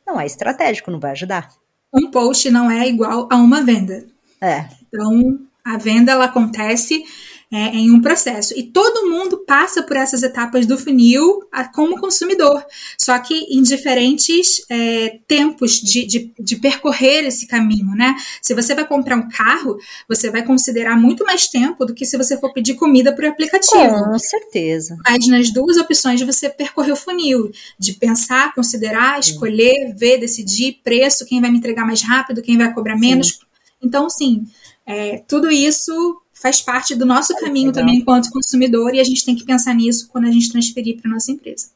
não 0.07 0.21
é 0.21 0.27
estratégico, 0.27 0.91
não 0.91 1.01
vai 1.01 1.11
ajudar. 1.11 1.51
Um 1.93 2.11
post 2.11 2.51
não 2.51 2.71
é 2.71 2.89
igual 2.89 3.29
a 3.31 3.37
uma 3.37 3.63
venda. 3.63 4.07
É. 4.41 4.67
Então, 4.89 5.41
a 5.65 5.77
venda 5.77 6.13
ela 6.13 6.25
acontece 6.25 7.05
é, 7.53 7.67
em 7.77 7.91
um 7.91 8.01
processo. 8.01 8.59
E 8.59 8.63
todo 8.63 9.11
mundo 9.11 9.45
passa 9.47 9.83
por 9.83 9.95
essas 9.95 10.23
etapas 10.23 10.65
do 10.65 10.79
funil 10.79 11.43
a, 11.53 11.65
como 11.65 12.01
consumidor, 12.01 12.65
só 12.99 13.19
que 13.19 13.35
em 13.35 13.63
diferentes 13.63 14.65
é, 14.71 15.19
tempos 15.29 15.73
de, 15.73 16.07
de, 16.07 16.33
de, 16.39 16.57
percorrer 16.57 17.27
esse 17.27 17.47
caminho, 17.47 17.95
né? 17.95 18.17
Se 18.41 18.55
você 18.55 18.75
vai 18.75 18.87
comprar 18.87 19.17
um 19.17 19.29
carro, 19.29 19.77
você 20.09 20.31
vai 20.31 20.43
considerar 20.43 20.97
muito 20.99 21.25
mais 21.25 21.47
tempo 21.47 21.85
do 21.85 21.93
que 21.93 22.07
se 22.07 22.17
você 22.17 22.39
for 22.39 22.55
pedir 22.55 22.75
comida 22.75 23.15
por 23.15 23.27
aplicativo. 23.27 24.05
Com 24.05 24.19
certeza. 24.19 24.97
Mas 25.05 25.27
nas 25.27 25.53
duas 25.53 25.77
opções 25.77 26.23
você 26.23 26.49
percorrer 26.49 26.93
o 26.93 26.97
funil, 26.97 27.51
de 27.79 27.93
pensar, 27.93 28.55
considerar, 28.55 29.21
escolher, 29.21 29.95
ver, 29.95 30.19
decidir 30.19 30.81
preço, 30.83 31.27
quem 31.27 31.41
vai 31.41 31.51
me 31.51 31.59
entregar 31.59 31.85
mais 31.85 32.01
rápido, 32.01 32.41
quem 32.41 32.57
vai 32.57 32.73
cobrar 32.73 32.97
menos. 32.97 33.29
Sim. 33.29 33.39
Então, 33.83 34.09
sim, 34.09 34.47
é, 34.87 35.19
tudo 35.29 35.51
isso 35.51 36.23
faz 36.43 36.61
parte 36.61 36.97
do 36.97 37.07
nosso 37.07 37.35
caminho 37.37 37.69
Legal. 37.69 37.83
também 37.83 38.01
enquanto 38.01 38.31
consumidor 38.31 38.93
e 38.95 39.01
a 39.01 39.05
gente 39.05 39.25
tem 39.25 39.37
que 39.37 39.45
pensar 39.45 39.73
nisso 39.75 40.09
quando 40.09 40.27
a 40.27 40.31
gente 40.31 40.51
transferir 40.51 41.01
para 41.01 41.11
nossa 41.11 41.31
empresa. 41.31 41.69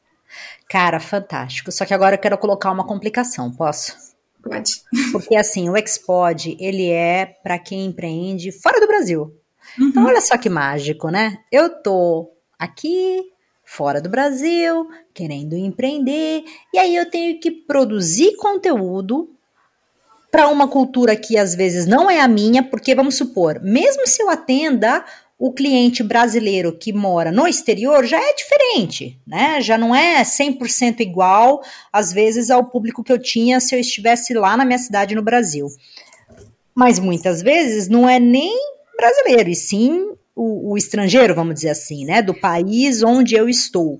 Cara, 0.69 0.99
fantástico. 0.99 1.71
Só 1.71 1.85
que 1.85 1.93
agora 1.93 2.15
eu 2.15 2.19
quero 2.19 2.37
colocar 2.37 2.71
uma 2.71 2.85
complicação, 2.85 3.49
posso? 3.49 3.95
Pode. 4.43 4.81
Porque 5.13 5.37
assim, 5.37 5.69
o 5.69 5.77
Expod, 5.77 6.57
ele 6.59 6.89
é 6.89 7.25
para 7.25 7.57
quem 7.57 7.85
empreende 7.85 8.51
fora 8.51 8.79
do 8.81 8.87
Brasil. 8.87 9.33
Uhum. 9.79 9.87
Então 9.87 10.05
olha 10.05 10.19
só 10.19 10.37
que 10.37 10.49
mágico, 10.49 11.09
né? 11.09 11.37
Eu 11.49 11.69
tô 11.81 12.29
aqui 12.59 13.23
fora 13.63 14.01
do 14.01 14.09
Brasil, 14.09 14.89
querendo 15.13 15.55
empreender, 15.55 16.43
e 16.73 16.77
aí 16.77 16.95
eu 16.95 17.09
tenho 17.09 17.39
que 17.39 17.51
produzir 17.51 18.35
conteúdo 18.37 19.36
para 20.31 20.47
uma 20.47 20.67
cultura 20.67 21.15
que 21.15 21.37
às 21.37 21.55
vezes 21.55 21.85
não 21.85 22.09
é 22.09 22.19
a 22.19 22.27
minha, 22.27 22.61
porque 22.61 22.93
vamos 22.93 23.15
supor, 23.15 23.61
mesmo 23.61 24.05
se 24.07 24.21
eu 24.21 24.29
atenda 24.29 25.03
o 25.39 25.53
cliente 25.53 26.01
brasileiro 26.01 26.75
que 26.75 26.91
mora 26.91 27.31
no 27.31 27.47
exterior, 27.47 28.03
já 28.05 28.19
é 28.19 28.33
diferente, 28.33 29.19
né? 29.25 29.61
Já 29.61 29.77
não 29.77 29.95
é 29.95 30.23
100% 30.23 30.99
igual, 31.01 31.61
às 31.93 32.11
vezes, 32.11 32.49
ao 32.49 32.65
público 32.65 33.03
que 33.03 33.11
eu 33.11 33.19
tinha 33.19 33.59
se 33.59 33.75
eu 33.75 33.79
estivesse 33.79 34.33
lá 34.33 34.57
na 34.57 34.65
minha 34.65 34.79
cidade 34.79 35.13
no 35.13 35.21
Brasil. 35.21 35.67
Mas 36.73 36.97
muitas 36.97 37.41
vezes 37.41 37.87
não 37.87 38.09
é 38.09 38.19
nem 38.19 38.57
brasileiro, 38.97 39.49
e 39.49 39.55
sim 39.55 40.11
o, 40.35 40.71
o 40.71 40.77
estrangeiro, 40.77 41.35
vamos 41.35 41.53
dizer 41.53 41.69
assim, 41.69 42.03
né? 42.03 42.21
Do 42.21 42.33
país 42.33 43.03
onde 43.03 43.35
eu 43.35 43.47
estou. 43.47 43.99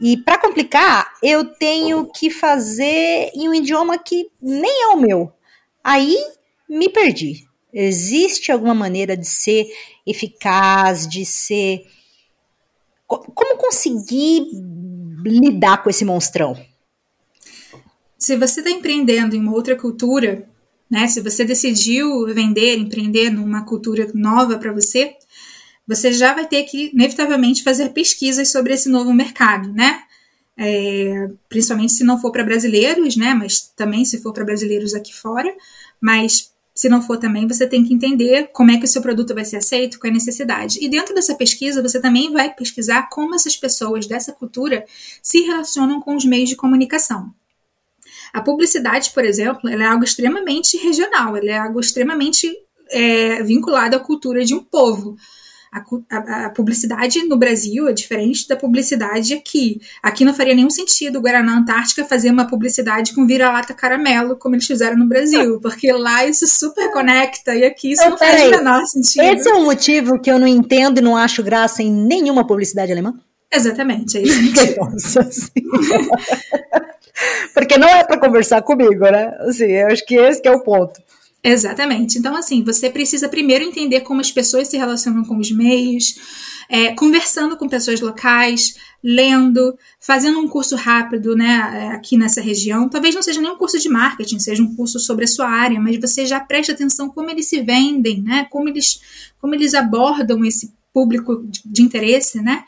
E 0.00 0.16
para 0.16 0.38
complicar, 0.38 1.12
eu 1.22 1.44
tenho 1.44 2.06
que 2.06 2.30
fazer 2.30 3.30
em 3.34 3.48
um 3.48 3.54
idioma 3.54 3.98
que 3.98 4.30
nem 4.40 4.84
é 4.84 4.86
o 4.88 4.96
meu. 4.96 5.32
Aí 5.88 6.18
me 6.68 6.90
perdi. 6.90 7.46
Existe 7.72 8.52
alguma 8.52 8.74
maneira 8.74 9.16
de 9.16 9.26
ser 9.26 9.66
eficaz, 10.06 11.08
de 11.08 11.24
ser. 11.24 11.86
Como 13.06 13.56
conseguir 13.56 14.42
lidar 15.24 15.82
com 15.82 15.88
esse 15.88 16.04
monstrão? 16.04 16.62
Se 18.18 18.36
você 18.36 18.60
está 18.60 18.70
empreendendo 18.70 19.34
em 19.34 19.40
uma 19.40 19.54
outra 19.54 19.74
cultura, 19.76 20.46
né? 20.90 21.08
Se 21.08 21.22
você 21.22 21.42
decidiu 21.42 22.26
vender, 22.34 22.76
empreender 22.76 23.30
numa 23.30 23.64
cultura 23.64 24.10
nova 24.12 24.58
para 24.58 24.74
você, 24.74 25.16
você 25.86 26.12
já 26.12 26.34
vai 26.34 26.46
ter 26.46 26.64
que, 26.64 26.90
inevitavelmente, 26.92 27.62
fazer 27.62 27.94
pesquisas 27.94 28.50
sobre 28.50 28.74
esse 28.74 28.90
novo 28.90 29.14
mercado, 29.14 29.72
né? 29.72 30.02
É, 30.58 31.30
principalmente 31.48 31.92
se 31.92 32.02
não 32.02 32.20
for 32.20 32.32
para 32.32 32.42
brasileiros, 32.42 33.16
né? 33.16 33.32
Mas 33.32 33.60
também 33.76 34.04
se 34.04 34.20
for 34.20 34.32
para 34.32 34.44
brasileiros 34.44 34.92
aqui 34.92 35.14
fora. 35.14 35.54
Mas 36.00 36.52
se 36.78 36.88
não 36.88 37.02
for 37.02 37.16
também, 37.16 37.46
você 37.46 37.66
tem 37.66 37.84
que 37.84 37.92
entender 37.92 38.50
como 38.52 38.70
é 38.70 38.78
que 38.78 38.84
o 38.84 38.88
seu 38.88 39.02
produto 39.02 39.34
vai 39.34 39.44
ser 39.44 39.56
aceito, 39.56 39.98
qual 39.98 40.08
é 40.08 40.12
a 40.12 40.14
necessidade. 40.14 40.78
E 40.80 40.88
dentro 40.88 41.12
dessa 41.12 41.34
pesquisa, 41.34 41.82
você 41.82 42.00
também 42.00 42.32
vai 42.32 42.54
pesquisar 42.54 43.08
como 43.08 43.34
essas 43.34 43.56
pessoas 43.56 44.06
dessa 44.06 44.32
cultura 44.32 44.84
se 45.20 45.40
relacionam 45.40 46.00
com 46.00 46.14
os 46.14 46.24
meios 46.24 46.48
de 46.48 46.54
comunicação. 46.54 47.34
A 48.32 48.40
publicidade, 48.40 49.10
por 49.10 49.24
exemplo, 49.24 49.68
é 49.68 49.84
algo 49.84 50.04
extremamente 50.04 50.76
regional, 50.76 51.36
é 51.36 51.58
algo 51.58 51.80
extremamente 51.80 52.48
é, 52.90 53.42
vinculado 53.42 53.96
à 53.96 53.98
cultura 53.98 54.44
de 54.44 54.54
um 54.54 54.62
povo. 54.62 55.16
A, 55.78 56.16
a, 56.16 56.46
a, 56.46 56.50
publicidade 56.50 57.22
no 57.24 57.36
Brasil 57.36 57.88
é 57.88 57.92
diferente 57.92 58.46
da 58.48 58.56
publicidade 58.56 59.34
aqui. 59.34 59.80
Aqui 60.02 60.24
não 60.24 60.34
faria 60.34 60.54
nenhum 60.54 60.70
sentido 60.70 61.18
o 61.18 61.22
Guaraná 61.22 61.58
Antártica 61.58 62.04
fazer 62.04 62.30
uma 62.30 62.46
publicidade 62.46 63.14
com 63.14 63.26
vira-lata 63.26 63.74
caramelo, 63.74 64.36
como 64.36 64.54
eles 64.54 64.66
fizeram 64.66 64.96
no 64.96 65.08
Brasil, 65.08 65.60
porque 65.60 65.92
lá 65.92 66.26
isso 66.26 66.46
super 66.46 66.90
conecta 66.92 67.54
e 67.54 67.64
aqui 67.64 67.92
isso 67.92 68.08
não 68.08 68.18
faz 68.18 68.46
o 68.46 68.50
menor 68.50 68.84
sentido. 68.86 69.22
Esse 69.22 69.48
é 69.48 69.54
um 69.54 69.64
motivo 69.64 70.20
que 70.20 70.30
eu 70.30 70.38
não 70.38 70.46
entendo 70.46 70.98
e 70.98 71.02
não 71.02 71.16
acho 71.16 71.42
graça 71.42 71.82
em 71.82 71.92
nenhuma 71.92 72.46
publicidade 72.46 72.92
alemã? 72.92 73.14
Exatamente, 73.52 74.18
é 74.18 74.22
isso. 74.26 74.76
Nossa, 74.78 75.28
porque 77.54 77.78
não 77.78 77.88
é 77.88 78.04
para 78.04 78.18
conversar 78.18 78.62
comigo, 78.62 79.04
né? 79.04 79.34
Assim, 79.40 79.64
eu 79.64 79.88
acho 79.88 80.04
que 80.04 80.16
esse 80.16 80.40
que 80.40 80.48
é 80.48 80.52
o 80.52 80.62
ponto. 80.62 81.00
Exatamente. 81.42 82.18
Então, 82.18 82.34
assim, 82.34 82.64
você 82.64 82.90
precisa 82.90 83.28
primeiro 83.28 83.64
entender 83.64 84.00
como 84.00 84.20
as 84.20 84.30
pessoas 84.30 84.68
se 84.68 84.76
relacionam 84.76 85.24
com 85.24 85.38
os 85.38 85.52
meios, 85.52 86.16
é, 86.68 86.92
conversando 86.94 87.56
com 87.56 87.68
pessoas 87.68 88.00
locais, 88.00 88.74
lendo, 89.02 89.78
fazendo 90.00 90.40
um 90.40 90.48
curso 90.48 90.74
rápido, 90.74 91.36
né, 91.36 91.70
é, 91.74 91.88
aqui 91.94 92.16
nessa 92.16 92.40
região. 92.40 92.88
Talvez 92.88 93.14
não 93.14 93.22
seja 93.22 93.40
nem 93.40 93.50
um 93.50 93.56
curso 93.56 93.78
de 93.78 93.88
marketing, 93.88 94.38
seja 94.40 94.62
um 94.62 94.74
curso 94.74 94.98
sobre 94.98 95.24
a 95.24 95.28
sua 95.28 95.48
área, 95.48 95.80
mas 95.80 95.98
você 95.98 96.26
já 96.26 96.40
presta 96.40 96.72
atenção 96.72 97.08
como 97.08 97.30
eles 97.30 97.46
se 97.46 97.62
vendem, 97.62 98.20
né, 98.20 98.46
como 98.50 98.68
eles, 98.68 99.00
como 99.40 99.54
eles 99.54 99.74
abordam 99.74 100.44
esse 100.44 100.74
público 100.92 101.44
de, 101.46 101.62
de 101.64 101.82
interesse, 101.82 102.42
né, 102.42 102.64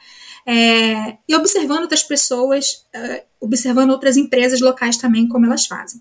é, 0.46 1.18
e 1.28 1.34
observando 1.34 1.82
outras 1.82 2.02
pessoas, 2.02 2.86
uh, 2.94 3.22
observando 3.40 3.90
outras 3.90 4.16
empresas 4.16 4.60
locais 4.60 4.96
também, 4.96 5.28
como 5.28 5.44
elas 5.44 5.66
fazem. 5.66 6.00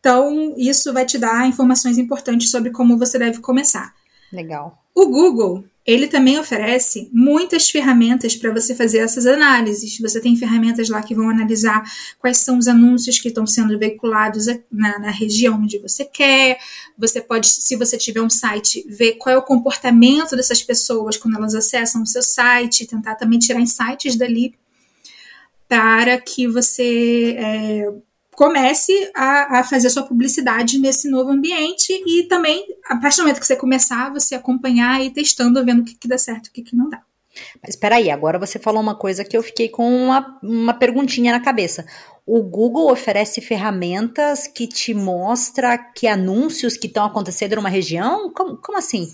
Então, 0.00 0.54
isso 0.56 0.92
vai 0.92 1.04
te 1.04 1.18
dar 1.18 1.46
informações 1.46 1.98
importantes 1.98 2.50
sobre 2.50 2.70
como 2.70 2.98
você 2.98 3.18
deve 3.18 3.38
começar. 3.40 3.94
Legal. 4.32 4.82
O 4.94 5.06
Google, 5.06 5.64
ele 5.86 6.08
também 6.08 6.38
oferece 6.38 7.08
muitas 7.12 7.68
ferramentas 7.70 8.34
para 8.34 8.52
você 8.52 8.74
fazer 8.74 8.98
essas 8.98 9.26
análises. 9.26 9.98
Você 9.98 10.20
tem 10.20 10.36
ferramentas 10.36 10.88
lá 10.88 11.02
que 11.02 11.14
vão 11.14 11.28
analisar 11.28 11.82
quais 12.18 12.38
são 12.38 12.58
os 12.58 12.66
anúncios 12.66 13.18
que 13.18 13.28
estão 13.28 13.46
sendo 13.46 13.78
veiculados 13.78 14.46
na, 14.70 14.98
na, 14.98 15.10
região 15.10 15.60
onde 15.60 15.78
você 15.78 16.04
quer. 16.04 16.58
Você 16.98 17.20
pode, 17.20 17.48
se 17.48 17.76
você 17.76 17.98
tiver 17.98 18.22
um 18.22 18.30
site, 18.30 18.84
ver 18.88 19.14
qual 19.14 19.34
é 19.34 19.38
o 19.38 19.42
comportamento 19.42 20.34
dessas 20.34 20.62
pessoas 20.62 21.16
quando 21.16 21.36
elas 21.36 21.54
acessam 21.54 22.02
o 22.02 22.06
seu 22.06 22.22
site, 22.22 22.86
tentar 22.86 23.16
também 23.16 23.38
tirar 23.38 23.60
insights 23.60 24.16
dali 24.16 24.54
para 25.68 26.18
que 26.18 26.48
você 26.48 27.36
é, 27.38 27.92
comece 28.40 28.90
a, 29.14 29.58
a, 29.58 29.62
fazer 29.62 29.90
sua 29.90 30.02
publicidade 30.02 30.78
nesse 30.78 31.10
novo 31.10 31.30
ambiente 31.30 31.92
e 32.06 32.22
também, 32.22 32.64
a 32.88 32.96
partir 32.96 33.18
do 33.18 33.24
momento 33.24 33.38
que 33.38 33.46
você 33.46 33.54
começar, 33.54 34.10
você 34.10 34.34
acompanhar 34.34 34.98
e 35.04 35.10
testando, 35.10 35.62
vendo 35.62 35.82
o 35.82 35.84
que, 35.84 35.94
que 35.94 36.08
dá 36.08 36.16
certo 36.16 36.46
e 36.46 36.48
o 36.48 36.52
que, 36.54 36.62
que 36.62 36.74
não 36.74 36.88
dá. 36.88 37.02
Mas 37.62 37.74
espera 37.74 37.96
aí, 37.96 38.10
agora 38.10 38.38
você 38.38 38.58
falou 38.58 38.80
uma 38.80 38.94
coisa 38.94 39.26
que 39.26 39.36
eu 39.36 39.42
fiquei 39.42 39.68
com 39.68 39.86
uma, 40.06 40.38
uma 40.42 40.72
perguntinha 40.72 41.32
na 41.32 41.40
cabeça. 41.40 41.84
O 42.24 42.42
Google 42.42 42.90
oferece 42.90 43.42
ferramentas 43.42 44.46
que 44.46 44.66
te 44.66 44.94
mostra 44.94 45.76
que 45.76 46.06
anúncios 46.06 46.78
que 46.78 46.86
estão 46.86 47.04
acontecendo 47.04 47.56
numa 47.56 47.68
região? 47.68 48.32
Como, 48.32 48.56
como 48.56 48.78
assim? 48.78 49.06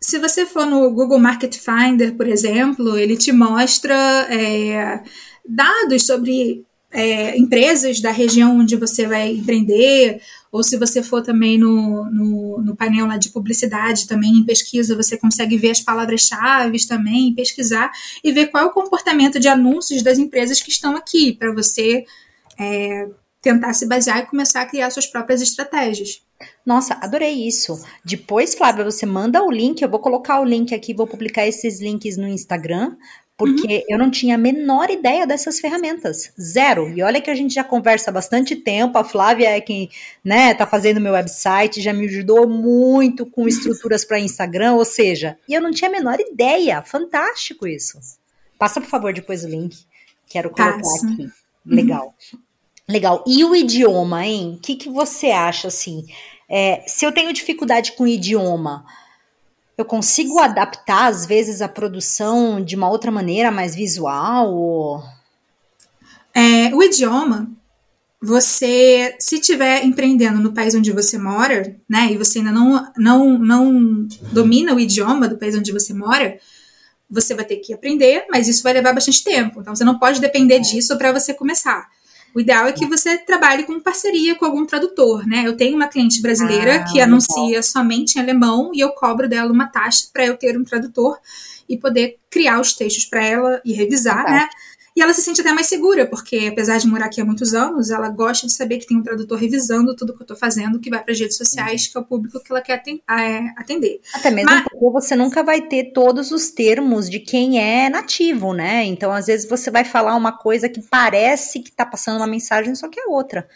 Se 0.00 0.18
você 0.18 0.44
for 0.44 0.66
no 0.66 0.90
Google 0.90 1.20
Market 1.20 1.56
Finder, 1.56 2.16
por 2.16 2.26
exemplo, 2.26 2.98
ele 2.98 3.16
te 3.16 3.30
mostra 3.30 3.94
é, 4.28 5.04
dados 5.48 6.04
sobre 6.04 6.66
é, 6.94 7.36
empresas 7.36 8.00
da 8.00 8.12
região 8.12 8.56
onde 8.56 8.76
você 8.76 9.04
vai 9.04 9.32
empreender, 9.32 10.22
ou 10.52 10.62
se 10.62 10.76
você 10.76 11.02
for 11.02 11.20
também 11.22 11.58
no, 11.58 12.04
no, 12.04 12.62
no, 12.62 12.76
painel 12.76 13.08
lá 13.08 13.16
de 13.16 13.30
publicidade, 13.30 14.06
também 14.06 14.30
em 14.30 14.44
pesquisa, 14.44 14.94
você 14.94 15.18
consegue 15.18 15.58
ver 15.58 15.72
as 15.72 15.80
palavras-chave 15.80 16.86
também, 16.86 17.34
pesquisar 17.34 17.90
e 18.22 18.30
ver 18.30 18.46
qual 18.46 18.62
é 18.62 18.66
o 18.66 18.72
comportamento 18.72 19.40
de 19.40 19.48
anúncios 19.48 20.04
das 20.04 20.18
empresas 20.18 20.62
que 20.62 20.70
estão 20.70 20.94
aqui, 20.94 21.32
para 21.32 21.52
você 21.52 22.04
é, 22.56 23.08
tentar 23.42 23.72
se 23.72 23.86
basear 23.88 24.20
e 24.20 24.26
começar 24.26 24.60
a 24.60 24.66
criar 24.66 24.88
suas 24.90 25.08
próprias 25.08 25.42
estratégias. 25.42 26.22
Nossa, 26.64 26.94
adorei 27.00 27.46
isso. 27.46 27.84
Depois, 28.04 28.54
Flávia, 28.54 28.84
você 28.84 29.04
manda 29.04 29.42
o 29.42 29.50
link, 29.50 29.82
eu 29.82 29.88
vou 29.88 29.98
colocar 29.98 30.40
o 30.40 30.44
link 30.44 30.72
aqui, 30.72 30.94
vou 30.94 31.08
publicar 31.08 31.44
esses 31.44 31.80
links 31.80 32.16
no 32.16 32.28
Instagram, 32.28 32.96
porque 33.36 33.78
uhum. 33.78 33.82
eu 33.88 33.98
não 33.98 34.10
tinha 34.10 34.36
a 34.36 34.38
menor 34.38 34.90
ideia 34.90 35.26
dessas 35.26 35.58
ferramentas, 35.58 36.32
zero. 36.40 36.88
E 36.90 37.02
olha 37.02 37.20
que 37.20 37.30
a 37.30 37.34
gente 37.34 37.54
já 37.54 37.64
conversa 37.64 38.10
há 38.10 38.14
bastante 38.14 38.54
tempo, 38.54 38.96
a 38.96 39.04
Flávia 39.04 39.50
é 39.50 39.60
quem, 39.60 39.90
né, 40.24 40.54
tá 40.54 40.66
fazendo 40.66 41.00
meu 41.00 41.12
website, 41.12 41.80
já 41.80 41.92
me 41.92 42.06
ajudou 42.06 42.48
muito 42.48 43.26
com 43.26 43.48
estruturas 43.48 44.04
para 44.04 44.20
Instagram, 44.20 44.74
ou 44.74 44.84
seja, 44.84 45.36
e 45.48 45.54
eu 45.54 45.60
não 45.60 45.72
tinha 45.72 45.88
a 45.88 45.92
menor 45.92 46.18
ideia. 46.20 46.82
Fantástico 46.82 47.66
isso. 47.66 47.98
Passa 48.58 48.80
por 48.80 48.88
favor 48.88 49.12
depois 49.12 49.44
o 49.44 49.48
link. 49.48 49.84
Quero 50.28 50.50
colocar 50.50 50.78
Passa. 50.78 51.06
aqui. 51.06 51.28
Legal. 51.66 52.14
Uhum. 52.32 52.38
Legal. 52.88 53.24
E 53.26 53.44
o 53.44 53.56
idioma, 53.56 54.26
hein? 54.26 54.54
O 54.56 54.60
que, 54.60 54.76
que 54.76 54.88
você 54.88 55.28
acha 55.28 55.68
assim? 55.68 56.04
É, 56.48 56.84
se 56.86 57.04
eu 57.04 57.12
tenho 57.12 57.32
dificuldade 57.32 57.92
com 57.92 58.06
idioma, 58.06 58.84
eu 59.76 59.84
consigo 59.84 60.38
adaptar, 60.38 61.06
às 61.06 61.26
vezes, 61.26 61.60
a 61.60 61.68
produção 61.68 62.62
de 62.62 62.76
uma 62.76 62.88
outra 62.88 63.10
maneira, 63.10 63.50
mais 63.50 63.74
visual? 63.74 64.52
Ou... 64.52 65.02
É, 66.32 66.74
o 66.74 66.82
idioma, 66.82 67.50
você, 68.20 69.14
se 69.18 69.36
estiver 69.36 69.84
empreendendo 69.84 70.40
no 70.40 70.52
país 70.52 70.74
onde 70.74 70.90
você 70.92 71.18
mora, 71.18 71.76
né, 71.88 72.08
e 72.10 72.16
você 72.16 72.38
ainda 72.38 72.52
não, 72.52 72.92
não, 72.96 73.38
não 73.38 74.08
domina 74.32 74.74
o 74.74 74.80
idioma 74.80 75.28
do 75.28 75.36
país 75.36 75.54
onde 75.56 75.72
você 75.72 75.92
mora, 75.92 76.38
você 77.10 77.34
vai 77.34 77.44
ter 77.44 77.56
que 77.56 77.74
aprender, 77.74 78.26
mas 78.30 78.48
isso 78.48 78.62
vai 78.62 78.72
levar 78.72 78.94
bastante 78.94 79.22
tempo. 79.22 79.60
Então, 79.60 79.76
você 79.76 79.84
não 79.84 79.98
pode 79.98 80.20
depender 80.20 80.58
disso 80.60 80.96
para 80.96 81.12
você 81.12 81.34
começar. 81.34 81.86
O 82.34 82.40
ideal 82.40 82.66
é 82.66 82.72
que 82.72 82.84
você 82.84 83.16
trabalhe 83.16 83.62
com 83.62 83.78
parceria 83.78 84.34
com 84.34 84.44
algum 84.44 84.66
tradutor, 84.66 85.24
né? 85.24 85.44
Eu 85.46 85.56
tenho 85.56 85.76
uma 85.76 85.86
cliente 85.86 86.20
brasileira 86.20 86.76
ah, 86.76 86.84
que 86.84 87.00
anuncia 87.00 87.62
somente 87.62 88.16
em 88.16 88.20
alemão 88.22 88.72
e 88.74 88.80
eu 88.80 88.90
cobro 88.90 89.28
dela 89.28 89.52
uma 89.52 89.68
taxa 89.68 90.08
para 90.12 90.26
eu 90.26 90.36
ter 90.36 90.58
um 90.58 90.64
tradutor 90.64 91.16
e 91.68 91.78
poder 91.78 92.18
criar 92.28 92.60
os 92.60 92.72
textos 92.72 93.04
para 93.04 93.24
ela 93.24 93.62
e 93.64 93.72
revisar, 93.72 94.24
né? 94.24 94.48
E 94.96 95.02
ela 95.02 95.12
se 95.12 95.22
sente 95.22 95.40
até 95.40 95.52
mais 95.52 95.66
segura, 95.66 96.06
porque 96.06 96.48
apesar 96.52 96.78
de 96.78 96.86
morar 96.86 97.06
aqui 97.06 97.20
há 97.20 97.24
muitos 97.24 97.52
anos, 97.52 97.90
ela 97.90 98.08
gosta 98.08 98.46
de 98.46 98.52
saber 98.52 98.78
que 98.78 98.86
tem 98.86 98.96
um 98.96 99.02
tradutor 99.02 99.36
revisando 99.36 99.96
tudo 99.96 100.14
que 100.14 100.22
eu 100.22 100.24
estou 100.24 100.36
fazendo, 100.36 100.78
que 100.78 100.88
vai 100.88 101.02
para 101.02 101.12
as 101.12 101.18
redes 101.18 101.36
sociais, 101.36 101.88
que 101.88 101.98
é 101.98 102.00
o 102.00 102.04
público 102.04 102.38
que 102.38 102.52
ela 102.52 102.60
quer 102.60 102.80
é, 103.10 103.38
atender. 103.56 104.00
Até 104.14 104.30
mesmo 104.30 104.50
Mas, 104.50 104.62
porque 104.62 104.90
você 104.92 105.16
nunca 105.16 105.42
vai 105.42 105.62
ter 105.62 105.92
todos 105.92 106.30
os 106.30 106.50
termos 106.50 107.10
de 107.10 107.18
quem 107.18 107.58
é 107.58 107.88
nativo, 107.88 108.52
né? 108.52 108.84
Então, 108.84 109.10
às 109.10 109.26
vezes, 109.26 109.48
você 109.48 109.68
vai 109.68 109.84
falar 109.84 110.14
uma 110.14 110.30
coisa 110.30 110.68
que 110.68 110.80
parece 110.80 111.58
que 111.58 111.70
está 111.70 111.84
passando 111.84 112.18
uma 112.18 112.26
mensagem, 112.28 112.72
só 112.76 112.88
que 112.88 113.00
é 113.00 113.06
outra. 113.08 113.48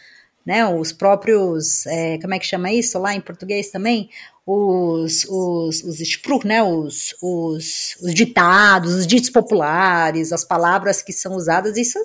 Né, 0.45 0.65
os 0.67 0.91
próprios, 0.91 1.85
é, 1.85 2.17
como 2.17 2.33
é 2.33 2.39
que 2.39 2.45
chama 2.45 2.71
isso 2.71 2.97
lá 2.97 3.13
em 3.13 3.21
português 3.21 3.69
também? 3.69 4.09
os, 4.51 5.25
os, 5.29 5.83
os 5.83 5.99
Spruch, 5.99 6.47
né, 6.47 6.63
os, 6.63 7.13
os, 7.21 7.95
os 8.01 8.13
ditados, 8.13 8.95
os 8.95 9.05
ditos 9.05 9.29
populares, 9.29 10.33
as 10.33 10.43
palavras 10.43 11.03
que 11.03 11.13
são 11.13 11.35
usadas, 11.35 11.77
isso, 11.77 11.99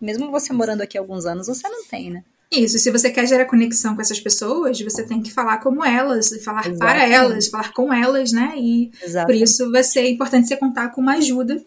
mesmo 0.00 0.30
você 0.30 0.54
morando 0.54 0.80
aqui 0.80 0.96
há 0.96 1.00
alguns 1.02 1.26
anos, 1.26 1.46
você 1.46 1.68
não 1.68 1.84
tem, 1.84 2.10
né? 2.10 2.24
Isso, 2.50 2.78
se 2.78 2.90
você 2.90 3.10
quer 3.10 3.26
gerar 3.26 3.44
conexão 3.44 3.94
com 3.94 4.00
essas 4.00 4.20
pessoas, 4.20 4.80
você 4.80 5.02
tem 5.02 5.20
que 5.20 5.32
falar 5.32 5.58
como 5.58 5.84
elas, 5.84 6.28
falar 6.42 6.66
Exatamente. 6.66 6.78
para 6.78 7.06
elas, 7.06 7.48
falar 7.48 7.72
com 7.72 7.92
elas, 7.92 8.32
né? 8.32 8.54
E 8.56 8.90
Exatamente. 9.02 9.26
por 9.26 9.44
isso 9.44 9.70
vai 9.70 9.82
ser 9.82 10.08
importante 10.08 10.48
você 10.48 10.56
contar 10.56 10.90
com 10.90 11.00
uma 11.00 11.16
ajuda 11.16 11.62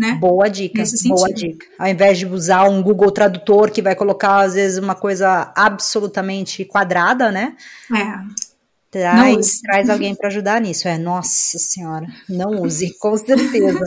né? 0.00 0.14
Boa 0.14 0.48
dica, 0.48 0.82
boa 1.08 1.30
dica. 1.30 1.66
Ao 1.78 1.86
invés 1.86 2.18
de 2.18 2.24
usar 2.24 2.66
um 2.66 2.82
Google 2.82 3.10
Tradutor 3.10 3.70
que 3.70 3.82
vai 3.82 3.94
colocar, 3.94 4.40
às 4.40 4.54
vezes, 4.54 4.78
uma 4.78 4.94
coisa 4.94 5.52
absolutamente 5.54 6.64
quadrada, 6.64 7.30
né? 7.30 7.54
É. 7.94 8.50
Traz, 8.90 9.60
traz 9.60 9.90
alguém 9.90 10.14
para 10.14 10.28
ajudar 10.28 10.58
nisso. 10.58 10.88
É, 10.88 10.96
nossa 10.96 11.58
senhora, 11.58 12.06
não 12.26 12.62
use, 12.62 12.96
com 12.98 13.14
certeza. 13.14 13.84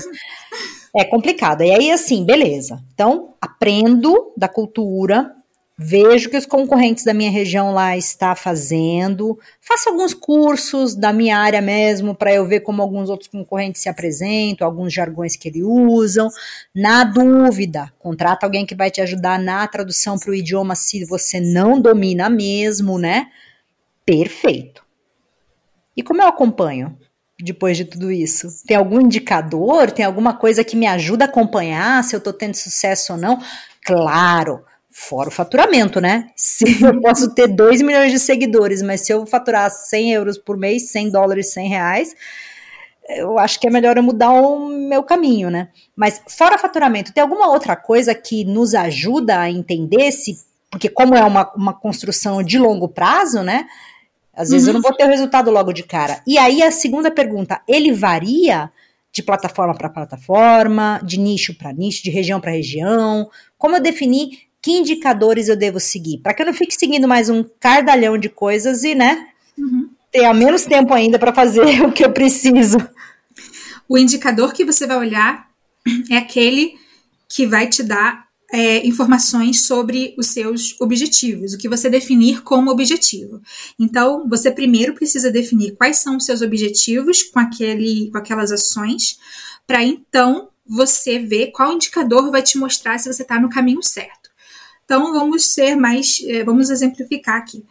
é 0.95 1.03
complicado. 1.03 1.63
E 1.63 1.71
aí, 1.71 1.89
assim, 1.89 2.23
beleza. 2.23 2.79
Então, 2.93 3.33
aprendo 3.41 4.31
da 4.37 4.47
cultura, 4.47 5.35
vejo 5.77 6.29
que 6.29 6.37
os 6.37 6.45
concorrentes 6.45 7.03
da 7.03 7.13
minha 7.13 7.31
região 7.31 7.73
lá 7.73 7.97
está 7.97 8.35
fazendo, 8.35 9.39
faço 9.59 9.89
alguns 9.89 10.13
cursos 10.13 10.95
da 10.95 11.11
minha 11.11 11.37
área 11.37 11.61
mesmo 11.61 12.13
para 12.13 12.33
eu 12.33 12.45
ver 12.45 12.59
como 12.59 12.81
alguns 12.81 13.09
outros 13.09 13.29
concorrentes 13.29 13.81
se 13.81 13.89
apresentam, 13.89 14.67
alguns 14.67 14.93
jargões 14.93 15.35
que 15.35 15.47
eles 15.49 15.63
usam. 15.63 16.29
Na 16.73 17.03
dúvida, 17.03 17.91
contrata 17.99 18.45
alguém 18.45 18.65
que 18.65 18.75
vai 18.75 18.91
te 18.91 19.01
ajudar 19.01 19.39
na 19.39 19.67
tradução 19.67 20.17
para 20.17 20.31
o 20.31 20.35
idioma 20.35 20.75
se 20.75 21.05
você 21.05 21.39
não 21.39 21.81
domina 21.81 22.29
mesmo, 22.29 22.99
né? 22.99 23.27
Perfeito. 24.05 24.83
E 25.95 26.03
como 26.03 26.21
eu 26.21 26.27
acompanho? 26.27 26.97
Depois 27.39 27.75
de 27.75 27.83
tudo 27.83 28.11
isso, 28.11 28.47
tem 28.65 28.77
algum 28.77 29.01
indicador? 29.01 29.91
Tem 29.91 30.05
alguma 30.05 30.35
coisa 30.35 30.63
que 30.63 30.75
me 30.75 30.85
ajuda 30.85 31.25
a 31.25 31.27
acompanhar 31.27 32.03
se 32.03 32.15
eu 32.15 32.19
estou 32.19 32.31
tendo 32.31 32.55
sucesso 32.55 33.13
ou 33.13 33.19
não? 33.19 33.39
Claro, 33.83 34.63
Fora 34.95 35.29
o 35.29 35.31
faturamento, 35.31 35.99
né? 35.99 36.29
Se 36.35 36.63
eu 36.85 37.01
posso 37.01 37.33
ter 37.33 37.47
2 37.47 37.81
milhões 37.81 38.11
de 38.11 38.19
seguidores, 38.19 38.83
mas 38.83 39.01
se 39.01 39.11
eu 39.11 39.25
faturar 39.25 39.69
100 39.71 40.13
euros 40.13 40.37
por 40.37 40.55
mês, 40.55 40.91
100 40.91 41.09
dólares, 41.09 41.51
100 41.51 41.67
reais, 41.67 42.15
eu 43.09 43.39
acho 43.39 43.59
que 43.59 43.65
é 43.65 43.71
melhor 43.71 43.97
eu 43.97 44.03
mudar 44.03 44.29
o 44.29 44.69
meu 44.69 45.01
caminho, 45.01 45.49
né? 45.49 45.69
Mas 45.95 46.21
fora 46.29 46.59
faturamento, 46.59 47.11
tem 47.11 47.23
alguma 47.23 47.49
outra 47.49 47.75
coisa 47.75 48.13
que 48.13 48.45
nos 48.45 48.75
ajuda 48.75 49.39
a 49.39 49.49
entender 49.49 50.11
se. 50.11 50.37
Porque, 50.69 50.87
como 50.87 51.15
é 51.15 51.23
uma, 51.23 51.51
uma 51.55 51.73
construção 51.73 52.43
de 52.43 52.59
longo 52.59 52.87
prazo, 52.87 53.41
né? 53.41 53.65
Às 54.31 54.51
vezes 54.51 54.67
uhum. 54.67 54.69
eu 54.69 54.73
não 54.75 54.81
vou 54.81 54.95
ter 54.95 55.05
o 55.05 55.09
resultado 55.09 55.49
logo 55.49 55.73
de 55.73 55.83
cara. 55.83 56.21
E 56.25 56.37
aí 56.37 56.61
a 56.61 56.71
segunda 56.71 57.09
pergunta, 57.09 57.61
ele 57.67 57.91
varia 57.91 58.71
de 59.11 59.23
plataforma 59.23 59.75
para 59.75 59.89
plataforma, 59.89 60.99
de 61.03 61.19
nicho 61.19 61.55
para 61.55 61.73
nicho, 61.73 62.03
de 62.03 62.11
região 62.11 62.39
para 62.39 62.51
região? 62.51 63.29
Como 63.57 63.75
eu 63.75 63.81
definir 63.81 64.52
que 64.63 64.71
indicadores 64.71 65.49
eu 65.49 65.57
devo 65.57 65.77
seguir? 65.77 66.19
Para 66.19 66.33
que 66.33 66.41
eu 66.41 66.45
não 66.45 66.53
fique 66.53 66.73
seguindo 66.73 67.05
mais 67.05 67.29
um 67.29 67.43
cardalhão 67.59 68.17
de 68.17 68.29
coisas 68.29 68.85
e, 68.85 68.95
né, 68.95 69.27
uhum. 69.57 69.89
tenha 70.09 70.33
menos 70.33 70.63
tempo 70.63 70.93
ainda 70.93 71.19
para 71.19 71.33
fazer 71.33 71.83
o 71.83 71.91
que 71.91 72.05
eu 72.05 72.13
preciso. 72.13 72.77
O 73.89 73.97
indicador 73.97 74.53
que 74.53 74.63
você 74.63 74.87
vai 74.87 74.97
olhar 74.97 75.49
é 76.09 76.15
aquele 76.15 76.75
que 77.27 77.45
vai 77.45 77.67
te 77.67 77.83
dar 77.83 78.25
é, 78.53 78.87
informações 78.87 79.65
sobre 79.65 80.15
os 80.17 80.27
seus 80.27 80.79
objetivos, 80.79 81.53
o 81.53 81.57
que 81.57 81.67
você 81.67 81.89
definir 81.89 82.41
como 82.41 82.71
objetivo. 82.71 83.41
Então, 83.77 84.29
você 84.29 84.49
primeiro 84.49 84.93
precisa 84.93 85.29
definir 85.29 85.75
quais 85.75 85.97
são 85.97 86.15
os 86.15 86.25
seus 86.25 86.41
objetivos 86.41 87.21
com, 87.21 87.39
aquele, 87.39 88.09
com 88.11 88.17
aquelas 88.17 88.49
ações, 88.49 89.17
para 89.67 89.83
então 89.83 90.49
você 90.65 91.19
ver 91.19 91.51
qual 91.51 91.73
indicador 91.73 92.31
vai 92.31 92.41
te 92.41 92.57
mostrar 92.57 92.97
se 92.97 93.11
você 93.11 93.23
está 93.23 93.37
no 93.37 93.49
caminho 93.49 93.83
certo. 93.83 94.22
Então 94.85 95.13
vamos 95.13 95.45
ser 95.45 95.75
mais, 95.75 96.17
eh, 96.25 96.43
vamos 96.43 96.69
exemplificar 96.69 97.37
aqui. 97.37 97.63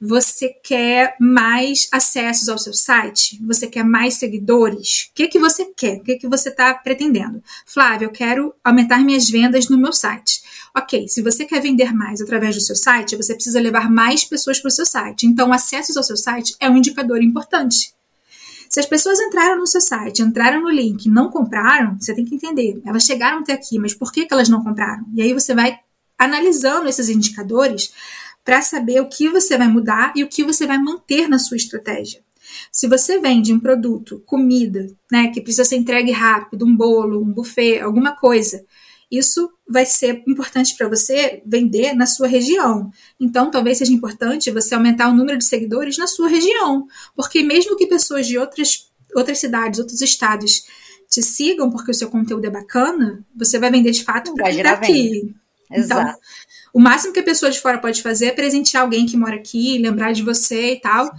Você 0.00 0.50
quer 0.62 1.16
mais 1.20 1.88
acessos 1.90 2.48
ao 2.48 2.56
seu 2.56 2.72
site? 2.72 3.36
Você 3.44 3.66
quer 3.66 3.82
mais 3.82 4.14
seguidores? 4.14 5.08
O 5.10 5.14
que, 5.14 5.26
que 5.26 5.40
você 5.40 5.64
quer? 5.76 5.96
O 5.96 6.04
que, 6.04 6.16
que 6.16 6.28
você 6.28 6.50
está 6.50 6.72
pretendendo? 6.72 7.42
Flávia, 7.66 8.06
eu 8.06 8.10
quero 8.10 8.54
aumentar 8.62 9.04
minhas 9.04 9.28
vendas 9.28 9.68
no 9.68 9.76
meu 9.76 9.92
site. 9.92 10.40
Ok, 10.76 11.08
se 11.08 11.20
você 11.20 11.44
quer 11.44 11.60
vender 11.60 11.92
mais 11.92 12.20
através 12.20 12.54
do 12.54 12.60
seu 12.60 12.76
site, 12.76 13.16
você 13.16 13.34
precisa 13.34 13.58
levar 13.58 13.90
mais 13.90 14.24
pessoas 14.24 14.60
para 14.60 14.68
o 14.68 14.70
seu 14.70 14.86
site. 14.86 15.26
Então, 15.26 15.52
acessos 15.52 15.96
ao 15.96 16.04
seu 16.04 16.16
site 16.16 16.54
é 16.60 16.70
um 16.70 16.76
indicador 16.76 17.20
importante. 17.20 17.92
Se 18.70 18.78
as 18.78 18.86
pessoas 18.86 19.18
entraram 19.18 19.58
no 19.58 19.66
seu 19.66 19.80
site, 19.80 20.22
entraram 20.22 20.62
no 20.62 20.70
link, 20.70 21.08
não 21.08 21.28
compraram, 21.28 21.96
você 21.98 22.14
tem 22.14 22.24
que 22.24 22.36
entender. 22.36 22.80
Elas 22.86 23.02
chegaram 23.02 23.40
até 23.40 23.54
aqui, 23.54 23.80
mas 23.80 23.94
por 23.94 24.12
que, 24.12 24.26
que 24.26 24.32
elas 24.32 24.48
não 24.48 24.62
compraram? 24.62 25.04
E 25.14 25.22
aí 25.22 25.32
você 25.32 25.54
vai 25.54 25.80
analisando 26.18 26.88
esses 26.88 27.08
indicadores 27.08 27.92
para 28.44 28.62
saber 28.62 29.00
o 29.00 29.08
que 29.08 29.28
você 29.28 29.56
vai 29.56 29.68
mudar 29.68 30.12
e 30.16 30.24
o 30.24 30.28
que 30.28 30.42
você 30.42 30.66
vai 30.66 30.78
manter 30.78 31.28
na 31.28 31.38
sua 31.38 31.56
estratégia. 31.56 32.22
Se 32.72 32.88
você 32.88 33.20
vende 33.20 33.52
um 33.52 33.60
produto, 33.60 34.22
comida, 34.24 34.86
né, 35.12 35.28
que 35.28 35.40
precisa 35.40 35.64
ser 35.64 35.76
entregue 35.76 36.12
rápido, 36.12 36.64
um 36.64 36.74
bolo, 36.74 37.22
um 37.22 37.30
buffet, 37.30 37.80
alguma 37.80 38.16
coisa, 38.16 38.64
isso 39.10 39.50
vai 39.68 39.86
ser 39.86 40.22
importante 40.26 40.76
para 40.76 40.88
você 40.88 41.42
vender 41.44 41.94
na 41.94 42.06
sua 42.06 42.26
região. 42.26 42.90
Então, 43.18 43.50
talvez 43.50 43.78
seja 43.78 43.92
importante 43.92 44.50
você 44.50 44.74
aumentar 44.74 45.08
o 45.08 45.14
número 45.14 45.38
de 45.38 45.44
seguidores 45.44 45.96
na 45.96 46.06
sua 46.06 46.28
região, 46.28 46.86
porque 47.14 47.42
mesmo 47.42 47.76
que 47.76 47.86
pessoas 47.86 48.26
de 48.26 48.38
outras, 48.38 48.90
outras 49.14 49.38
cidades, 49.38 49.78
outros 49.78 50.00
estados 50.00 50.64
te 51.08 51.22
sigam 51.22 51.70
porque 51.70 51.90
o 51.90 51.94
seu 51.94 52.10
conteúdo 52.10 52.44
é 52.44 52.50
bacana, 52.50 53.24
você 53.34 53.58
vai 53.58 53.70
vender 53.70 53.92
de 53.92 54.04
fato 54.04 54.34
para 54.34 54.50
quem 54.50 54.56
está 54.58 54.72
aqui. 54.72 55.22
Então, 55.22 55.34
Exato. 55.70 56.00
Então, 56.00 56.20
o 56.72 56.80
máximo 56.80 57.12
que 57.12 57.20
a 57.20 57.24
pessoa 57.24 57.50
de 57.50 57.60
fora 57.60 57.78
pode 57.78 58.02
fazer 58.02 58.26
é 58.26 58.32
presentear 58.32 58.82
alguém 58.82 59.06
que 59.06 59.16
mora 59.16 59.36
aqui, 59.36 59.78
lembrar 59.78 60.12
de 60.12 60.22
você 60.22 60.72
e 60.72 60.80
tal. 60.80 61.10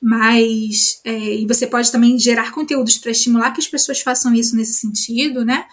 Mas 0.00 1.00
é, 1.04 1.36
e 1.36 1.46
você 1.46 1.66
pode 1.66 1.90
também 1.90 2.18
gerar 2.18 2.52
conteúdos 2.52 2.98
para 2.98 3.10
estimular 3.10 3.50
que 3.52 3.60
as 3.60 3.66
pessoas 3.66 4.00
façam 4.00 4.32
isso 4.34 4.56
nesse 4.56 4.74
sentido, 4.74 5.44
né? 5.44 5.64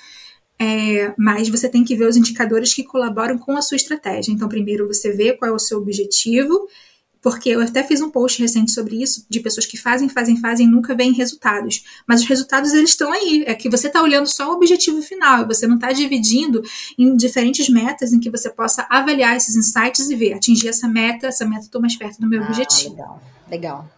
É, 0.58 1.14
mas 1.18 1.50
você 1.50 1.68
tem 1.68 1.84
que 1.84 1.96
ver 1.96 2.08
os 2.08 2.16
indicadores 2.16 2.74
que 2.74 2.84
colaboram 2.84 3.38
com 3.38 3.58
a 3.58 3.62
sua 3.62 3.76
estratégia. 3.76 4.32
Então, 4.32 4.48
primeiro 4.50 4.88
você 4.88 5.12
vê 5.12 5.34
qual 5.34 5.52
é 5.52 5.54
o 5.54 5.60
seu 5.60 5.78
objetivo 5.78 6.68
porque 7.26 7.50
eu 7.50 7.60
até 7.60 7.82
fiz 7.82 8.02
um 8.02 8.12
post 8.12 8.40
recente 8.40 8.72
sobre 8.72 9.02
isso, 9.02 9.26
de 9.28 9.40
pessoas 9.40 9.66
que 9.66 9.76
fazem, 9.76 10.08
fazem, 10.08 10.38
fazem 10.38 10.68
e 10.68 10.70
nunca 10.70 10.94
veem 10.94 11.12
resultados. 11.12 11.84
Mas 12.06 12.22
os 12.22 12.28
resultados, 12.28 12.72
eles 12.72 12.92
estão 12.92 13.12
aí. 13.12 13.44
É 13.48 13.56
que 13.56 13.68
você 13.68 13.88
está 13.88 14.00
olhando 14.00 14.28
só 14.28 14.52
o 14.52 14.54
objetivo 14.54 15.02
final, 15.02 15.48
você 15.48 15.66
não 15.66 15.74
está 15.74 15.92
dividindo 15.92 16.62
em 17.00 17.18
diferentes 17.18 17.68
metas 17.68 18.14
em 18.14 18.20
que 18.20 18.30
você 18.30 18.48
possa 18.48 18.86
avaliar 18.92 19.36
esses 19.36 19.56
insights 19.56 20.08
e 20.08 20.16
ver, 20.16 20.34
atingir 20.34 20.68
essa 20.68 20.88
meta, 20.88 21.26
essa 21.26 21.48
meta 21.48 21.64
estou 21.64 21.82
mais 21.82 21.96
perto 21.96 22.22
do 22.22 22.30
meu 22.30 22.44
ah, 22.44 22.46
objetivo. 22.46 22.92
Legal, 22.92 23.22
legal. 23.50 23.90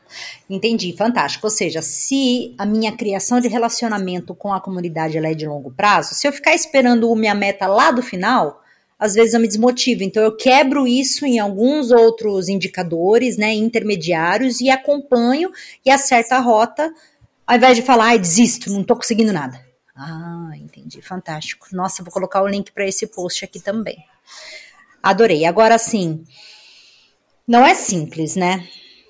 Entendi, 0.49 0.95
fantástico. 0.97 1.47
Ou 1.47 1.51
seja, 1.51 1.81
se 1.81 2.55
a 2.57 2.65
minha 2.65 2.95
criação 2.95 3.41
de 3.41 3.49
relacionamento 3.49 4.33
com 4.33 4.53
a 4.53 4.61
comunidade 4.61 5.17
é 5.17 5.33
de 5.33 5.45
longo 5.45 5.69
prazo, 5.69 6.15
se 6.15 6.25
eu 6.25 6.31
ficar 6.31 6.55
esperando 6.55 7.13
minha 7.13 7.35
meta 7.35 7.67
lá 7.67 7.91
do 7.91 8.01
final, 8.01 8.63
às 8.99 9.13
vezes 9.13 9.33
eu 9.33 9.39
me 9.39 9.47
desmotivo. 9.47 10.03
Então 10.03 10.23
eu 10.23 10.35
quebro 10.35 10.87
isso 10.87 11.25
em 11.25 11.39
alguns 11.39 11.91
outros 11.91 12.47
indicadores, 12.49 13.37
né, 13.37 13.53
intermediários 13.53 14.59
e 14.61 14.69
acompanho 14.69 15.51
e 15.85 15.91
acerto 15.91 16.33
a 16.33 16.39
rota, 16.39 16.93
ao 17.45 17.55
invés 17.55 17.77
de 17.77 17.83
falar, 17.83 18.05
ai, 18.07 18.19
desisto, 18.19 18.71
não 18.71 18.83
tô 18.83 18.95
conseguindo 18.95 19.31
nada. 19.31 19.65
Ah, 19.95 20.51
entendi, 20.55 21.01
fantástico. 21.01 21.67
Nossa, 21.71 22.03
vou 22.03 22.11
colocar 22.11 22.41
o 22.43 22.47
link 22.47 22.71
para 22.71 22.87
esse 22.87 23.07
post 23.07 23.43
aqui 23.43 23.59
também. 23.59 23.97
Adorei. 25.01 25.45
Agora 25.45 25.77
sim, 25.77 26.23
não 27.47 27.65
é 27.65 27.73
simples, 27.73 28.35
né? 28.35 28.67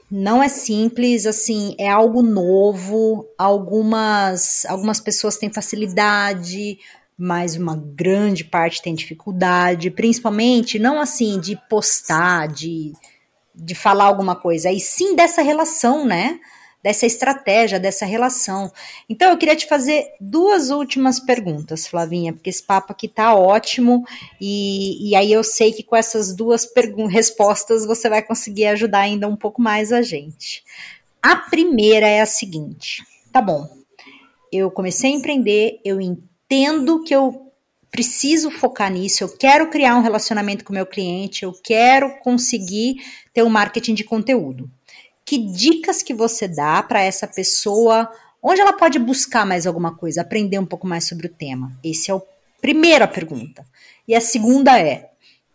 Não 0.09 0.41
é 0.41 0.47
simples, 0.47 1.25
assim, 1.25 1.75
é 1.77 1.89
algo 1.89 2.21
novo. 2.21 3.27
Algumas 3.37 4.65
algumas 4.65 5.01
pessoas 5.01 5.37
têm 5.37 5.51
facilidade, 5.51 6.79
mas 7.17 7.55
uma 7.55 7.75
grande 7.75 8.43
parte 8.43 8.81
tem 8.81 8.93
dificuldade, 8.93 9.89
principalmente 9.89 10.77
não 10.77 11.01
assim 11.01 11.39
de 11.39 11.55
postar, 11.67 12.47
de, 12.47 12.93
de 13.55 13.73
falar 13.73 14.05
alguma 14.05 14.35
coisa, 14.35 14.71
e 14.71 14.79
sim 14.79 15.15
dessa 15.15 15.41
relação, 15.41 16.05
né? 16.05 16.39
Dessa 16.83 17.07
estratégia, 17.07 17.79
dessa 17.79 18.05
relação. 18.05 18.71
Então, 19.09 19.31
eu 19.31 19.37
queria 19.37 19.55
te 19.55 19.67
fazer 19.67 20.05
duas 20.21 20.69
últimas 20.69 21.19
perguntas, 21.19 21.87
Flavinha, 21.87 22.31
porque 22.31 22.51
esse 22.51 22.61
papo 22.61 22.91
aqui 22.93 23.07
tá 23.07 23.33
ótimo, 23.33 24.05
e, 24.39 25.09
e 25.09 25.15
aí 25.15 25.33
eu 25.33 25.43
sei 25.43 25.73
que 25.73 25.81
com 25.81 25.95
essas 25.95 26.35
duas 26.35 26.69
respostas 27.09 27.83
você 27.83 28.07
vai 28.07 28.21
conseguir 28.21 28.67
ajudar 28.67 28.99
ainda 28.99 29.27
um 29.27 29.35
pouco 29.35 29.59
mais 29.59 29.91
a 29.91 30.03
gente. 30.03 30.63
A 31.19 31.35
primeira 31.35 32.07
é 32.07 32.21
a 32.21 32.27
seguinte: 32.27 33.03
tá 33.33 33.41
bom, 33.41 33.67
eu 34.51 34.69
comecei 34.69 35.11
a 35.11 35.15
empreender, 35.15 35.81
eu 35.83 35.99
entendo 36.47 37.03
que 37.03 37.13
eu 37.13 37.51
preciso 37.91 38.49
focar 38.49 38.91
nisso, 38.91 39.23
eu 39.23 39.37
quero 39.37 39.69
criar 39.69 39.95
um 39.95 40.01
relacionamento 40.01 40.63
com 40.63 40.71
o 40.71 40.75
meu 40.75 40.85
cliente, 40.85 41.43
eu 41.43 41.53
quero 41.53 42.19
conseguir 42.19 42.95
ter 43.33 43.43
um 43.43 43.49
marketing 43.49 43.93
de 43.93 44.03
conteúdo. 44.03 44.69
Que 45.25 45.37
dicas 45.37 46.01
que 46.01 46.13
você 46.13 46.47
dá 46.47 46.81
para 46.81 47.01
essa 47.01 47.27
pessoa? 47.27 48.09
Onde 48.41 48.61
ela 48.61 48.73
pode 48.73 48.97
buscar 48.97 49.45
mais 49.45 49.67
alguma 49.67 49.95
coisa, 49.95 50.21
aprender 50.21 50.57
um 50.57 50.65
pouco 50.65 50.87
mais 50.87 51.07
sobre 51.07 51.27
o 51.27 51.33
tema? 51.33 51.77
Essa 51.83 52.13
é 52.13 52.15
a 52.15 52.21
primeira 52.61 53.07
pergunta. 53.07 53.65
E 54.07 54.15
a 54.15 54.21
segunda 54.21 54.79
é: 54.79 55.09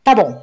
tá 0.04 0.14
bom, 0.14 0.40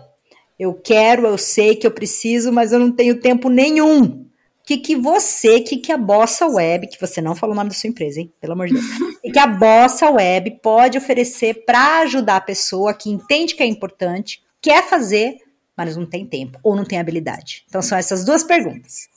Eu 0.57 0.73
quero, 0.73 1.27
eu 1.27 1.37
sei 1.37 1.75
que 1.75 1.85
eu 1.85 1.91
preciso, 1.91 2.51
mas 2.51 2.71
eu 2.71 2.79
não 2.79 2.91
tenho 2.91 3.19
tempo 3.19 3.49
nenhum. 3.49 4.25
O 4.69 4.71
que, 4.71 4.77
que 4.77 4.95
você, 4.95 5.61
que, 5.61 5.77
que 5.77 5.91
a 5.91 5.97
Bossa 5.97 6.45
Web, 6.45 6.89
que 6.89 7.01
você 7.01 7.19
não 7.19 7.33
falou 7.35 7.53
o 7.53 7.57
nome 7.57 7.71
da 7.71 7.75
sua 7.75 7.89
empresa, 7.89 8.19
hein? 8.19 8.31
Pelo 8.39 8.53
amor 8.53 8.67
de 8.67 8.75
Deus. 8.75 8.85
e 9.23 9.31
que 9.31 9.39
a 9.39 9.47
Bossa 9.47 10.11
Web 10.11 10.59
pode 10.61 10.95
oferecer 10.95 11.65
para 11.65 12.01
ajudar 12.01 12.35
a 12.35 12.41
pessoa 12.41 12.93
que 12.93 13.09
entende 13.09 13.55
que 13.55 13.63
é 13.63 13.65
importante, 13.65 14.43
quer 14.61 14.87
fazer, 14.87 15.37
mas 15.75 15.97
não 15.97 16.05
tem 16.05 16.23
tempo 16.23 16.59
ou 16.61 16.75
não 16.75 16.85
tem 16.85 16.99
habilidade? 16.99 17.65
Então 17.67 17.81
são 17.81 17.97
essas 17.97 18.23
duas 18.23 18.43
perguntas. 18.43 19.09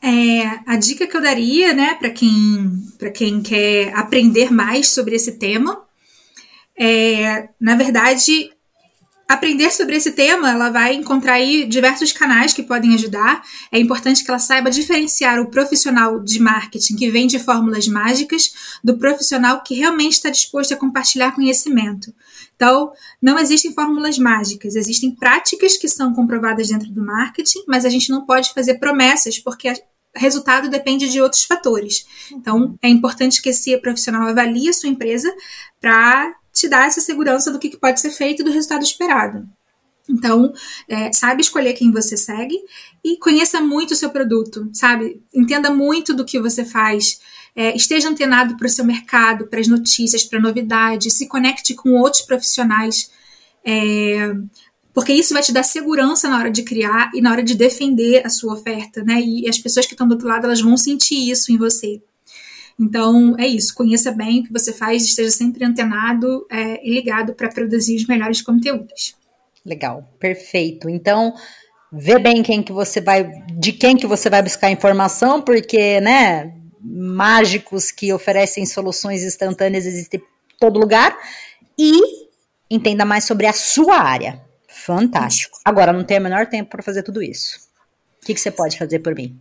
É, 0.00 0.60
a 0.64 0.76
dica 0.76 1.08
que 1.08 1.16
eu 1.16 1.22
daria, 1.22 1.74
né, 1.74 1.94
para 1.94 2.10
quem, 2.10 2.70
quem 3.12 3.42
quer 3.42 3.92
aprender 3.96 4.52
mais 4.52 4.86
sobre 4.90 5.16
esse 5.16 5.32
tema, 5.32 5.84
é, 6.78 7.48
na 7.60 7.74
verdade, 7.74 8.52
aprender 9.28 9.72
sobre 9.72 9.96
esse 9.96 10.12
tema, 10.12 10.50
ela 10.50 10.70
vai 10.70 10.94
encontrar 10.94 11.34
aí 11.34 11.66
diversos 11.66 12.12
canais 12.12 12.52
que 12.52 12.62
podem 12.62 12.94
ajudar. 12.94 13.42
É 13.72 13.78
importante 13.78 14.24
que 14.24 14.30
ela 14.30 14.38
saiba 14.38 14.70
diferenciar 14.70 15.40
o 15.40 15.50
profissional 15.50 16.20
de 16.20 16.38
marketing 16.38 16.96
que 16.96 17.10
vende 17.10 17.38
fórmulas 17.38 17.88
mágicas 17.88 18.78
do 18.84 18.96
profissional 18.96 19.62
que 19.62 19.74
realmente 19.74 20.12
está 20.12 20.30
disposto 20.30 20.74
a 20.74 20.76
compartilhar 20.76 21.34
conhecimento. 21.34 22.14
Então, 22.54 22.92
não 23.20 23.38
existem 23.38 23.72
fórmulas 23.74 24.18
mágicas, 24.18 24.76
existem 24.76 25.10
práticas 25.10 25.76
que 25.76 25.88
são 25.88 26.14
comprovadas 26.14 26.68
dentro 26.68 26.90
do 26.90 27.04
marketing, 27.04 27.64
mas 27.66 27.84
a 27.84 27.88
gente 27.88 28.10
não 28.10 28.24
pode 28.24 28.54
fazer 28.54 28.74
promessas 28.74 29.38
porque 29.38 29.68
o 29.70 29.74
resultado 30.14 30.70
depende 30.70 31.08
de 31.08 31.20
outros 31.20 31.44
fatores. 31.44 32.06
Então, 32.32 32.78
é 32.80 32.88
importante 32.88 33.42
que 33.42 33.50
esse 33.50 33.76
profissional 33.78 34.26
avalie 34.28 34.68
a 34.68 34.72
sua 34.72 34.88
empresa 34.88 35.32
para 35.80 36.32
te 36.56 36.68
dar 36.68 36.86
essa 36.86 37.00
segurança 37.00 37.50
do 37.52 37.58
que 37.58 37.76
pode 37.76 38.00
ser 38.00 38.10
feito 38.10 38.40
e 38.40 38.44
do 38.44 38.50
resultado 38.50 38.82
esperado. 38.82 39.46
Então, 40.08 40.52
é, 40.88 41.12
sabe 41.12 41.42
escolher 41.42 41.74
quem 41.74 41.90
você 41.90 42.16
segue 42.16 42.56
e 43.04 43.18
conheça 43.18 43.60
muito 43.60 43.90
o 43.90 43.96
seu 43.96 44.10
produto, 44.10 44.68
sabe? 44.72 45.20
Entenda 45.34 45.70
muito 45.70 46.14
do 46.14 46.24
que 46.24 46.40
você 46.40 46.64
faz. 46.64 47.20
É, 47.54 47.74
esteja 47.76 48.08
antenado 48.08 48.56
para 48.56 48.66
o 48.66 48.70
seu 48.70 48.84
mercado, 48.84 49.46
para 49.48 49.60
as 49.60 49.66
notícias, 49.66 50.24
para 50.24 50.40
novidades, 50.40 51.14
se 51.14 51.26
conecte 51.26 51.74
com 51.74 51.94
outros 51.94 52.22
profissionais, 52.22 53.10
é, 53.64 54.32
porque 54.94 55.12
isso 55.12 55.34
vai 55.34 55.42
te 55.42 55.52
dar 55.52 55.62
segurança 55.62 56.28
na 56.28 56.38
hora 56.38 56.50
de 56.50 56.62
criar 56.62 57.10
e 57.12 57.20
na 57.20 57.30
hora 57.30 57.42
de 57.42 57.54
defender 57.54 58.24
a 58.24 58.30
sua 58.30 58.54
oferta, 58.54 59.02
né? 59.02 59.20
E 59.20 59.48
as 59.48 59.58
pessoas 59.58 59.86
que 59.86 59.92
estão 59.92 60.06
do 60.06 60.12
outro 60.12 60.28
lado, 60.28 60.44
elas 60.44 60.60
vão 60.60 60.76
sentir 60.76 61.30
isso 61.30 61.52
em 61.52 61.58
você. 61.58 62.00
Então, 62.78 63.34
é 63.38 63.46
isso. 63.46 63.74
Conheça 63.74 64.12
bem 64.12 64.40
o 64.40 64.44
que 64.44 64.52
você 64.52 64.72
faz, 64.72 65.04
esteja 65.04 65.30
sempre 65.30 65.64
antenado 65.64 66.46
é, 66.50 66.86
e 66.86 66.92
ligado 66.92 67.34
para 67.34 67.48
produzir 67.48 67.96
os 67.96 68.06
melhores 68.06 68.42
conteúdos. 68.42 69.16
Legal, 69.64 70.08
perfeito. 70.20 70.88
Então, 70.88 71.34
vê 71.92 72.18
bem 72.18 72.42
quem 72.42 72.62
que 72.62 72.72
você 72.72 73.00
vai, 73.00 73.30
de 73.58 73.72
quem 73.72 73.96
que 73.96 74.06
você 74.06 74.28
vai 74.28 74.42
buscar 74.42 74.70
informação, 74.70 75.40
porque, 75.40 76.00
né, 76.00 76.52
mágicos 76.80 77.90
que 77.90 78.12
oferecem 78.12 78.66
soluções 78.66 79.24
instantâneas 79.24 79.86
existem 79.86 80.20
em 80.20 80.58
todo 80.58 80.78
lugar 80.78 81.18
e 81.78 81.92
entenda 82.70 83.04
mais 83.04 83.24
sobre 83.24 83.46
a 83.46 83.52
sua 83.52 83.98
área. 83.98 84.40
Fantástico. 84.68 85.58
Agora, 85.64 85.92
não 85.92 86.04
tenho 86.04 86.20
o 86.20 86.22
menor 86.22 86.46
tempo 86.46 86.70
para 86.70 86.82
fazer 86.82 87.02
tudo 87.02 87.22
isso. 87.22 87.58
O 88.22 88.26
que, 88.26 88.34
que 88.34 88.40
você 88.40 88.50
pode 88.50 88.78
fazer 88.78 88.98
por 89.00 89.14
mim? 89.14 89.38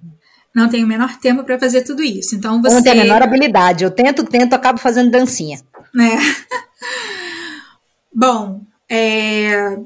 Não 0.56 0.70
tenho 0.70 0.86
o 0.86 0.88
menor 0.88 1.18
tempo 1.18 1.44
para 1.44 1.60
fazer 1.60 1.82
tudo 1.82 2.02
isso. 2.02 2.34
Então 2.34 2.62
você. 2.62 2.76
Não 2.76 2.82
tenho 2.82 2.96
a 2.96 3.04
menor 3.04 3.22
habilidade. 3.22 3.84
Eu 3.84 3.92
tento, 3.92 4.24
tento, 4.24 4.54
acabo 4.54 4.80
fazendo 4.80 5.12
dancinha. 5.12 5.60
Né? 5.94 6.18
Bom, 8.16 8.62
é, 8.90 9.78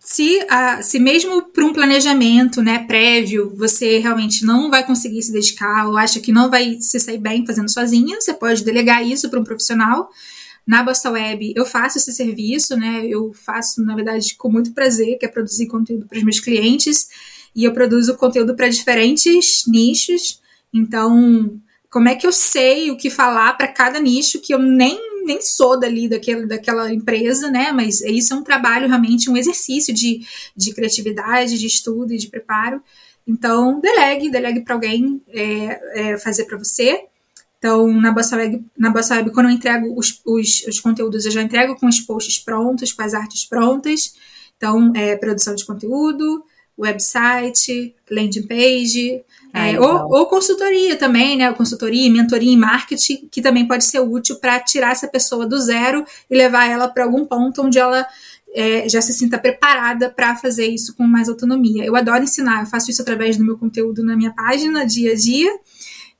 se, 0.00 0.44
a, 0.50 0.82
se 0.82 0.98
mesmo 0.98 1.42
para 1.52 1.64
um 1.64 1.72
planejamento 1.72 2.60
né, 2.60 2.80
prévio 2.80 3.54
você 3.54 3.98
realmente 3.98 4.44
não 4.44 4.68
vai 4.68 4.84
conseguir 4.84 5.22
se 5.22 5.30
dedicar 5.30 5.86
ou 5.86 5.96
acha 5.96 6.18
que 6.18 6.32
não 6.32 6.50
vai 6.50 6.78
se 6.80 6.98
sair 6.98 7.18
bem 7.18 7.46
fazendo 7.46 7.70
sozinha, 7.70 8.20
você 8.20 8.34
pode 8.34 8.64
delegar 8.64 9.06
isso 9.06 9.30
para 9.30 9.38
um 9.38 9.44
profissional. 9.44 10.10
Na 10.66 10.82
Bossa 10.82 11.08
Web 11.10 11.52
eu 11.54 11.64
faço 11.64 11.98
esse 11.98 12.12
serviço, 12.12 12.76
né? 12.76 13.06
Eu 13.06 13.32
faço, 13.32 13.80
na 13.84 13.94
verdade, 13.94 14.34
com 14.36 14.50
muito 14.50 14.72
prazer, 14.72 15.18
que 15.18 15.24
é 15.24 15.28
produzir 15.28 15.68
conteúdo 15.68 16.06
para 16.08 16.18
os 16.18 16.24
meus 16.24 16.40
clientes. 16.40 17.08
E 17.54 17.64
eu 17.64 17.72
produzo 17.72 18.16
conteúdo 18.16 18.54
para 18.54 18.68
diferentes 18.68 19.64
nichos. 19.66 20.40
Então, 20.72 21.60
como 21.90 22.08
é 22.08 22.14
que 22.14 22.26
eu 22.26 22.32
sei 22.32 22.90
o 22.90 22.96
que 22.96 23.10
falar 23.10 23.54
para 23.54 23.68
cada 23.68 23.98
nicho 24.00 24.40
que 24.40 24.54
eu 24.54 24.58
nem 24.58 25.10
nem 25.24 25.40
sou 25.42 25.78
dali 25.78 26.08
daquele, 26.08 26.46
daquela 26.46 26.92
empresa, 26.92 27.50
né? 27.50 27.72
Mas 27.72 28.00
isso 28.00 28.32
é 28.32 28.36
um 28.36 28.42
trabalho 28.42 28.88
realmente, 28.88 29.30
um 29.30 29.36
exercício 29.36 29.92
de, 29.92 30.26
de 30.56 30.72
criatividade, 30.72 31.58
de 31.58 31.66
estudo 31.66 32.12
e 32.12 32.16
de 32.16 32.28
preparo. 32.28 32.82
Então, 33.26 33.80
delegue, 33.80 34.30
delegue 34.30 34.60
para 34.62 34.74
alguém 34.74 35.22
é, 35.28 35.80
é, 36.12 36.18
fazer 36.18 36.44
para 36.44 36.58
você. 36.58 37.04
Então, 37.58 37.92
na 37.92 38.10
Bossa 38.10 38.36
Web, 38.36 38.64
na 38.76 38.90
Bossa 38.90 39.14
Web 39.16 39.30
quando 39.32 39.46
eu 39.46 39.52
entrego 39.52 39.94
os, 39.96 40.20
os, 40.24 40.66
os, 40.66 40.80
conteúdos, 40.80 41.26
eu 41.26 41.30
já 41.30 41.42
entrego 41.42 41.76
com 41.76 41.86
os 41.86 42.00
posts 42.00 42.38
prontos, 42.38 42.92
com 42.92 43.02
as 43.02 43.12
artes 43.12 43.44
prontas. 43.44 44.14
Então, 44.56 44.92
é 44.96 45.16
produção 45.16 45.54
de 45.54 45.64
conteúdo, 45.64 46.42
website, 46.80 47.94
landing 48.10 48.46
page, 48.46 49.22
é, 49.52 49.78
ou, 49.80 50.08
ou, 50.12 50.26
consultoria 50.26 50.96
também, 50.96 51.36
né? 51.36 51.52
Consultoria, 51.52 52.10
mentoria 52.10 52.52
em 52.52 52.56
marketing, 52.56 53.28
que 53.30 53.42
também 53.42 53.66
pode 53.66 53.84
ser 53.84 53.98
útil 53.98 54.36
para 54.36 54.60
tirar 54.60 54.92
essa 54.92 55.08
pessoa 55.08 55.44
do 55.44 55.58
zero 55.58 56.04
e 56.30 56.36
levar 56.36 56.66
ela 56.66 56.88
para 56.88 57.04
algum 57.04 57.24
ponto 57.24 57.62
onde 57.62 57.78
ela 57.78 58.06
é, 58.54 58.88
já 58.88 59.00
se 59.00 59.12
sinta 59.12 59.38
preparada 59.38 60.08
para 60.08 60.36
fazer 60.36 60.66
isso 60.66 60.94
com 60.94 61.04
mais 61.04 61.28
autonomia. 61.28 61.84
Eu 61.84 61.96
adoro 61.96 62.22
ensinar, 62.22 62.60
eu 62.60 62.66
faço 62.66 62.90
isso 62.90 63.02
através 63.02 63.36
do 63.36 63.44
meu 63.44 63.58
conteúdo 63.58 64.04
na 64.04 64.16
minha 64.16 64.32
página, 64.32 64.86
dia 64.86 65.12
a 65.12 65.16
dia. 65.16 65.50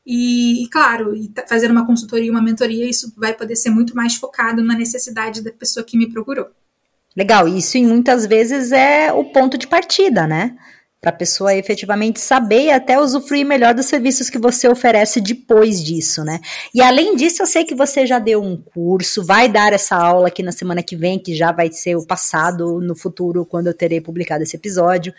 E, 0.04 0.64
e 0.64 0.68
claro, 0.68 1.14
e 1.14 1.30
fazer 1.48 1.70
uma 1.70 1.86
consultoria, 1.86 2.32
uma 2.32 2.42
mentoria, 2.42 2.88
isso 2.88 3.12
vai 3.16 3.32
poder 3.32 3.54
ser 3.54 3.70
muito 3.70 3.94
mais 3.94 4.16
focado 4.16 4.62
na 4.62 4.74
necessidade 4.74 5.40
da 5.40 5.52
pessoa 5.52 5.84
que 5.84 5.96
me 5.96 6.10
procurou. 6.10 6.48
Legal, 7.16 7.48
isso 7.48 7.76
em 7.76 7.86
muitas 7.86 8.26
vezes 8.26 8.72
é 8.72 9.12
o 9.12 9.24
ponto 9.24 9.58
de 9.58 9.66
partida, 9.66 10.26
né? 10.26 10.56
para 11.00 11.10
a 11.10 11.14
pessoa 11.14 11.54
efetivamente 11.54 12.20
saber 12.20 12.64
e 12.64 12.70
até 12.70 13.00
usufruir 13.00 13.46
melhor 13.46 13.72
dos 13.72 13.86
serviços 13.86 14.28
que 14.28 14.38
você 14.38 14.68
oferece 14.68 15.18
depois 15.18 15.82
disso, 15.82 16.22
né? 16.22 16.40
E 16.74 16.82
além 16.82 17.16
disso, 17.16 17.42
eu 17.42 17.46
sei 17.46 17.64
que 17.64 17.74
você 17.74 18.06
já 18.06 18.18
deu 18.18 18.42
um 18.42 18.54
curso, 18.58 19.24
vai 19.24 19.48
dar 19.48 19.72
essa 19.72 19.96
aula 19.96 20.28
aqui 20.28 20.42
na 20.42 20.52
semana 20.52 20.82
que 20.82 20.94
vem, 20.94 21.18
que 21.18 21.34
já 21.34 21.52
vai 21.52 21.72
ser 21.72 21.96
o 21.96 22.06
passado, 22.06 22.80
no 22.82 22.94
futuro, 22.94 23.46
quando 23.46 23.68
eu 23.68 23.74
terei 23.74 24.00
publicado 24.00 24.42
esse 24.42 24.56
episódio. 24.56 25.14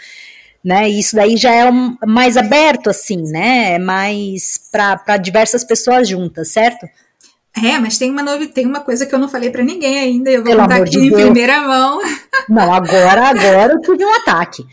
Né, 0.63 0.87
e 0.87 0.99
isso 0.99 1.15
daí 1.15 1.37
já 1.37 1.51
é 1.51 1.67
um, 1.67 1.97
mais 2.05 2.37
aberto, 2.37 2.87
assim, 2.87 3.23
né? 3.31 3.73
É 3.73 3.79
mais 3.79 4.59
para 4.71 5.17
diversas 5.17 5.63
pessoas 5.63 6.07
juntas, 6.07 6.49
certo? 6.49 6.87
É, 7.55 7.77
mas 7.77 7.97
tem 7.97 8.09
uma 8.09 8.23
novidade, 8.23 8.53
tem 8.53 8.65
uma 8.65 8.79
coisa 8.79 9.05
que 9.05 9.13
eu 9.13 9.19
não 9.19 9.27
falei 9.27 9.49
para 9.49 9.63
ninguém 9.63 9.99
ainda, 9.99 10.31
eu 10.31 10.41
vou 10.41 10.51
Pelo 10.51 10.63
contar 10.63 10.77
aqui 10.77 10.91
de 10.91 10.99
em 10.99 11.09
Deus. 11.09 11.21
primeira 11.21 11.61
mão. 11.61 11.99
Não, 12.49 12.73
agora, 12.73 13.27
agora 13.27 13.73
eu 13.73 13.81
tive 13.81 14.03
um 14.03 14.13
ataque. 14.15 14.65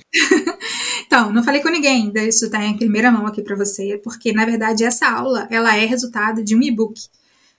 então, 1.06 1.30
não 1.32 1.42
falei 1.42 1.60
com 1.60 1.68
ninguém 1.68 2.04
ainda, 2.04 2.22
isso 2.22 2.50
tá 2.50 2.64
em 2.64 2.76
primeira 2.76 3.12
mão 3.12 3.26
aqui 3.26 3.42
para 3.42 3.54
você, 3.54 4.00
porque 4.02 4.32
na 4.32 4.44
verdade 4.46 4.84
essa 4.84 5.08
aula, 5.08 5.46
ela 5.50 5.76
é 5.76 5.84
resultado 5.84 6.42
de 6.42 6.56
um 6.56 6.62
e-book. 6.62 6.98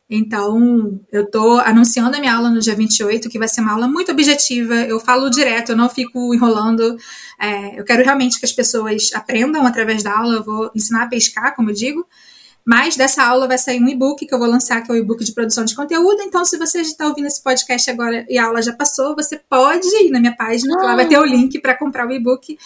Então, 0.10 1.00
eu 1.12 1.30
tô 1.30 1.60
anunciando 1.60 2.18
a 2.18 2.20
minha 2.20 2.34
aula 2.34 2.50
no 2.50 2.60
dia 2.60 2.74
28, 2.74 3.30
que 3.30 3.38
vai 3.38 3.48
ser 3.48 3.62
uma 3.62 3.74
aula 3.74 3.88
muito 3.88 4.12
objetiva. 4.12 4.74
Eu 4.74 5.00
falo 5.00 5.30
direto, 5.30 5.74
eu 5.74 5.78
não 5.78 5.88
fico 5.88 6.34
enrolando. 6.34 6.98
É, 7.40 7.80
eu 7.80 7.86
quero 7.86 8.04
realmente 8.04 8.40
que 8.40 8.46
as 8.46 8.52
pessoas 8.52 9.12
aprendam 9.14 9.64
através 9.68 10.02
da 10.02 10.18
aula. 10.18 10.38
Eu 10.38 10.44
vou 10.44 10.72
ensinar 10.76 11.04
a 11.04 11.08
pescar, 11.08 11.56
como 11.56 11.70
eu 11.70 11.76
digo. 11.76 12.04
Mas 12.66 12.96
dessa 12.96 13.24
aula 13.24 13.48
vai 13.48 13.58
sair 13.58 13.82
um 13.82 13.88
e-book 13.88 14.26
que 14.26 14.34
eu 14.34 14.38
vou 14.38 14.48
lançar, 14.48 14.82
que 14.84 14.92
é 14.92 14.94
o 14.94 14.98
e-book 14.98 15.24
de 15.24 15.32
produção 15.32 15.66
de 15.66 15.76
conteúdo. 15.76 16.22
Então, 16.22 16.46
se 16.46 16.58
você 16.58 16.82
está 16.82 17.08
ouvindo 17.08 17.26
esse 17.26 17.42
podcast 17.42 17.90
agora 17.90 18.26
e 18.30 18.38
a 18.38 18.46
aula 18.46 18.62
já 18.62 18.74
passou, 18.74 19.16
você 19.16 19.40
pode 19.50 19.88
ir 19.88 20.12
na 20.12 20.20
minha 20.20 20.36
página, 20.36 20.78
que 20.78 20.86
lá 20.86 20.96
vai 20.96 21.08
ter 21.08 21.18
o 21.18 21.26
link 21.26 21.60
para 21.60 21.76
comprar 21.76 22.08
o 22.08 22.12
e-book. 22.12 22.58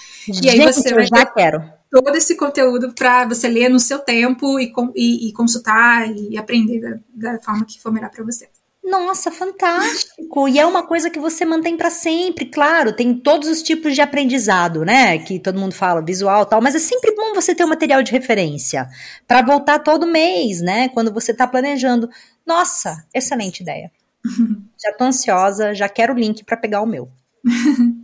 E 0.41 0.49
aí 0.49 0.59
você 0.61 0.93
vai 0.93 1.05
já 1.05 1.25
ter 1.25 1.33
quero. 1.33 1.63
todo 1.89 2.15
esse 2.15 2.35
conteúdo 2.35 2.93
para 2.93 3.25
você 3.25 3.47
ler 3.47 3.69
no 3.69 3.79
seu 3.79 3.99
tempo 3.99 4.59
e, 4.59 4.73
e, 4.95 5.29
e 5.29 5.33
consultar 5.33 6.09
e 6.09 6.37
aprender 6.37 6.79
da, 7.13 7.31
da 7.33 7.39
forma 7.39 7.65
que 7.65 7.81
for 7.81 7.91
melhor 7.91 8.09
para 8.09 8.23
você. 8.23 8.49
Nossa, 8.83 9.31
fantástico! 9.31 10.47
E 10.47 10.59
é 10.59 10.65
uma 10.65 10.85
coisa 10.85 11.09
que 11.09 11.17
você 11.17 11.45
mantém 11.45 11.77
para 11.77 11.89
sempre, 11.89 12.45
claro. 12.45 12.91
Tem 12.93 13.13
todos 13.13 13.47
os 13.47 13.63
tipos 13.63 13.95
de 13.95 14.01
aprendizado, 14.01 14.83
né? 14.83 15.17
Que 15.19 15.39
todo 15.39 15.57
mundo 15.57 15.73
fala, 15.73 16.01
visual, 16.01 16.45
tal. 16.45 16.61
Mas 16.61 16.75
é 16.75 16.79
sempre 16.79 17.15
bom 17.15 17.33
você 17.33 17.55
ter 17.55 17.63
um 17.63 17.69
material 17.69 18.03
de 18.03 18.11
referência 18.11 18.89
para 19.25 19.41
voltar 19.41 19.79
todo 19.79 20.05
mês, 20.05 20.61
né? 20.61 20.89
Quando 20.89 21.13
você 21.13 21.31
está 21.31 21.47
planejando. 21.47 22.09
Nossa, 22.45 23.05
excelente 23.13 23.61
ideia. 23.61 23.89
já 24.77 24.93
tô 24.93 25.05
ansiosa, 25.05 25.73
já 25.73 25.87
quero 25.87 26.13
o 26.13 26.17
link 26.17 26.43
para 26.43 26.57
pegar 26.57 26.81
o 26.81 26.85
meu. 26.85 27.09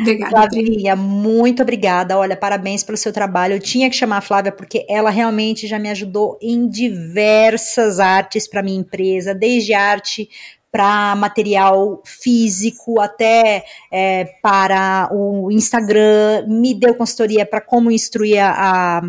Obrigada. 0.00 0.30
Flávia, 0.30 0.96
muito 0.96 1.62
obrigada. 1.62 2.18
Olha, 2.18 2.36
parabéns 2.36 2.82
pelo 2.82 2.96
seu 2.96 3.12
trabalho. 3.12 3.54
Eu 3.54 3.60
tinha 3.60 3.88
que 3.90 3.96
chamar 3.96 4.18
a 4.18 4.22
Flávia 4.22 4.52
porque 4.52 4.86
ela 4.88 5.10
realmente 5.10 5.66
já 5.66 5.78
me 5.78 5.90
ajudou 5.90 6.38
em 6.40 6.68
diversas 6.68 8.00
artes 8.00 8.48
para 8.48 8.62
minha 8.62 8.80
empresa, 8.80 9.34
desde 9.34 9.74
arte 9.74 10.28
para 10.72 11.14
material 11.14 12.02
físico, 12.02 12.98
até 12.98 13.62
é, 13.92 14.24
para 14.42 15.10
o 15.12 15.50
Instagram, 15.50 16.46
me 16.48 16.72
deu 16.72 16.94
consultoria 16.94 17.44
para 17.44 17.60
como 17.60 17.90
instruir 17.90 18.38
a, 18.38 18.98
a 18.98 19.02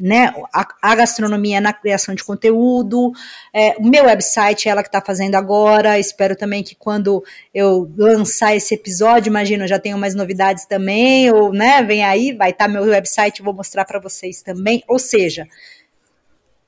né, 0.00 0.32
a, 0.52 0.66
a, 0.82 0.94
gastronomia 0.94 1.60
na 1.60 1.72
criação 1.72 2.14
de 2.14 2.22
conteúdo. 2.22 3.12
É, 3.52 3.76
o 3.78 3.82
meu 3.82 4.04
website, 4.04 4.68
ela 4.68 4.82
que 4.82 4.88
está 4.88 5.00
fazendo 5.00 5.34
agora. 5.34 5.98
Espero 5.98 6.36
também 6.36 6.62
que 6.62 6.74
quando 6.74 7.24
eu 7.54 7.90
lançar 7.96 8.54
esse 8.54 8.74
episódio, 8.74 9.30
imagino, 9.30 9.66
já 9.66 9.78
tenho 9.78 9.98
mais 9.98 10.14
novidades 10.14 10.66
também, 10.66 11.30
ou 11.30 11.52
né, 11.52 11.82
vem 11.82 12.04
aí, 12.04 12.32
vai 12.32 12.50
estar 12.50 12.66
tá 12.66 12.70
meu 12.70 12.82
website, 12.84 13.42
vou 13.42 13.54
mostrar 13.54 13.84
para 13.84 13.98
vocês 13.98 14.42
também. 14.42 14.84
Ou 14.86 14.98
seja, 14.98 15.46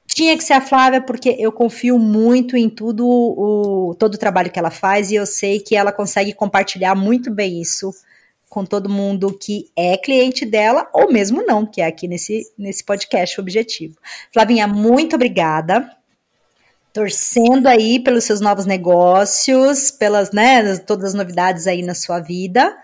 tinha 0.06 0.36
que 0.36 0.44
ser 0.44 0.54
a 0.54 0.60
Flávia 0.60 1.00
porque 1.00 1.36
eu 1.38 1.52
confio 1.52 1.98
muito 1.98 2.56
em 2.56 2.68
tudo 2.68 3.06
o 3.06 3.94
todo 3.98 4.14
o 4.14 4.18
trabalho 4.18 4.50
que 4.50 4.58
ela 4.58 4.70
faz 4.70 5.10
e 5.10 5.14
eu 5.14 5.26
sei 5.26 5.58
que 5.60 5.74
ela 5.74 5.92
consegue 5.92 6.32
compartilhar 6.32 6.94
muito 6.94 7.30
bem 7.30 7.60
isso 7.60 7.92
com 8.52 8.66
todo 8.66 8.86
mundo 8.86 9.32
que 9.32 9.70
é 9.74 9.96
cliente 9.96 10.44
dela 10.44 10.86
ou 10.92 11.10
mesmo 11.10 11.42
não, 11.42 11.64
que 11.64 11.80
é 11.80 11.86
aqui 11.86 12.06
nesse 12.06 12.42
nesse 12.58 12.84
podcast 12.84 13.40
objetivo. 13.40 13.96
Flavinha, 14.30 14.68
muito 14.68 15.16
obrigada. 15.16 15.90
Torcendo 16.92 17.66
aí 17.66 17.98
pelos 17.98 18.24
seus 18.24 18.42
novos 18.42 18.66
negócios, 18.66 19.90
pelas, 19.90 20.32
né, 20.32 20.76
todas 20.76 21.06
as 21.06 21.14
novidades 21.14 21.66
aí 21.66 21.80
na 21.82 21.94
sua 21.94 22.20
vida. 22.20 22.76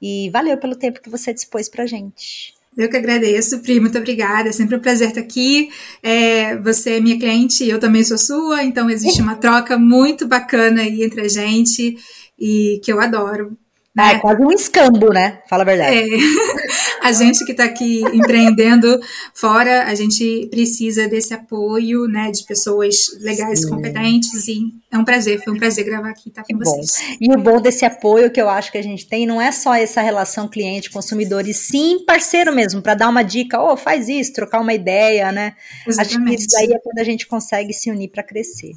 E 0.00 0.30
valeu 0.30 0.56
pelo 0.56 0.76
tempo 0.76 1.02
que 1.02 1.10
você 1.10 1.34
dispôs 1.34 1.68
pra 1.68 1.84
gente. 1.84 2.54
Eu 2.76 2.88
que 2.88 2.96
agradeço, 2.96 3.58
Pri, 3.58 3.80
muito 3.80 3.98
obrigada. 3.98 4.50
É 4.50 4.52
sempre 4.52 4.76
um 4.76 4.80
prazer 4.80 5.08
estar 5.08 5.20
aqui. 5.20 5.68
É, 6.00 6.56
você 6.58 6.92
é 6.92 7.00
minha 7.00 7.18
cliente, 7.18 7.68
eu 7.68 7.80
também 7.80 8.04
sou 8.04 8.16
sua, 8.16 8.62
então 8.62 8.88
existe 8.88 9.20
uma 9.20 9.34
troca 9.34 9.76
muito 9.76 10.28
bacana 10.28 10.82
aí 10.82 11.02
entre 11.02 11.22
a 11.22 11.28
gente 11.28 11.98
e 12.38 12.80
que 12.84 12.92
eu 12.92 13.00
adoro. 13.00 13.58
Né? 13.98 14.12
É 14.12 14.18
quase 14.20 14.42
um 14.42 14.52
escambo, 14.52 15.12
né? 15.12 15.40
Fala 15.48 15.62
a 15.62 15.66
verdade. 15.66 15.96
É. 15.96 16.06
A 17.00 17.12
gente 17.12 17.44
que 17.44 17.52
está 17.52 17.64
aqui 17.64 18.02
empreendendo 18.12 19.00
fora, 19.32 19.84
a 19.84 19.94
gente 19.94 20.46
precisa 20.50 21.08
desse 21.08 21.32
apoio, 21.32 22.06
né, 22.06 22.30
de 22.30 22.44
pessoas 22.44 23.18
legais, 23.20 23.60
Sim. 23.60 23.70
competentes, 23.70 24.46
e 24.48 24.74
é 24.90 24.98
um 24.98 25.04
prazer, 25.04 25.42
foi 25.42 25.52
um 25.52 25.56
prazer 25.56 25.84
gravar 25.84 26.10
aqui, 26.10 26.28
estar 26.28 26.42
tá 26.42 26.48
com 26.50 26.58
vocês. 26.58 27.16
E 27.20 27.32
o 27.32 27.38
bom 27.38 27.60
desse 27.60 27.84
apoio 27.84 28.30
que 28.30 28.40
eu 28.40 28.48
acho 28.48 28.70
que 28.72 28.78
a 28.78 28.82
gente 28.82 29.06
tem 29.08 29.26
não 29.26 29.40
é 29.40 29.52
só 29.52 29.74
essa 29.74 30.02
relação 30.02 30.48
cliente-consumidor, 30.48 31.46
e 31.48 31.54
sim 31.54 32.04
parceiro 32.04 32.52
mesmo, 32.54 32.82
para 32.82 32.94
dar 32.94 33.08
uma 33.08 33.22
dica, 33.22 33.62
oh, 33.62 33.76
faz 33.76 34.08
isso, 34.08 34.32
trocar 34.32 34.60
uma 34.60 34.74
ideia, 34.74 35.30
né? 35.32 35.54
Exatamente. 35.86 36.16
Acho 36.16 36.24
que 36.26 36.34
isso 36.34 36.48
daí 36.52 36.72
é 36.72 36.78
quando 36.78 36.98
a 36.98 37.04
gente 37.04 37.26
consegue 37.26 37.72
se 37.72 37.90
unir 37.90 38.08
para 38.08 38.22
crescer. 38.22 38.72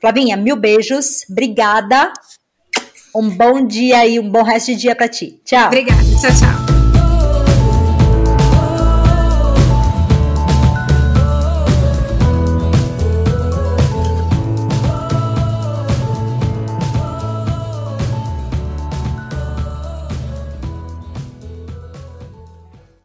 Flavinha, 0.00 0.36
mil 0.36 0.56
beijos, 0.56 1.24
obrigada. 1.30 2.12
Um 3.14 3.30
bom 3.30 3.66
dia 3.66 4.06
e 4.06 4.18
um 4.18 4.30
bom 4.30 4.42
resto 4.42 4.72
de 4.72 4.76
dia 4.76 4.94
para 4.94 5.08
ti. 5.08 5.40
Tchau. 5.44 5.66
Obrigada. 5.66 6.02
Tchau, 6.20 6.30
tchau. 6.30 6.67